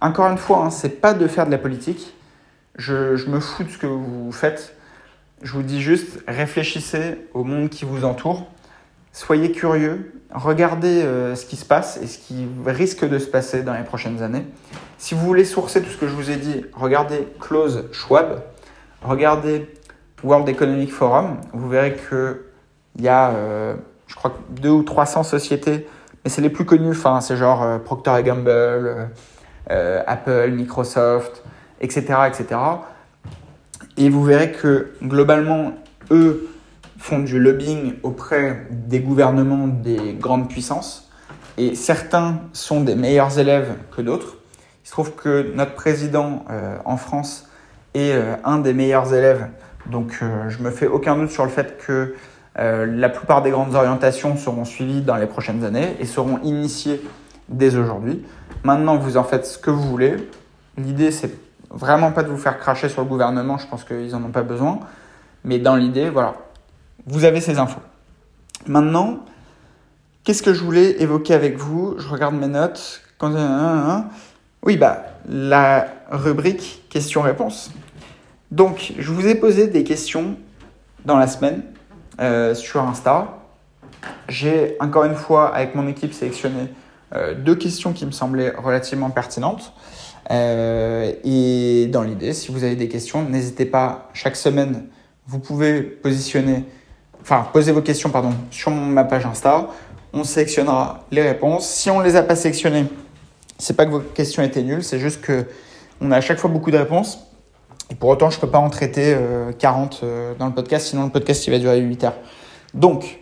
encore 0.03 0.27
une 0.27 0.37
fois, 0.37 0.65
hein, 0.65 0.69
c'est 0.69 1.01
pas 1.01 1.13
de 1.13 1.27
faire 1.27 1.45
de 1.45 1.51
la 1.51 1.57
politique. 1.57 2.13
Je, 2.75 3.25
me 3.29 3.39
fous 3.39 3.63
de 3.63 3.69
ce 3.69 3.77
que 3.77 3.87
vous 3.87 4.33
faites. 4.33 4.75
Je 5.41 5.53
vous 5.53 5.63
dis 5.63 5.81
juste, 5.81 6.19
réfléchissez 6.27 7.25
au 7.33 7.45
monde 7.45 7.69
qui 7.69 7.85
vous 7.85 8.03
entoure. 8.03 8.47
Soyez 9.13 9.53
curieux. 9.53 10.13
Regardez 10.33 11.03
euh, 11.03 11.35
ce 11.35 11.45
qui 11.45 11.55
se 11.55 11.63
passe 11.63 11.97
et 12.01 12.07
ce 12.07 12.17
qui 12.17 12.47
risque 12.65 13.07
de 13.07 13.17
se 13.17 13.27
passer 13.27 13.61
dans 13.63 13.73
les 13.73 13.83
prochaines 13.83 14.21
années. 14.21 14.45
Si 14.97 15.13
vous 15.13 15.21
voulez 15.21 15.45
sourcer 15.45 15.81
tout 15.81 15.89
ce 15.89 15.97
que 15.97 16.07
je 16.07 16.13
vous 16.13 16.31
ai 16.31 16.35
dit, 16.35 16.65
regardez 16.73 17.27
Klaus 17.39 17.79
Schwab. 17.93 18.41
Regardez 19.03 19.69
World 20.21 20.49
Economic 20.49 20.91
Forum. 20.91 21.37
Vous 21.53 21.69
verrez 21.69 21.95
qu'il 21.95 23.03
y 23.05 23.07
a, 23.07 23.29
euh, 23.29 23.75
je 24.07 24.15
crois, 24.15 24.33
deux 24.49 24.69
ou 24.69 24.83
300 24.83 25.23
sociétés, 25.23 25.87
mais 26.25 26.29
c'est 26.29 26.41
les 26.41 26.49
plus 26.49 26.65
connues. 26.65 26.91
Enfin, 26.91 27.21
c'est 27.21 27.37
genre 27.37 27.63
euh, 27.63 27.77
Procter 27.77 28.21
Gamble. 28.23 29.09
Euh, 29.71 30.03
Apple, 30.07 30.51
Microsoft, 30.51 31.41
etc., 31.79 32.01
etc. 32.27 32.59
Et 33.95 34.09
vous 34.09 34.23
verrez 34.23 34.51
que 34.51 34.91
globalement, 35.01 35.73
eux 36.11 36.49
font 36.97 37.19
du 37.19 37.39
lobbying 37.39 37.93
auprès 38.03 38.67
des 38.71 38.99
gouvernements 38.99 39.67
des 39.67 40.13
grandes 40.19 40.49
puissances. 40.49 41.09
Et 41.57 41.75
certains 41.75 42.41
sont 42.51 42.81
des 42.81 42.95
meilleurs 42.95 43.39
élèves 43.39 43.75
que 43.95 44.01
d'autres. 44.01 44.37
Il 44.83 44.87
se 44.87 44.91
trouve 44.91 45.13
que 45.13 45.53
notre 45.55 45.75
président 45.75 46.43
euh, 46.49 46.77
en 46.83 46.97
France 46.97 47.47
est 47.93 48.11
euh, 48.11 48.35
un 48.43 48.59
des 48.59 48.73
meilleurs 48.73 49.13
élèves. 49.13 49.47
Donc 49.85 50.23
je 50.47 50.63
me 50.63 50.71
fais 50.71 50.87
aucun 50.87 51.17
doute 51.17 51.29
sur 51.29 51.43
le 51.43 51.49
fait 51.49 51.77
que 51.85 52.15
la 52.55 53.09
plupart 53.09 53.41
des 53.41 53.49
grandes 53.49 53.75
orientations 53.75 54.37
seront 54.37 54.63
suivies 54.63 55.01
dans 55.01 55.17
les 55.17 55.25
prochaines 55.25 55.65
années 55.65 55.97
et 55.99 56.05
seront 56.05 56.39
initiées 56.41 57.01
dès 57.49 57.75
aujourd'hui. 57.75 58.23
Maintenant, 58.63 58.97
vous 58.97 59.17
en 59.17 59.23
faites 59.23 59.45
ce 59.45 59.57
que 59.57 59.69
vous 59.69 59.83
voulez. 59.83 60.15
L'idée, 60.77 61.11
c'est 61.11 61.31
vraiment 61.69 62.11
pas 62.11 62.23
de 62.23 62.29
vous 62.29 62.37
faire 62.37 62.57
cracher 62.59 62.87
sur 62.87 63.01
le 63.01 63.07
gouvernement, 63.07 63.57
je 63.57 63.67
pense 63.67 63.83
qu'ils 63.83 64.11
n'en 64.11 64.23
ont 64.23 64.31
pas 64.31 64.43
besoin. 64.43 64.79
Mais 65.43 65.59
dans 65.59 65.75
l'idée, 65.75 66.09
voilà, 66.09 66.35
vous 67.05 67.25
avez 67.25 67.41
ces 67.41 67.59
infos. 67.59 67.81
Maintenant, 68.65 69.19
qu'est-ce 70.23 70.41
que 70.41 70.53
je 70.53 70.63
voulais 70.63 71.01
évoquer 71.01 71.33
avec 71.33 71.57
vous? 71.57 71.95
Je 71.97 72.07
regarde 72.07 72.35
mes 72.35 72.47
notes. 72.47 73.01
Oui, 74.63 74.77
bah, 74.77 75.03
la 75.27 75.87
rubrique 76.09 76.83
questions-réponses. 76.89 77.71
Donc, 78.51 78.93
je 78.97 79.11
vous 79.11 79.27
ai 79.27 79.35
posé 79.35 79.67
des 79.67 79.83
questions 79.83 80.35
dans 81.05 81.17
la 81.17 81.27
semaine 81.27 81.63
euh, 82.21 82.53
sur 82.53 82.81
Insta. 82.81 83.39
J'ai 84.29 84.77
encore 84.79 85.05
une 85.05 85.15
fois, 85.15 85.53
avec 85.53 85.75
mon 85.75 85.87
équipe, 85.87 86.13
sélectionné 86.13 86.69
deux 87.43 87.55
questions 87.55 87.93
qui 87.93 88.05
me 88.05 88.11
semblaient 88.11 88.53
relativement 88.57 89.09
pertinentes. 89.09 89.73
Euh, 90.31 91.11
et 91.23 91.87
dans 91.87 92.03
l'idée, 92.03 92.33
si 92.33 92.51
vous 92.51 92.63
avez 92.63 92.75
des 92.75 92.87
questions, 92.87 93.23
n'hésitez 93.23 93.65
pas, 93.65 94.09
chaque 94.13 94.35
semaine, 94.35 94.87
vous 95.27 95.39
pouvez 95.39 95.81
positionner, 95.81 96.65
enfin, 97.21 97.47
poser 97.51 97.71
vos 97.71 97.81
questions 97.81 98.09
pardon, 98.09 98.33
sur 98.51 98.71
ma 98.71 99.03
page 99.03 99.25
Insta. 99.25 99.69
On 100.13 100.23
sélectionnera 100.23 101.05
les 101.11 101.21
réponses. 101.21 101.67
Si 101.67 101.89
on 101.89 101.99
ne 101.99 102.03
les 102.03 102.15
a 102.15 102.23
pas 102.23 102.35
sélectionnées, 102.35 102.85
c'est 103.57 103.75
pas 103.75 103.85
que 103.85 103.91
vos 103.91 103.99
questions 103.99 104.43
étaient 104.43 104.63
nulles, 104.63 104.83
c'est 104.83 104.99
juste 104.99 105.21
que 105.21 105.45
on 106.01 106.11
a 106.11 106.17
à 106.17 106.21
chaque 106.21 106.37
fois 106.37 106.49
beaucoup 106.49 106.71
de 106.71 106.77
réponses. 106.77 107.19
Et 107.89 107.95
pour 107.95 108.09
autant, 108.09 108.29
je 108.29 108.37
ne 108.37 108.41
peux 108.41 108.49
pas 108.49 108.59
en 108.59 108.69
traiter 108.69 109.17
40 109.59 110.01
euh, 110.03 110.05
euh, 110.05 110.33
dans 110.37 110.47
le 110.47 110.53
podcast, 110.53 110.87
sinon 110.87 111.05
le 111.05 111.09
podcast 111.09 111.45
il 111.47 111.51
va 111.51 111.59
durer 111.59 111.79
8 111.79 112.03
heures. 112.05 112.15
Donc, 112.73 113.19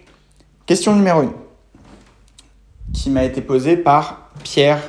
question 0.65 0.95
numéro 0.95 1.21
1, 1.21 1.33
qui 2.93 3.09
m'a 3.09 3.23
été 3.23 3.41
posée 3.41 3.77
par 3.77 4.29
Pierre. 4.43 4.79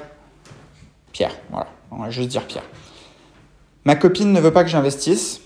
Pierre, 1.12 1.34
voilà, 1.50 1.68
on 1.90 1.96
va 1.96 2.10
juste 2.10 2.28
dire 2.28 2.46
Pierre. 2.46 2.64
Ma 3.84 3.96
copine 3.96 4.32
ne 4.32 4.40
veut 4.40 4.52
pas 4.52 4.64
que 4.64 4.70
j'investisse. 4.70 5.40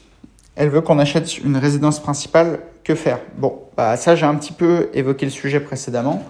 Elle 0.55 0.71
veut 0.71 0.81
qu'on 0.81 0.99
achète 0.99 1.39
une 1.39 1.57
résidence 1.57 2.01
principale. 2.01 2.61
Que 2.85 2.95
faire? 2.95 3.19
Bon, 3.37 3.63
bah 3.77 3.97
ça 3.97 4.15
j'ai 4.15 4.27
un 4.27 4.35
petit 4.37 4.53
peu 4.53 4.91
évoqué 4.95 5.27
le 5.27 5.33
sujet 5.33 5.61
précédemment. 5.61 6.23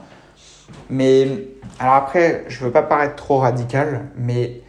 Mais 0.89 1.49
alors 1.79 1.95
après, 1.95 2.45
je 2.49 2.64
veux 2.64 2.72
pas 2.72 2.83
paraître 2.83 3.16
trop 3.16 3.39
radical, 3.39 4.09
mais 4.16 4.62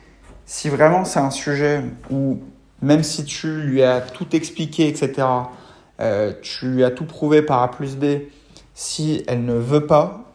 si 0.46 0.70
vraiment 0.70 1.06
c'est 1.06 1.20
un 1.20 1.32
sujet 1.32 1.82
où 2.10 2.40
même 2.82 3.04
si 3.04 3.24
tu 3.24 3.62
lui 3.62 3.84
as 3.84 4.02
tout 4.02 4.36
expliqué, 4.36 4.88
etc., 4.88 5.28
euh, 6.00 6.34
tu 6.42 6.68
lui 6.68 6.84
as 6.84 6.92
tout 6.92 7.06
prouvé 7.06 7.42
par 7.42 7.64
A 7.64 7.72
plus 7.72 7.96
B, 7.96 8.06
si 8.76 9.24
elle 9.28 9.46
ne 9.46 9.54
veut 9.54 9.88
pas, 9.88 10.27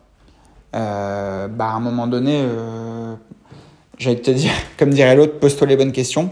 euh, 0.74 1.48
bah 1.48 1.66
à 1.66 1.72
un 1.72 1.80
moment 1.80 2.06
donné, 2.06 2.42
euh, 2.42 3.14
j'allais 3.98 4.20
te 4.20 4.30
dire, 4.30 4.52
comme 4.78 4.90
dirait 4.90 5.16
l'autre, 5.16 5.38
pose-toi 5.38 5.66
les 5.66 5.76
bonnes 5.76 5.92
questions. 5.92 6.30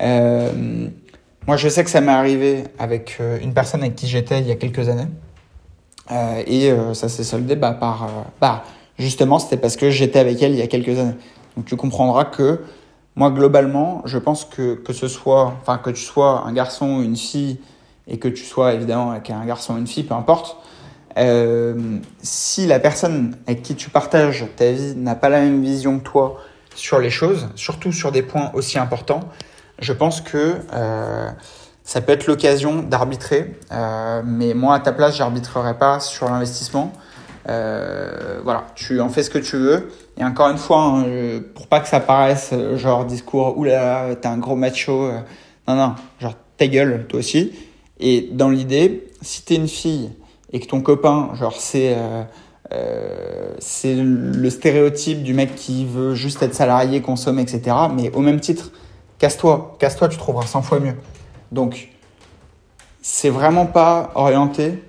Euh, 0.00 0.88
moi, 1.46 1.56
je 1.56 1.68
sais 1.68 1.82
que 1.82 1.90
ça 1.90 2.00
m'est 2.00 2.12
arrivé 2.12 2.64
avec 2.78 3.20
une 3.42 3.52
personne 3.52 3.82
avec 3.82 3.96
qui 3.96 4.06
j'étais 4.06 4.40
il 4.40 4.46
y 4.46 4.52
a 4.52 4.56
quelques 4.56 4.88
années. 4.88 5.08
et 6.46 6.72
ça 6.94 7.08
s'est 7.08 7.24
soldé 7.24 7.56
bah, 7.56 7.72
par... 7.72 8.08
bah, 8.40 8.62
justement, 8.96 9.40
c'était 9.40 9.56
parce 9.56 9.76
que 9.76 9.90
j'étais 9.90 10.20
avec 10.20 10.40
elle 10.40 10.52
il 10.52 10.58
y 10.58 10.62
a 10.62 10.68
quelques 10.68 10.96
années. 10.98 11.16
Donc 11.56 11.66
tu 11.66 11.74
comprendras 11.76 12.26
que 12.26 12.60
moi, 13.16 13.30
globalement, 13.30 14.02
je 14.04 14.18
pense 14.18 14.44
que 14.44 14.74
que 14.74 14.92
ce 14.92 15.08
soit, 15.08 15.52
enfin, 15.60 15.78
que 15.78 15.90
tu 15.90 16.02
sois 16.02 16.44
un 16.46 16.52
garçon 16.52 16.98
ou 16.98 17.02
une 17.02 17.16
fille, 17.16 17.58
et 18.08 18.18
que 18.18 18.28
tu 18.28 18.44
sois 18.44 18.74
évidemment 18.74 19.10
avec 19.10 19.30
un 19.30 19.44
garçon 19.44 19.74
ou 19.74 19.78
une 19.78 19.86
fille, 19.86 20.04
peu 20.04 20.14
importe, 20.14 20.56
euh, 21.18 21.98
si 22.22 22.66
la 22.66 22.78
personne 22.78 23.36
avec 23.46 23.62
qui 23.62 23.74
tu 23.74 23.90
partages 23.90 24.46
ta 24.56 24.70
vie 24.72 24.94
n'a 24.96 25.14
pas 25.14 25.28
la 25.28 25.40
même 25.40 25.62
vision 25.62 25.98
que 25.98 26.04
toi 26.04 26.38
sur 26.74 26.98
les 26.98 27.10
choses, 27.10 27.48
surtout 27.54 27.92
sur 27.92 28.12
des 28.12 28.22
points 28.22 28.50
aussi 28.54 28.78
importants, 28.78 29.20
je 29.78 29.92
pense 29.92 30.20
que 30.20 30.56
euh, 30.72 31.28
ça 31.84 32.00
peut 32.00 32.12
être 32.12 32.26
l'occasion 32.26 32.82
d'arbitrer. 32.82 33.56
Euh, 33.72 34.22
mais 34.24 34.54
moi, 34.54 34.76
à 34.76 34.80
ta 34.80 34.92
place, 34.92 35.16
j'arbitrerai 35.16 35.76
pas 35.76 36.00
sur 36.00 36.28
l'investissement. 36.30 36.92
Voilà, 37.46 38.66
tu 38.74 39.00
en 39.00 39.08
fais 39.08 39.22
ce 39.22 39.30
que 39.30 39.38
tu 39.38 39.56
veux. 39.56 39.90
Et 40.16 40.24
encore 40.24 40.48
une 40.48 40.58
fois, 40.58 40.82
hein, 40.82 41.04
pour 41.54 41.66
pas 41.66 41.80
que 41.80 41.88
ça 41.88 42.00
paraisse 42.00 42.54
genre 42.76 43.04
discours, 43.04 43.58
oulala, 43.58 44.14
t'es 44.14 44.28
un 44.28 44.38
gros 44.38 44.56
macho. 44.56 45.10
Non, 45.68 45.74
non, 45.74 45.94
genre 46.20 46.34
ta 46.56 46.66
gueule, 46.68 47.06
toi 47.08 47.18
aussi. 47.18 47.52
Et 47.98 48.28
dans 48.32 48.48
l'idée, 48.48 49.10
si 49.20 49.44
t'es 49.44 49.56
une 49.56 49.68
fille 49.68 50.10
et 50.52 50.60
que 50.60 50.66
ton 50.66 50.80
copain, 50.80 51.30
genre 51.34 51.56
c'est 51.56 51.96
euh, 52.72 53.54
c'est 53.58 53.94
le 53.96 54.50
stéréotype 54.50 55.22
du 55.22 55.34
mec 55.34 55.54
qui 55.54 55.84
veut 55.84 56.14
juste 56.14 56.42
être 56.42 56.54
salarié, 56.54 57.02
consommer, 57.02 57.42
etc. 57.42 57.76
Mais 57.94 58.10
au 58.14 58.20
même 58.20 58.40
titre, 58.40 58.72
casse-toi, 59.18 59.76
casse-toi, 59.78 60.08
tu 60.08 60.16
trouveras 60.16 60.46
100 60.46 60.62
fois 60.62 60.80
mieux. 60.80 60.94
Donc, 61.50 61.90
c'est 63.02 63.30
vraiment 63.30 63.66
pas 63.66 64.10
orienté 64.14 64.82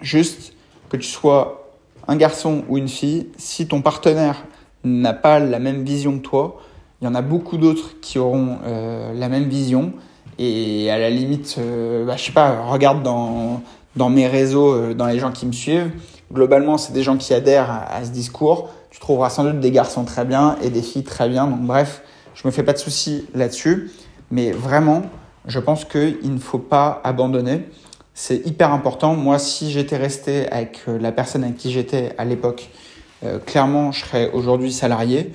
juste 0.00 0.52
que 0.90 0.96
tu 0.96 1.08
sois 1.08 1.72
un 2.06 2.16
garçon 2.16 2.64
ou 2.68 2.78
une 2.78 2.88
fille, 2.88 3.28
si 3.36 3.66
ton 3.66 3.82
partenaire 3.82 4.44
n'a 4.84 5.12
pas 5.12 5.40
la 5.40 5.58
même 5.58 5.84
vision 5.84 6.18
que 6.18 6.22
toi, 6.22 6.60
il 7.00 7.04
y 7.04 7.08
en 7.08 7.14
a 7.14 7.22
beaucoup 7.22 7.58
d'autres 7.58 8.00
qui 8.00 8.18
auront 8.18 8.58
euh, 8.64 9.12
la 9.12 9.28
même 9.28 9.48
vision. 9.48 9.92
Et 10.38 10.88
à 10.90 10.98
la 10.98 11.10
limite, 11.10 11.56
euh, 11.58 12.06
bah, 12.06 12.16
je 12.16 12.24
sais 12.24 12.32
pas, 12.32 12.62
regarde 12.70 13.02
dans, 13.02 13.60
dans 13.98 14.08
mes 14.08 14.26
réseaux, 14.26 14.72
euh, 14.72 14.94
dans 14.94 15.06
les 15.06 15.18
gens 15.18 15.32
qui 15.32 15.44
me 15.44 15.52
suivent. 15.52 15.90
Globalement, 16.32 16.78
c'est 16.78 16.92
des 16.92 17.02
gens 17.02 17.18
qui 17.18 17.34
adhèrent 17.34 17.70
à, 17.70 18.04
ce 18.04 18.10
discours. 18.10 18.70
Tu 18.90 19.00
trouveras 19.00 19.28
sans 19.28 19.44
doute 19.44 19.60
des 19.60 19.70
garçons 19.70 20.04
très 20.04 20.24
bien 20.24 20.56
et 20.62 20.70
des 20.70 20.82
filles 20.82 21.02
très 21.02 21.28
bien. 21.28 21.46
Donc 21.46 21.60
bref, 21.60 22.02
je 22.34 22.46
me 22.46 22.52
fais 22.52 22.62
pas 22.62 22.72
de 22.72 22.78
soucis 22.78 23.26
là-dessus. 23.34 23.90
Mais 24.30 24.52
vraiment, 24.52 25.02
je 25.46 25.58
pense 25.58 25.84
qu'il 25.84 26.32
ne 26.32 26.38
faut 26.38 26.58
pas 26.58 27.00
abandonner 27.04 27.66
c'est 28.20 28.44
hyper 28.44 28.72
important. 28.72 29.14
Moi, 29.14 29.38
si 29.38 29.70
j'étais 29.70 29.96
resté 29.96 30.50
avec 30.50 30.80
euh, 30.88 30.98
la 30.98 31.12
personne 31.12 31.44
avec 31.44 31.56
qui 31.56 31.70
j'étais 31.70 32.16
à 32.18 32.24
l'époque, 32.24 32.68
euh, 33.22 33.38
clairement, 33.38 33.92
je 33.92 34.00
serais 34.00 34.32
aujourd'hui 34.32 34.72
salarié. 34.72 35.32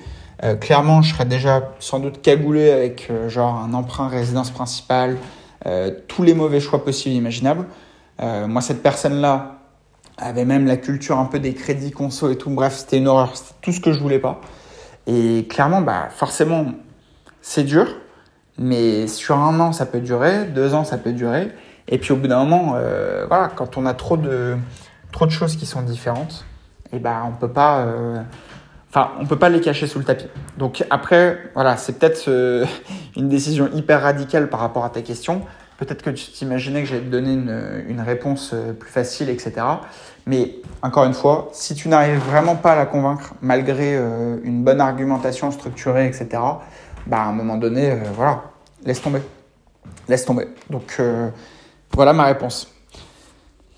Clairement, 0.60 1.00
je 1.00 1.14
serais 1.14 1.24
déjà 1.24 1.72
sans 1.78 2.00
doute 2.00 2.20
cagoulé 2.20 2.70
avec 2.70 3.10
genre 3.28 3.54
un 3.54 3.72
emprunt 3.72 4.08
résidence 4.08 4.50
principale, 4.50 5.16
tous 6.06 6.22
les 6.22 6.34
mauvais 6.34 6.60
choix 6.60 6.84
possibles 6.84 7.14
et 7.14 7.18
imaginables. 7.18 7.64
Moi, 8.20 8.60
cette 8.60 8.82
personne-là 8.82 9.58
avait 10.16 10.44
même 10.44 10.66
la 10.66 10.76
culture 10.76 11.18
un 11.18 11.24
peu 11.24 11.40
des 11.40 11.54
crédits 11.54 11.90
conso 11.90 12.30
et 12.30 12.38
tout. 12.38 12.50
Bref, 12.50 12.74
c'était 12.76 12.98
une 12.98 13.08
horreur. 13.08 13.36
C'était 13.36 13.54
tout 13.60 13.72
ce 13.72 13.80
que 13.80 13.92
je 13.92 14.00
voulais 14.00 14.18
pas. 14.18 14.40
Et 15.06 15.46
clairement, 15.48 15.80
bah, 15.80 16.08
forcément, 16.10 16.66
c'est 17.42 17.64
dur. 17.64 17.86
Mais 18.58 19.06
sur 19.08 19.38
un 19.38 19.58
an, 19.60 19.72
ça 19.72 19.86
peut 19.86 20.00
durer. 20.00 20.44
Deux 20.46 20.74
ans, 20.74 20.84
ça 20.84 20.98
peut 20.98 21.12
durer. 21.12 21.50
Et 21.88 21.98
puis 21.98 22.12
au 22.12 22.16
bout 22.16 22.28
d'un 22.28 22.44
moment, 22.44 22.74
euh, 22.76 23.26
voilà, 23.28 23.48
quand 23.48 23.76
on 23.76 23.86
a 23.86 23.94
trop 23.94 24.16
de, 24.16 24.56
trop 25.12 25.26
de 25.26 25.30
choses 25.30 25.56
qui 25.56 25.66
sont 25.66 25.82
différentes, 25.82 26.44
et 26.92 26.96
eh 26.96 26.98
ben 26.98 27.24
on 27.26 27.32
peut 27.32 27.52
pas, 27.52 27.80
euh, 27.80 28.22
on 29.20 29.26
peut 29.26 29.38
pas 29.38 29.48
les 29.48 29.60
cacher 29.60 29.86
sous 29.86 29.98
le 29.98 30.04
tapis. 30.04 30.28
Donc 30.56 30.84
après, 30.90 31.50
voilà, 31.54 31.76
c'est 31.76 31.98
peut-être 31.98 32.28
euh, 32.28 32.64
une 33.16 33.28
décision 33.28 33.68
hyper 33.74 34.02
radicale 34.02 34.48
par 34.48 34.60
rapport 34.60 34.84
à 34.84 34.90
ta 34.90 35.02
question. 35.02 35.42
Peut-être 35.84 36.02
que 36.02 36.10
tu 36.10 36.30
t'imaginais 36.30 36.82
que 36.82 36.88
j'allais 36.88 37.02
te 37.02 37.10
donner 37.10 37.32
une, 37.32 38.00
réponse 38.00 38.54
plus 38.78 38.90
facile, 38.90 39.28
etc. 39.28 39.52
Mais 40.26 40.56
encore 40.82 41.04
une 41.04 41.14
fois, 41.14 41.50
si 41.52 41.74
tu 41.74 41.88
n'arrives 41.88 42.18
vraiment 42.18 42.56
pas 42.56 42.72
à 42.72 42.76
la 42.76 42.86
convaincre, 42.86 43.34
malgré 43.42 43.96
une 44.44 44.64
bonne 44.64 44.80
argumentation 44.80 45.50
structurée, 45.50 46.06
etc., 46.06 46.28
bah 47.06 47.18
à 47.18 47.26
un 47.26 47.32
moment 47.32 47.56
donné, 47.56 47.98
voilà, 48.14 48.44
laisse 48.84 49.02
tomber. 49.02 49.20
Laisse 50.08 50.24
tomber. 50.24 50.48
Donc 50.70 51.00
voilà 51.92 52.12
ma 52.12 52.24
réponse. 52.24 52.72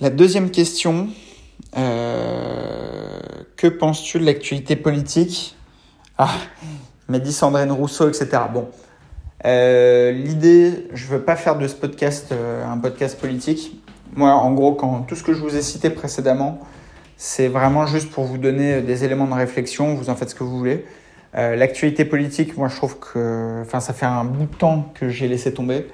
La 0.01 0.11
deuxième 0.11 0.51
question, 0.51 1.09
euh, 1.77 3.19
que 3.57 3.67
penses-tu 3.67 4.19
de 4.19 4.25
l'actualité 4.25 4.77
politique? 4.77 5.57
Ah, 6.19 6.31
m'a 7.09 7.19
dit 7.19 7.33
Sandrine 7.33 7.73
Rousseau, 7.73 8.09
etc. 8.09 8.29
Bon, 8.53 8.69
euh, 9.45 10.13
l'idée, 10.13 10.89
je 10.93 11.07
veux 11.07 11.21
pas 11.21 11.37
faire 11.37 11.59
de 11.59 11.69
ce 11.69 11.75
podcast 11.75 12.33
euh, 12.33 12.67
un 12.67 12.79
podcast 12.79 13.21
politique. 13.21 13.83
Moi, 14.15 14.31
en 14.31 14.53
gros, 14.53 14.75
quand 14.75 15.01
tout 15.01 15.15
ce 15.15 15.23
que 15.23 15.35
je 15.35 15.41
vous 15.41 15.57
ai 15.57 15.63
cité 15.63 15.91
précédemment, 15.91 16.61
c'est 17.17 17.49
vraiment 17.49 17.87
juste 17.87 18.11
pour 18.11 18.25
vous 18.25 18.39
donner 18.39 18.81
des 18.81 19.05
éléments 19.05 19.27
de 19.27 19.35
réflexion. 19.35 19.95
Vous 19.95 20.11
en 20.11 20.17
faites 20.17 20.31
ce 20.31 20.35
que 20.35 20.45
vous 20.45 20.59
voulez. 20.59 20.85
L'actualité 21.35 22.07
politique, 22.07 22.57
moi, 22.57 22.69
je 22.69 22.77
trouve 22.77 22.99
que, 22.99 23.61
enfin, 23.61 23.81
ça 23.81 23.93
fait 23.93 24.07
un 24.07 24.25
bout 24.25 24.47
de 24.47 24.57
temps 24.57 24.91
que 24.95 25.11
j'ai 25.11 25.29
laissé 25.29 25.53
tomber. 25.53 25.87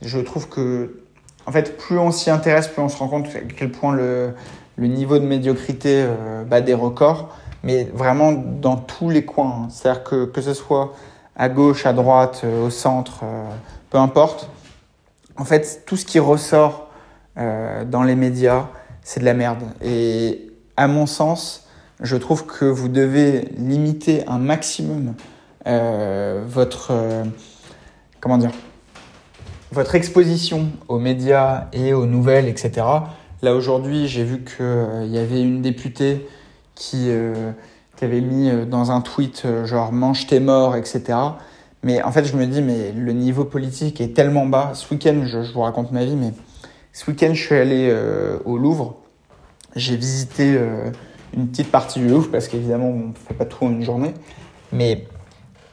Je 0.00 0.20
trouve 0.20 0.48
que 0.48 1.00
en 1.46 1.52
fait, 1.52 1.76
plus 1.76 1.98
on 1.98 2.10
s'y 2.10 2.30
intéresse, 2.30 2.68
plus 2.68 2.82
on 2.82 2.88
se 2.88 2.98
rend 2.98 3.08
compte 3.08 3.28
à 3.28 3.40
quel 3.56 3.70
point 3.70 3.94
le, 3.94 4.34
le 4.76 4.86
niveau 4.88 5.18
de 5.18 5.24
médiocrité 5.24 6.04
euh, 6.04 6.42
bat 6.44 6.60
des 6.60 6.74
records, 6.74 7.34
mais 7.62 7.88
vraiment 7.94 8.32
dans 8.32 8.76
tous 8.76 9.10
les 9.10 9.24
coins. 9.24 9.62
Hein. 9.62 9.68
C'est-à-dire 9.70 10.02
que, 10.02 10.24
que 10.26 10.40
ce 10.40 10.54
soit 10.54 10.92
à 11.36 11.48
gauche, 11.48 11.86
à 11.86 11.92
droite, 11.92 12.42
euh, 12.44 12.66
au 12.66 12.70
centre, 12.70 13.20
euh, 13.22 13.44
peu 13.90 13.98
importe. 13.98 14.48
En 15.36 15.44
fait, 15.44 15.82
tout 15.86 15.96
ce 15.96 16.04
qui 16.04 16.18
ressort 16.18 16.84
dans 17.36 18.02
les 18.02 18.14
médias, 18.14 18.68
c'est 19.02 19.20
de 19.20 19.26
la 19.26 19.34
merde. 19.34 19.62
Et 19.82 20.50
à 20.78 20.88
mon 20.88 21.04
sens, 21.04 21.62
Je 22.02 22.16
trouve 22.16 22.44
que 22.44 22.66
vous 22.66 22.88
devez 22.88 23.48
limiter 23.56 24.26
un 24.26 24.38
maximum 24.38 25.14
euh, 25.66 26.44
votre 26.46 26.90
euh, 26.92 27.24
comment 28.20 28.38
dire 28.38 28.52
votre 29.72 29.96
exposition 29.96 30.68
aux 30.86 31.00
médias 31.00 31.66
et 31.72 31.92
aux 31.92 32.06
nouvelles, 32.06 32.46
etc. 32.46 32.86
Là 33.42 33.54
aujourd'hui, 33.54 34.06
j'ai 34.06 34.22
vu 34.22 34.44
qu'il 34.44 34.64
euh, 34.64 35.06
y 35.06 35.18
avait 35.18 35.42
une 35.42 35.62
députée 35.62 36.28
qui, 36.76 37.10
qui 37.96 38.04
avait 38.04 38.20
mis 38.20 38.50
dans 38.66 38.90
un 38.90 39.00
tweet 39.00 39.46
genre 39.64 39.92
mange 39.92 40.26
tes 40.26 40.40
morts, 40.40 40.76
etc. 40.76 41.18
Mais 41.82 42.02
en 42.02 42.12
fait, 42.12 42.24
je 42.24 42.36
me 42.36 42.46
dis, 42.46 42.62
mais 42.62 42.92
le 42.92 43.12
niveau 43.12 43.44
politique 43.44 44.00
est 44.00 44.14
tellement 44.14 44.46
bas. 44.46 44.72
Ce 44.74 44.92
week-end, 44.92 45.22
je, 45.24 45.38
vous 45.52 45.60
raconte 45.60 45.92
ma 45.92 46.04
vie, 46.04 46.16
mais 46.16 46.32
ce 46.92 47.10
week-end, 47.10 47.32
je 47.32 47.42
suis 47.42 47.54
allé 47.54 47.94
au 48.44 48.58
Louvre. 48.58 48.96
J'ai 49.74 49.96
visité 49.96 50.58
une 51.36 51.48
petite 51.48 51.70
partie 51.70 52.00
du 52.00 52.08
Louvre 52.08 52.30
parce 52.30 52.48
qu'évidemment, 52.48 52.88
on 52.88 53.08
ne 53.08 53.14
fait 53.14 53.34
pas 53.34 53.44
tout 53.44 53.64
en 53.64 53.70
une 53.70 53.82
journée. 53.82 54.14
Mais 54.72 55.06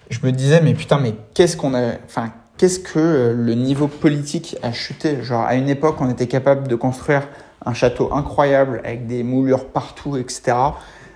je 0.10 0.20
me 0.24 0.32
disais, 0.32 0.62
mais 0.62 0.74
putain, 0.74 1.00
mais 1.00 1.16
qu'est-ce 1.34 1.58
qu'on 1.58 1.74
a. 1.74 1.94
Enfin, 2.06 2.32
qu'est-ce 2.58 2.80
que 2.80 3.00
euh, 3.00 3.34
le 3.34 3.56
niveau 3.56 3.88
politique 3.88 4.58
a 4.62 4.72
chuté? 4.72 5.24
Genre, 5.24 5.42
à 5.42 5.56
une 5.56 5.70
époque, 5.70 5.98
on 6.00 6.10
était 6.10 6.28
capable 6.28 6.68
de 6.68 6.76
construire 6.76 7.28
un 7.66 7.74
château 7.74 8.14
incroyable 8.14 8.82
avec 8.84 9.08
des 9.08 9.24
moulures 9.24 9.68
partout, 9.70 10.18
etc. 10.18 10.54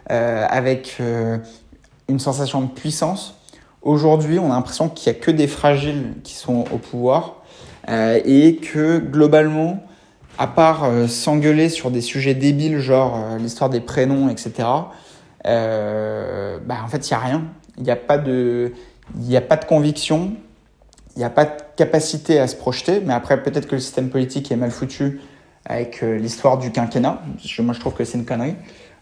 Euh, 0.09 0.45
avec 0.49 0.97
euh, 1.01 1.37
une 2.07 2.19
sensation 2.19 2.61
de 2.61 2.67
puissance. 2.67 3.35
Aujourd'hui, 3.81 4.39
on 4.39 4.45
a 4.45 4.55
l'impression 4.55 4.87
qu'il 4.87 5.11
n'y 5.11 5.17
a 5.17 5.21
que 5.21 5.31
des 5.31 5.47
fragiles 5.47 6.13
qui 6.23 6.33
sont 6.33 6.63
au 6.71 6.77
pouvoir 6.77 7.41
euh, 7.89 8.17
et 8.23 8.55
que 8.55 8.99
globalement, 8.99 9.83
à 10.37 10.47
part 10.47 10.89
s'engueuler 11.09 11.67
sur 11.67 11.91
des 11.91 11.99
sujets 11.99 12.35
débiles, 12.35 12.79
genre 12.79 13.17
l'histoire 13.37 13.69
des 13.69 13.81
prénoms, 13.81 14.29
etc., 14.29 14.69
bah, 15.43 16.77
en 16.83 16.87
fait, 16.87 17.09
il 17.09 17.13
n'y 17.13 17.15
a 17.15 17.19
rien. 17.19 17.43
Il 17.77 17.83
n'y 17.83 17.91
a, 17.91 18.17
de, 18.17 18.71
a 19.33 19.41
pas 19.41 19.57
de 19.57 19.65
conviction, 19.65 20.33
il 21.15 21.19
n'y 21.19 21.25
a 21.25 21.29
pas 21.29 21.45
de 21.45 21.51
capacité 21.75 22.39
à 22.39 22.47
se 22.47 22.55
projeter, 22.55 23.01
mais 23.03 23.13
après, 23.13 23.43
peut-être 23.43 23.67
que 23.67 23.75
le 23.75 23.81
système 23.81 24.09
politique 24.09 24.51
est 24.51 24.55
mal 24.55 24.71
foutu 24.71 25.19
avec 25.65 26.01
l'histoire 26.01 26.59
du 26.59 26.71
quinquennat. 26.71 27.21
Moi, 27.59 27.73
je 27.73 27.79
trouve 27.79 27.93
que 27.93 28.05
c'est 28.05 28.17
une 28.17 28.25
connerie. 28.25 28.55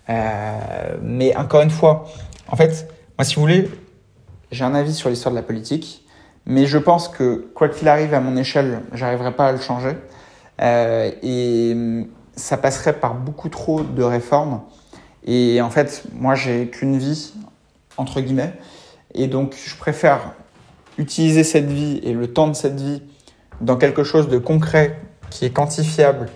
Mais 0.07 1.35
encore 1.35 1.61
une 1.61 1.69
fois, 1.69 2.05
en 2.47 2.55
fait, 2.55 2.87
moi, 3.17 3.25
si 3.25 3.35
vous 3.35 3.41
voulez, 3.41 3.69
j'ai 4.51 4.63
un 4.63 4.75
avis 4.75 4.93
sur 4.93 5.09
l'histoire 5.09 5.31
de 5.31 5.39
la 5.39 5.43
politique, 5.43 6.05
mais 6.45 6.65
je 6.65 6.77
pense 6.77 7.07
que 7.07 7.47
quoi 7.55 7.69
qu'il 7.69 7.87
arrive 7.87 8.13
à 8.13 8.19
mon 8.19 8.37
échelle, 8.37 8.81
j'arriverai 8.93 9.31
pas 9.35 9.47
à 9.47 9.51
le 9.51 9.59
changer. 9.59 9.95
Euh, 10.61 11.11
et 11.23 11.71
hum, 11.73 12.07
ça 12.35 12.57
passerait 12.57 12.99
par 12.99 13.15
beaucoup 13.15 13.49
trop 13.49 13.81
de 13.81 14.03
réformes. 14.03 14.61
Et 15.25 15.61
en 15.61 15.69
fait, 15.69 16.03
moi, 16.13 16.35
j'ai 16.35 16.67
qu'une 16.67 16.97
vie, 16.97 17.33
entre 17.97 18.21
guillemets. 18.21 18.53
Et 19.13 19.27
donc, 19.27 19.55
je 19.65 19.75
préfère 19.75 20.33
utiliser 20.97 21.43
cette 21.43 21.71
vie 21.71 21.99
et 22.03 22.13
le 22.13 22.31
temps 22.31 22.47
de 22.47 22.53
cette 22.53 22.79
vie 22.79 23.01
dans 23.61 23.77
quelque 23.77 24.03
chose 24.03 24.27
de 24.27 24.37
concret, 24.37 24.99
qui 25.29 25.45
est 25.45 25.49
quantifiable 25.49 26.27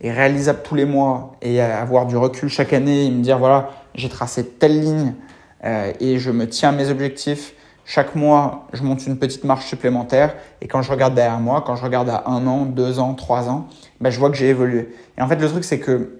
et 0.00 0.12
réalisable 0.12 0.60
tous 0.62 0.74
les 0.74 0.84
mois, 0.84 1.36
et 1.42 1.60
avoir 1.60 2.06
du 2.06 2.16
recul 2.16 2.48
chaque 2.48 2.72
année 2.72 3.06
et 3.06 3.10
me 3.10 3.22
dire, 3.22 3.38
voilà, 3.38 3.70
j'ai 3.94 4.08
tracé 4.08 4.46
telle 4.46 4.80
ligne 4.80 5.14
euh, 5.64 5.92
et 6.00 6.18
je 6.18 6.30
me 6.30 6.48
tiens 6.48 6.68
à 6.68 6.72
mes 6.72 6.88
objectifs 6.88 7.54
chaque 7.88 8.14
mois, 8.14 8.66
je 8.74 8.82
monte 8.82 9.06
une 9.06 9.16
petite 9.16 9.44
marche 9.44 9.64
supplémentaire. 9.64 10.34
Et 10.60 10.68
quand 10.68 10.82
je 10.82 10.90
regarde 10.90 11.14
derrière 11.14 11.40
moi, 11.40 11.64
quand 11.66 11.74
je 11.74 11.82
regarde 11.82 12.10
à 12.10 12.24
un 12.26 12.46
an, 12.46 12.66
deux 12.66 12.98
ans, 12.98 13.14
trois 13.14 13.48
ans, 13.48 13.66
ben, 14.02 14.10
je 14.10 14.18
vois 14.18 14.28
que 14.28 14.36
j'ai 14.36 14.50
évolué. 14.50 14.94
Et 15.16 15.22
en 15.22 15.26
fait, 15.26 15.36
le 15.36 15.48
truc, 15.48 15.64
c'est 15.64 15.78
que 15.78 16.18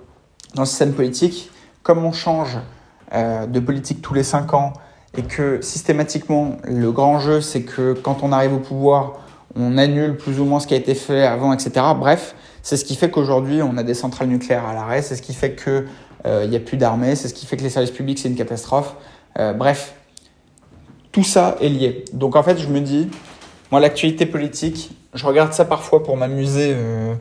dans 0.54 0.62
le 0.62 0.66
système 0.66 0.94
politique, 0.94 1.50
comme 1.82 2.06
on 2.06 2.12
change 2.12 2.56
euh, 3.12 3.44
de 3.44 3.60
politique 3.60 4.00
tous 4.00 4.14
les 4.14 4.22
cinq 4.22 4.54
ans 4.54 4.72
et 5.14 5.22
que 5.22 5.60
systématiquement, 5.60 6.56
le 6.64 6.90
grand 6.90 7.18
jeu, 7.18 7.42
c'est 7.42 7.62
que 7.62 7.92
quand 7.92 8.22
on 8.22 8.32
arrive 8.32 8.54
au 8.54 8.60
pouvoir, 8.60 9.18
on 9.54 9.76
annule 9.76 10.16
plus 10.16 10.40
ou 10.40 10.46
moins 10.46 10.60
ce 10.60 10.66
qui 10.66 10.72
a 10.72 10.78
été 10.78 10.94
fait 10.94 11.26
avant, 11.26 11.52
etc. 11.52 11.84
Bref, 11.98 12.34
c'est 12.68 12.76
ce 12.76 12.84
qui 12.84 12.96
fait 12.96 13.08
qu'aujourd'hui, 13.08 13.62
on 13.62 13.78
a 13.78 13.82
des 13.82 13.94
centrales 13.94 14.28
nucléaires 14.28 14.66
à 14.66 14.74
l'arrêt, 14.74 15.00
c'est 15.00 15.16
ce 15.16 15.22
qui 15.22 15.32
fait 15.32 15.54
qu'il 15.54 15.86
euh, 16.26 16.46
n'y 16.46 16.54
a 16.54 16.60
plus 16.60 16.76
d'armée, 16.76 17.16
c'est 17.16 17.26
ce 17.26 17.32
qui 17.32 17.46
fait 17.46 17.56
que 17.56 17.62
les 17.62 17.70
services 17.70 17.92
publics, 17.92 18.18
c'est 18.18 18.28
une 18.28 18.34
catastrophe. 18.34 18.94
Euh, 19.38 19.54
bref, 19.54 19.94
tout 21.10 21.22
ça 21.22 21.56
est 21.62 21.70
lié. 21.70 22.04
Donc 22.12 22.36
en 22.36 22.42
fait, 22.42 22.58
je 22.58 22.68
me 22.68 22.80
dis, 22.80 23.08
moi, 23.72 23.80
l'actualité 23.80 24.26
politique, 24.26 24.90
je 25.14 25.24
regarde 25.24 25.54
ça 25.54 25.64
parfois 25.64 26.02
pour 26.02 26.18
m'amuser 26.18 26.74
euh, 26.74 27.14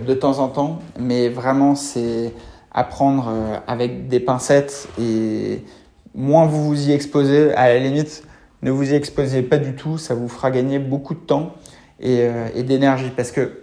de 0.00 0.14
temps 0.14 0.38
en 0.38 0.48
temps, 0.48 0.78
mais 0.98 1.28
vraiment, 1.28 1.74
c'est 1.74 2.32
apprendre 2.72 3.28
euh, 3.28 3.58
avec 3.66 4.08
des 4.08 4.18
pincettes 4.18 4.88
et 4.98 5.62
moins 6.14 6.46
vous 6.46 6.64
vous 6.64 6.88
y 6.88 6.92
exposez, 6.92 7.52
à 7.52 7.68
la 7.68 7.80
limite, 7.80 8.22
ne 8.62 8.70
vous 8.70 8.92
y 8.92 8.94
exposez 8.94 9.42
pas 9.42 9.58
du 9.58 9.74
tout, 9.74 9.98
ça 9.98 10.14
vous 10.14 10.28
fera 10.28 10.50
gagner 10.50 10.78
beaucoup 10.78 11.12
de 11.12 11.20
temps 11.20 11.52
et, 12.00 12.26
et 12.54 12.62
d'énergie. 12.62 13.10
Parce 13.14 13.30
que 13.30 13.60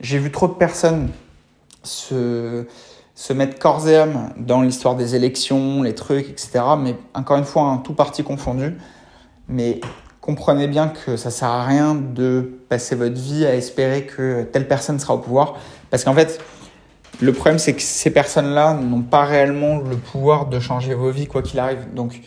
j'ai 0.00 0.18
vu 0.18 0.30
trop 0.30 0.48
de 0.48 0.54
personnes 0.54 1.10
se, 1.82 2.66
se 3.14 3.32
mettre 3.32 3.58
corps 3.58 3.86
et 3.88 3.96
âme 3.96 4.32
dans 4.36 4.62
l'histoire 4.62 4.96
des 4.96 5.14
élections, 5.14 5.82
les 5.82 5.94
trucs, 5.94 6.28
etc. 6.28 6.60
Mais 6.78 6.96
encore 7.14 7.36
une 7.36 7.44
fois, 7.44 7.64
un 7.64 7.78
tout 7.78 7.94
parti 7.94 8.22
confondu. 8.22 8.74
Mais 9.48 9.80
comprenez 10.20 10.68
bien 10.68 10.88
que 10.88 11.16
ça 11.16 11.30
sert 11.30 11.48
à 11.48 11.64
rien 11.64 11.94
de 11.94 12.60
passer 12.68 12.94
votre 12.94 13.20
vie 13.20 13.44
à 13.46 13.54
espérer 13.54 14.06
que 14.06 14.42
telle 14.44 14.68
personne 14.68 14.98
sera 14.98 15.14
au 15.14 15.18
pouvoir. 15.18 15.56
Parce 15.90 16.04
qu'en 16.04 16.14
fait, 16.14 16.40
le 17.20 17.32
problème, 17.32 17.58
c'est 17.58 17.74
que 17.74 17.82
ces 17.82 18.10
personnes-là 18.10 18.74
n'ont 18.74 19.02
pas 19.02 19.24
réellement 19.24 19.78
le 19.78 19.96
pouvoir 19.96 20.46
de 20.46 20.58
changer 20.60 20.94
vos 20.94 21.10
vies, 21.10 21.26
quoi 21.26 21.42
qu'il 21.42 21.58
arrive. 21.58 21.92
Donc, 21.94 22.20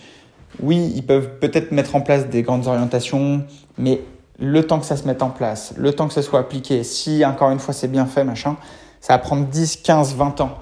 oui, 0.62 0.94
ils 0.96 1.06
peuvent 1.06 1.40
peut-être 1.40 1.72
mettre 1.72 1.96
en 1.96 2.02
place 2.02 2.28
des 2.28 2.44
grandes 2.44 2.68
orientations, 2.68 3.44
mais 3.78 4.02
le 4.44 4.68
temps 4.68 4.80
que 4.80 4.86
ça 4.86 4.98
se 4.98 5.08
mette 5.08 5.24
en 5.24 5.30
place, 5.30 5.74
le 5.78 5.94
temps 5.94 6.08
que 6.08 6.14
ça 6.14 6.22
soit 6.22 6.40
appliqué, 6.40 6.84
si 6.84 7.24
encore 7.24 7.50
une 7.52 7.60
fois 7.60 7.74
c'est 7.74 7.88
bien 7.88 8.06
fait, 8.06 8.26
machin, 8.26 8.58
ça 9.00 9.14
va 9.14 9.20
prendre 9.20 9.46
10, 9.46 9.78
15, 9.78 10.16
20 10.16 10.42
ans. 10.42 10.58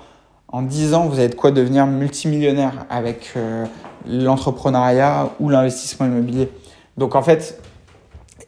En 0.49 0.61
10 0.61 0.93
ans, 0.93 1.07
vous 1.07 1.17
avez 1.17 1.29
de 1.29 1.35
quoi 1.35 1.49
devenir 1.49 1.87
multimillionnaire 1.87 2.85
avec 2.91 3.31
euh, 3.35 3.65
l'entrepreneuriat 4.05 5.31
ou 5.39 5.49
l'investissement 5.49 6.05
immobilier. 6.05 6.51
Donc 6.97 7.15
en 7.15 7.23
fait, 7.23 7.59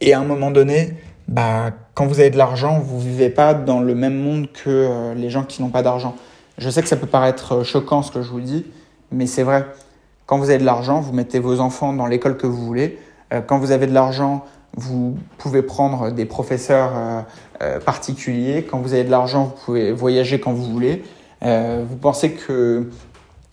et 0.02 0.14
à 0.14 0.20
un 0.20 0.24
moment 0.24 0.52
donné, 0.52 0.98
bah, 1.28 1.72
quand 1.96 2.06
vous 2.06 2.20
avez 2.20 2.30
de 2.30 2.38
l'argent, 2.38 2.80
vous 2.80 3.00
vivez 3.00 3.32
pas 3.32 3.56
dans 3.56 3.80
le 3.80 3.96
même 3.96 4.20
monde 4.20 4.52
que 4.52 4.70
euh, 4.70 5.14
les 5.16 5.32
gens 5.32 5.44
qui 5.44 5.64
n'ont 5.64 5.70
pas 5.70 5.82
d'argent. 5.82 6.16
Je 6.60 6.70
sais 6.70 6.84
que 6.84 6.88
ça 6.88 6.98
peut 6.98 7.08
paraître 7.08 7.56
euh, 7.56 7.64
choquant 7.64 8.04
ce 8.04 8.12
que 8.12 8.22
je 8.22 8.30
vous 8.30 8.42
dis, 8.42 8.68
mais 9.12 9.26
c'est 9.26 9.44
vrai. 9.44 9.66
Quand 10.28 10.38
vous 10.38 10.52
avez 10.52 10.60
de 10.60 10.66
l'argent, 10.66 11.02
vous 11.02 11.14
mettez 11.14 11.40
vos 11.40 11.60
enfants 11.60 11.92
dans 11.94 12.06
l'école 12.06 12.38
que 12.38 12.46
vous 12.46 12.64
voulez. 12.64 13.00
Quand 13.48 13.58
vous 13.58 13.72
avez 13.72 13.88
de 13.88 13.94
l'argent, 13.94 14.46
vous 14.76 15.18
pouvez 15.38 15.62
prendre 15.62 16.12
des 16.12 16.26
professeurs 16.26 17.26
particuliers. 17.86 18.66
Quand 18.70 18.80
vous 18.80 18.94
avez 18.94 19.04
de 19.04 19.12
l'argent, 19.12 19.46
vous 19.46 19.66
pouvez 19.66 19.92
voyager 19.92 20.40
quand 20.40 20.54
vous 20.54 20.66
voulez. 20.66 21.04
vous 21.42 21.96
pensez 22.02 22.32
que... 22.32 22.90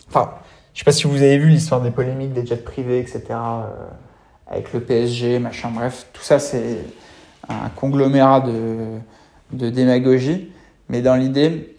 Enfin, 0.08 0.30
je 0.80 0.80
sais 0.80 0.84
pas 0.84 0.92
si 0.92 1.06
vous 1.06 1.16
avez 1.16 1.38
vu 1.38 1.48
l'histoire 1.48 1.80
des 1.80 1.90
polémiques 1.90 2.32
des 2.32 2.46
jets 2.46 2.56
privés, 2.56 3.00
etc. 3.00 3.22
Euh, 3.30 3.64
avec 4.46 4.72
le 4.72 4.80
PSG, 4.80 5.38
machin, 5.38 5.70
bref, 5.70 6.06
tout 6.12 6.22
ça 6.22 6.38
c'est 6.38 6.78
un 7.48 7.68
conglomérat 7.68 8.40
de, 8.40 8.98
de 9.52 9.70
démagogie. 9.70 10.50
Mais 10.88 11.02
dans 11.02 11.16
l'idée, 11.16 11.76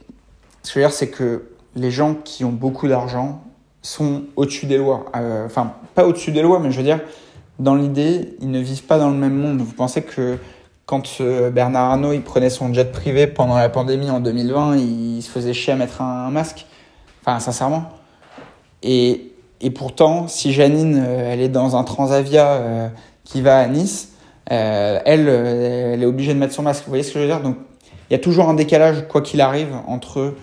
ce 0.63 0.73
que 0.73 0.79
je 0.79 0.79
veux 0.79 0.85
dire, 0.85 0.95
c'est 0.95 1.09
que 1.09 1.49
les 1.75 1.91
gens 1.91 2.15
qui 2.15 2.45
ont 2.45 2.51
beaucoup 2.51 2.87
d'argent 2.87 3.41
sont 3.81 4.23
au-dessus 4.35 4.67
des 4.67 4.77
lois. 4.77 5.05
Euh, 5.15 5.45
enfin, 5.45 5.73
pas 5.95 6.05
au-dessus 6.05 6.31
des 6.31 6.41
lois, 6.41 6.59
mais 6.59 6.71
je 6.71 6.77
veux 6.77 6.83
dire, 6.83 6.99
dans 7.61 7.75
l'idée, 7.75 8.35
ils 8.41 8.49
ne 8.49 8.59
vivent 8.59 8.83
pas 8.83 8.97
dans 8.97 9.09
le 9.09 9.15
même 9.15 9.35
monde. 9.35 9.59
Vous 9.59 9.73
pensez 9.73 10.01
que 10.01 10.37
quand 10.85 11.03
euh, 11.21 11.51
Bernard 11.51 11.91
Arnault 11.91 12.11
il 12.11 12.21
prenait 12.21 12.49
son 12.49 12.73
jet 12.73 12.91
privé 12.91 13.27
pendant 13.27 13.55
la 13.55 13.69
pandémie 13.69 14.09
en 14.09 14.19
2020, 14.19 14.77
il 14.77 15.21
se 15.21 15.29
faisait 15.29 15.53
chier 15.53 15.73
à 15.73 15.75
mettre 15.75 16.01
un 16.01 16.31
masque? 16.31 16.65
Enfin, 17.21 17.39
sincèrement. 17.39 17.89
Et, 18.81 19.31
et 19.61 19.69
pourtant, 19.69 20.27
si 20.27 20.51
Janine, 20.53 21.01
euh, 21.05 21.33
elle 21.33 21.39
est 21.39 21.49
dans 21.49 21.75
un 21.75 21.83
Transavia 21.83 22.47
euh, 22.47 22.87
qui 23.23 23.41
va 23.41 23.59
à 23.59 23.67
Nice, 23.67 24.09
elle, 24.47 25.29
elle 25.29 26.03
est 26.03 26.05
obligée 26.05 26.33
de 26.33 26.39
mettre 26.39 26.53
son 26.53 26.63
masque. 26.63 26.83
Vous 26.83 26.89
voyez 26.89 27.03
ce 27.03 27.13
que 27.13 27.19
je 27.19 27.23
veux 27.23 27.29
dire? 27.29 27.41
Donc, 27.41 27.55
il 28.09 28.13
y 28.13 28.15
a 28.15 28.19
toujours 28.19 28.49
un 28.49 28.53
décalage, 28.53 29.07
quoi 29.07 29.21
qu'il 29.21 29.39
arrive, 29.39 29.73
entre 29.87 30.33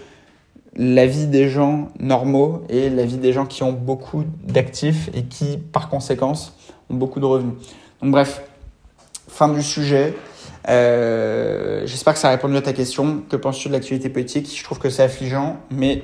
la 0.74 1.06
vie 1.06 1.26
des 1.26 1.50
gens 1.50 1.88
normaux 1.98 2.62
et 2.70 2.88
la 2.88 3.04
vie 3.04 3.18
des 3.18 3.34
gens 3.34 3.44
qui 3.44 3.62
ont 3.64 3.72
beaucoup 3.72 4.24
d'actifs 4.44 5.10
et 5.12 5.24
qui, 5.24 5.58
par 5.58 5.90
conséquence, 5.90 6.57
beaucoup 6.90 7.20
de 7.20 7.24
revenus. 7.24 7.54
Donc, 8.02 8.10
bref, 8.12 8.42
fin 9.28 9.48
du 9.48 9.62
sujet. 9.62 10.14
Euh, 10.68 11.86
J'espère 11.86 12.14
que 12.14 12.18
ça 12.20 12.28
a 12.28 12.30
répondu 12.32 12.56
à 12.56 12.62
ta 12.62 12.72
question. 12.72 13.22
Que 13.28 13.36
penses-tu 13.36 13.68
de 13.68 13.74
l'actualité 13.74 14.08
politique? 14.08 14.52
Je 14.54 14.64
trouve 14.64 14.78
que 14.78 14.90
c'est 14.90 15.02
affligeant, 15.02 15.58
mais 15.70 16.02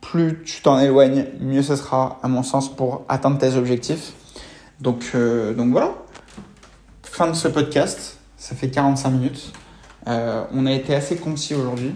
plus 0.00 0.42
tu 0.44 0.62
t'en 0.62 0.78
éloignes, 0.78 1.26
mieux 1.40 1.62
ce 1.62 1.76
sera, 1.76 2.18
à 2.22 2.28
mon 2.28 2.42
sens, 2.42 2.74
pour 2.74 3.04
atteindre 3.08 3.38
tes 3.38 3.56
objectifs. 3.56 4.12
Donc, 4.80 5.12
euh, 5.14 5.54
donc 5.54 5.70
voilà, 5.72 5.94
fin 7.02 7.28
de 7.28 7.34
ce 7.34 7.48
podcast. 7.48 8.18
Ça 8.36 8.54
fait 8.54 8.70
45 8.70 9.10
minutes. 9.10 9.52
Euh, 10.06 10.44
on 10.52 10.66
a 10.66 10.72
été 10.72 10.94
assez 10.94 11.16
concis 11.16 11.54
aujourd'hui. 11.54 11.94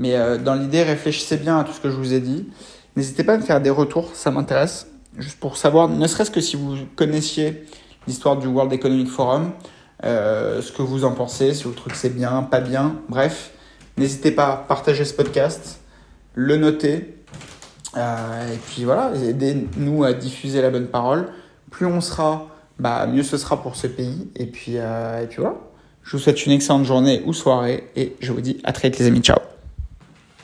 Mais 0.00 0.38
dans 0.38 0.54
l'idée, 0.54 0.84
réfléchissez 0.84 1.38
bien 1.38 1.58
à 1.58 1.64
tout 1.64 1.72
ce 1.72 1.80
que 1.80 1.90
je 1.90 1.96
vous 1.96 2.14
ai 2.14 2.20
dit. 2.20 2.48
N'hésitez 2.94 3.24
pas 3.24 3.34
à 3.34 3.36
me 3.36 3.42
faire 3.42 3.60
des 3.60 3.70
retours, 3.70 4.10
ça 4.14 4.30
m'intéresse. 4.30 4.86
Juste 5.18 5.40
pour 5.40 5.56
savoir, 5.56 5.88
ne 5.88 6.06
serait-ce 6.06 6.30
que 6.30 6.40
si 6.40 6.56
vous 6.56 6.76
connaissiez 6.96 7.66
l'histoire 8.06 8.36
du 8.36 8.46
World 8.46 8.72
Economic 8.72 9.08
Forum, 9.08 9.52
euh, 10.04 10.62
ce 10.62 10.72
que 10.72 10.82
vous 10.82 11.04
en 11.04 11.12
pensez, 11.12 11.54
si 11.54 11.64
vous 11.64 11.72
trouvez 11.72 11.92
que 11.92 11.98
c'est 11.98 12.14
bien, 12.14 12.42
pas 12.42 12.60
bien, 12.60 12.96
bref. 13.08 13.50
N'hésitez 13.96 14.30
pas 14.30 14.52
à 14.52 14.56
partager 14.56 15.04
ce 15.04 15.12
podcast, 15.12 15.80
le 16.34 16.56
noter, 16.56 17.18
euh, 17.96 18.54
et 18.54 18.58
puis 18.58 18.84
voilà, 18.84 19.12
aidez-nous 19.16 20.04
à 20.04 20.12
diffuser 20.12 20.62
la 20.62 20.70
bonne 20.70 20.86
parole. 20.86 21.28
Plus 21.70 21.86
on 21.86 22.00
sera, 22.00 22.48
bah, 22.78 23.06
mieux 23.06 23.22
ce 23.22 23.36
sera 23.36 23.60
pour 23.60 23.76
ce 23.76 23.86
pays. 23.86 24.30
Et 24.36 24.46
puis, 24.46 24.74
euh, 24.76 25.22
et 25.22 25.26
puis 25.26 25.38
voilà. 25.38 25.56
Je 26.02 26.16
vous 26.16 26.22
souhaite 26.22 26.46
une 26.46 26.52
excellente 26.52 26.84
journée 26.84 27.22
ou 27.26 27.34
soirée 27.34 27.90
et 27.94 28.16
je 28.20 28.32
vous 28.32 28.40
dis 28.40 28.60
à 28.64 28.72
très 28.72 28.88
vite 28.88 28.98
les 28.98 29.06
amis. 29.06 29.20
Ciao 29.20 29.57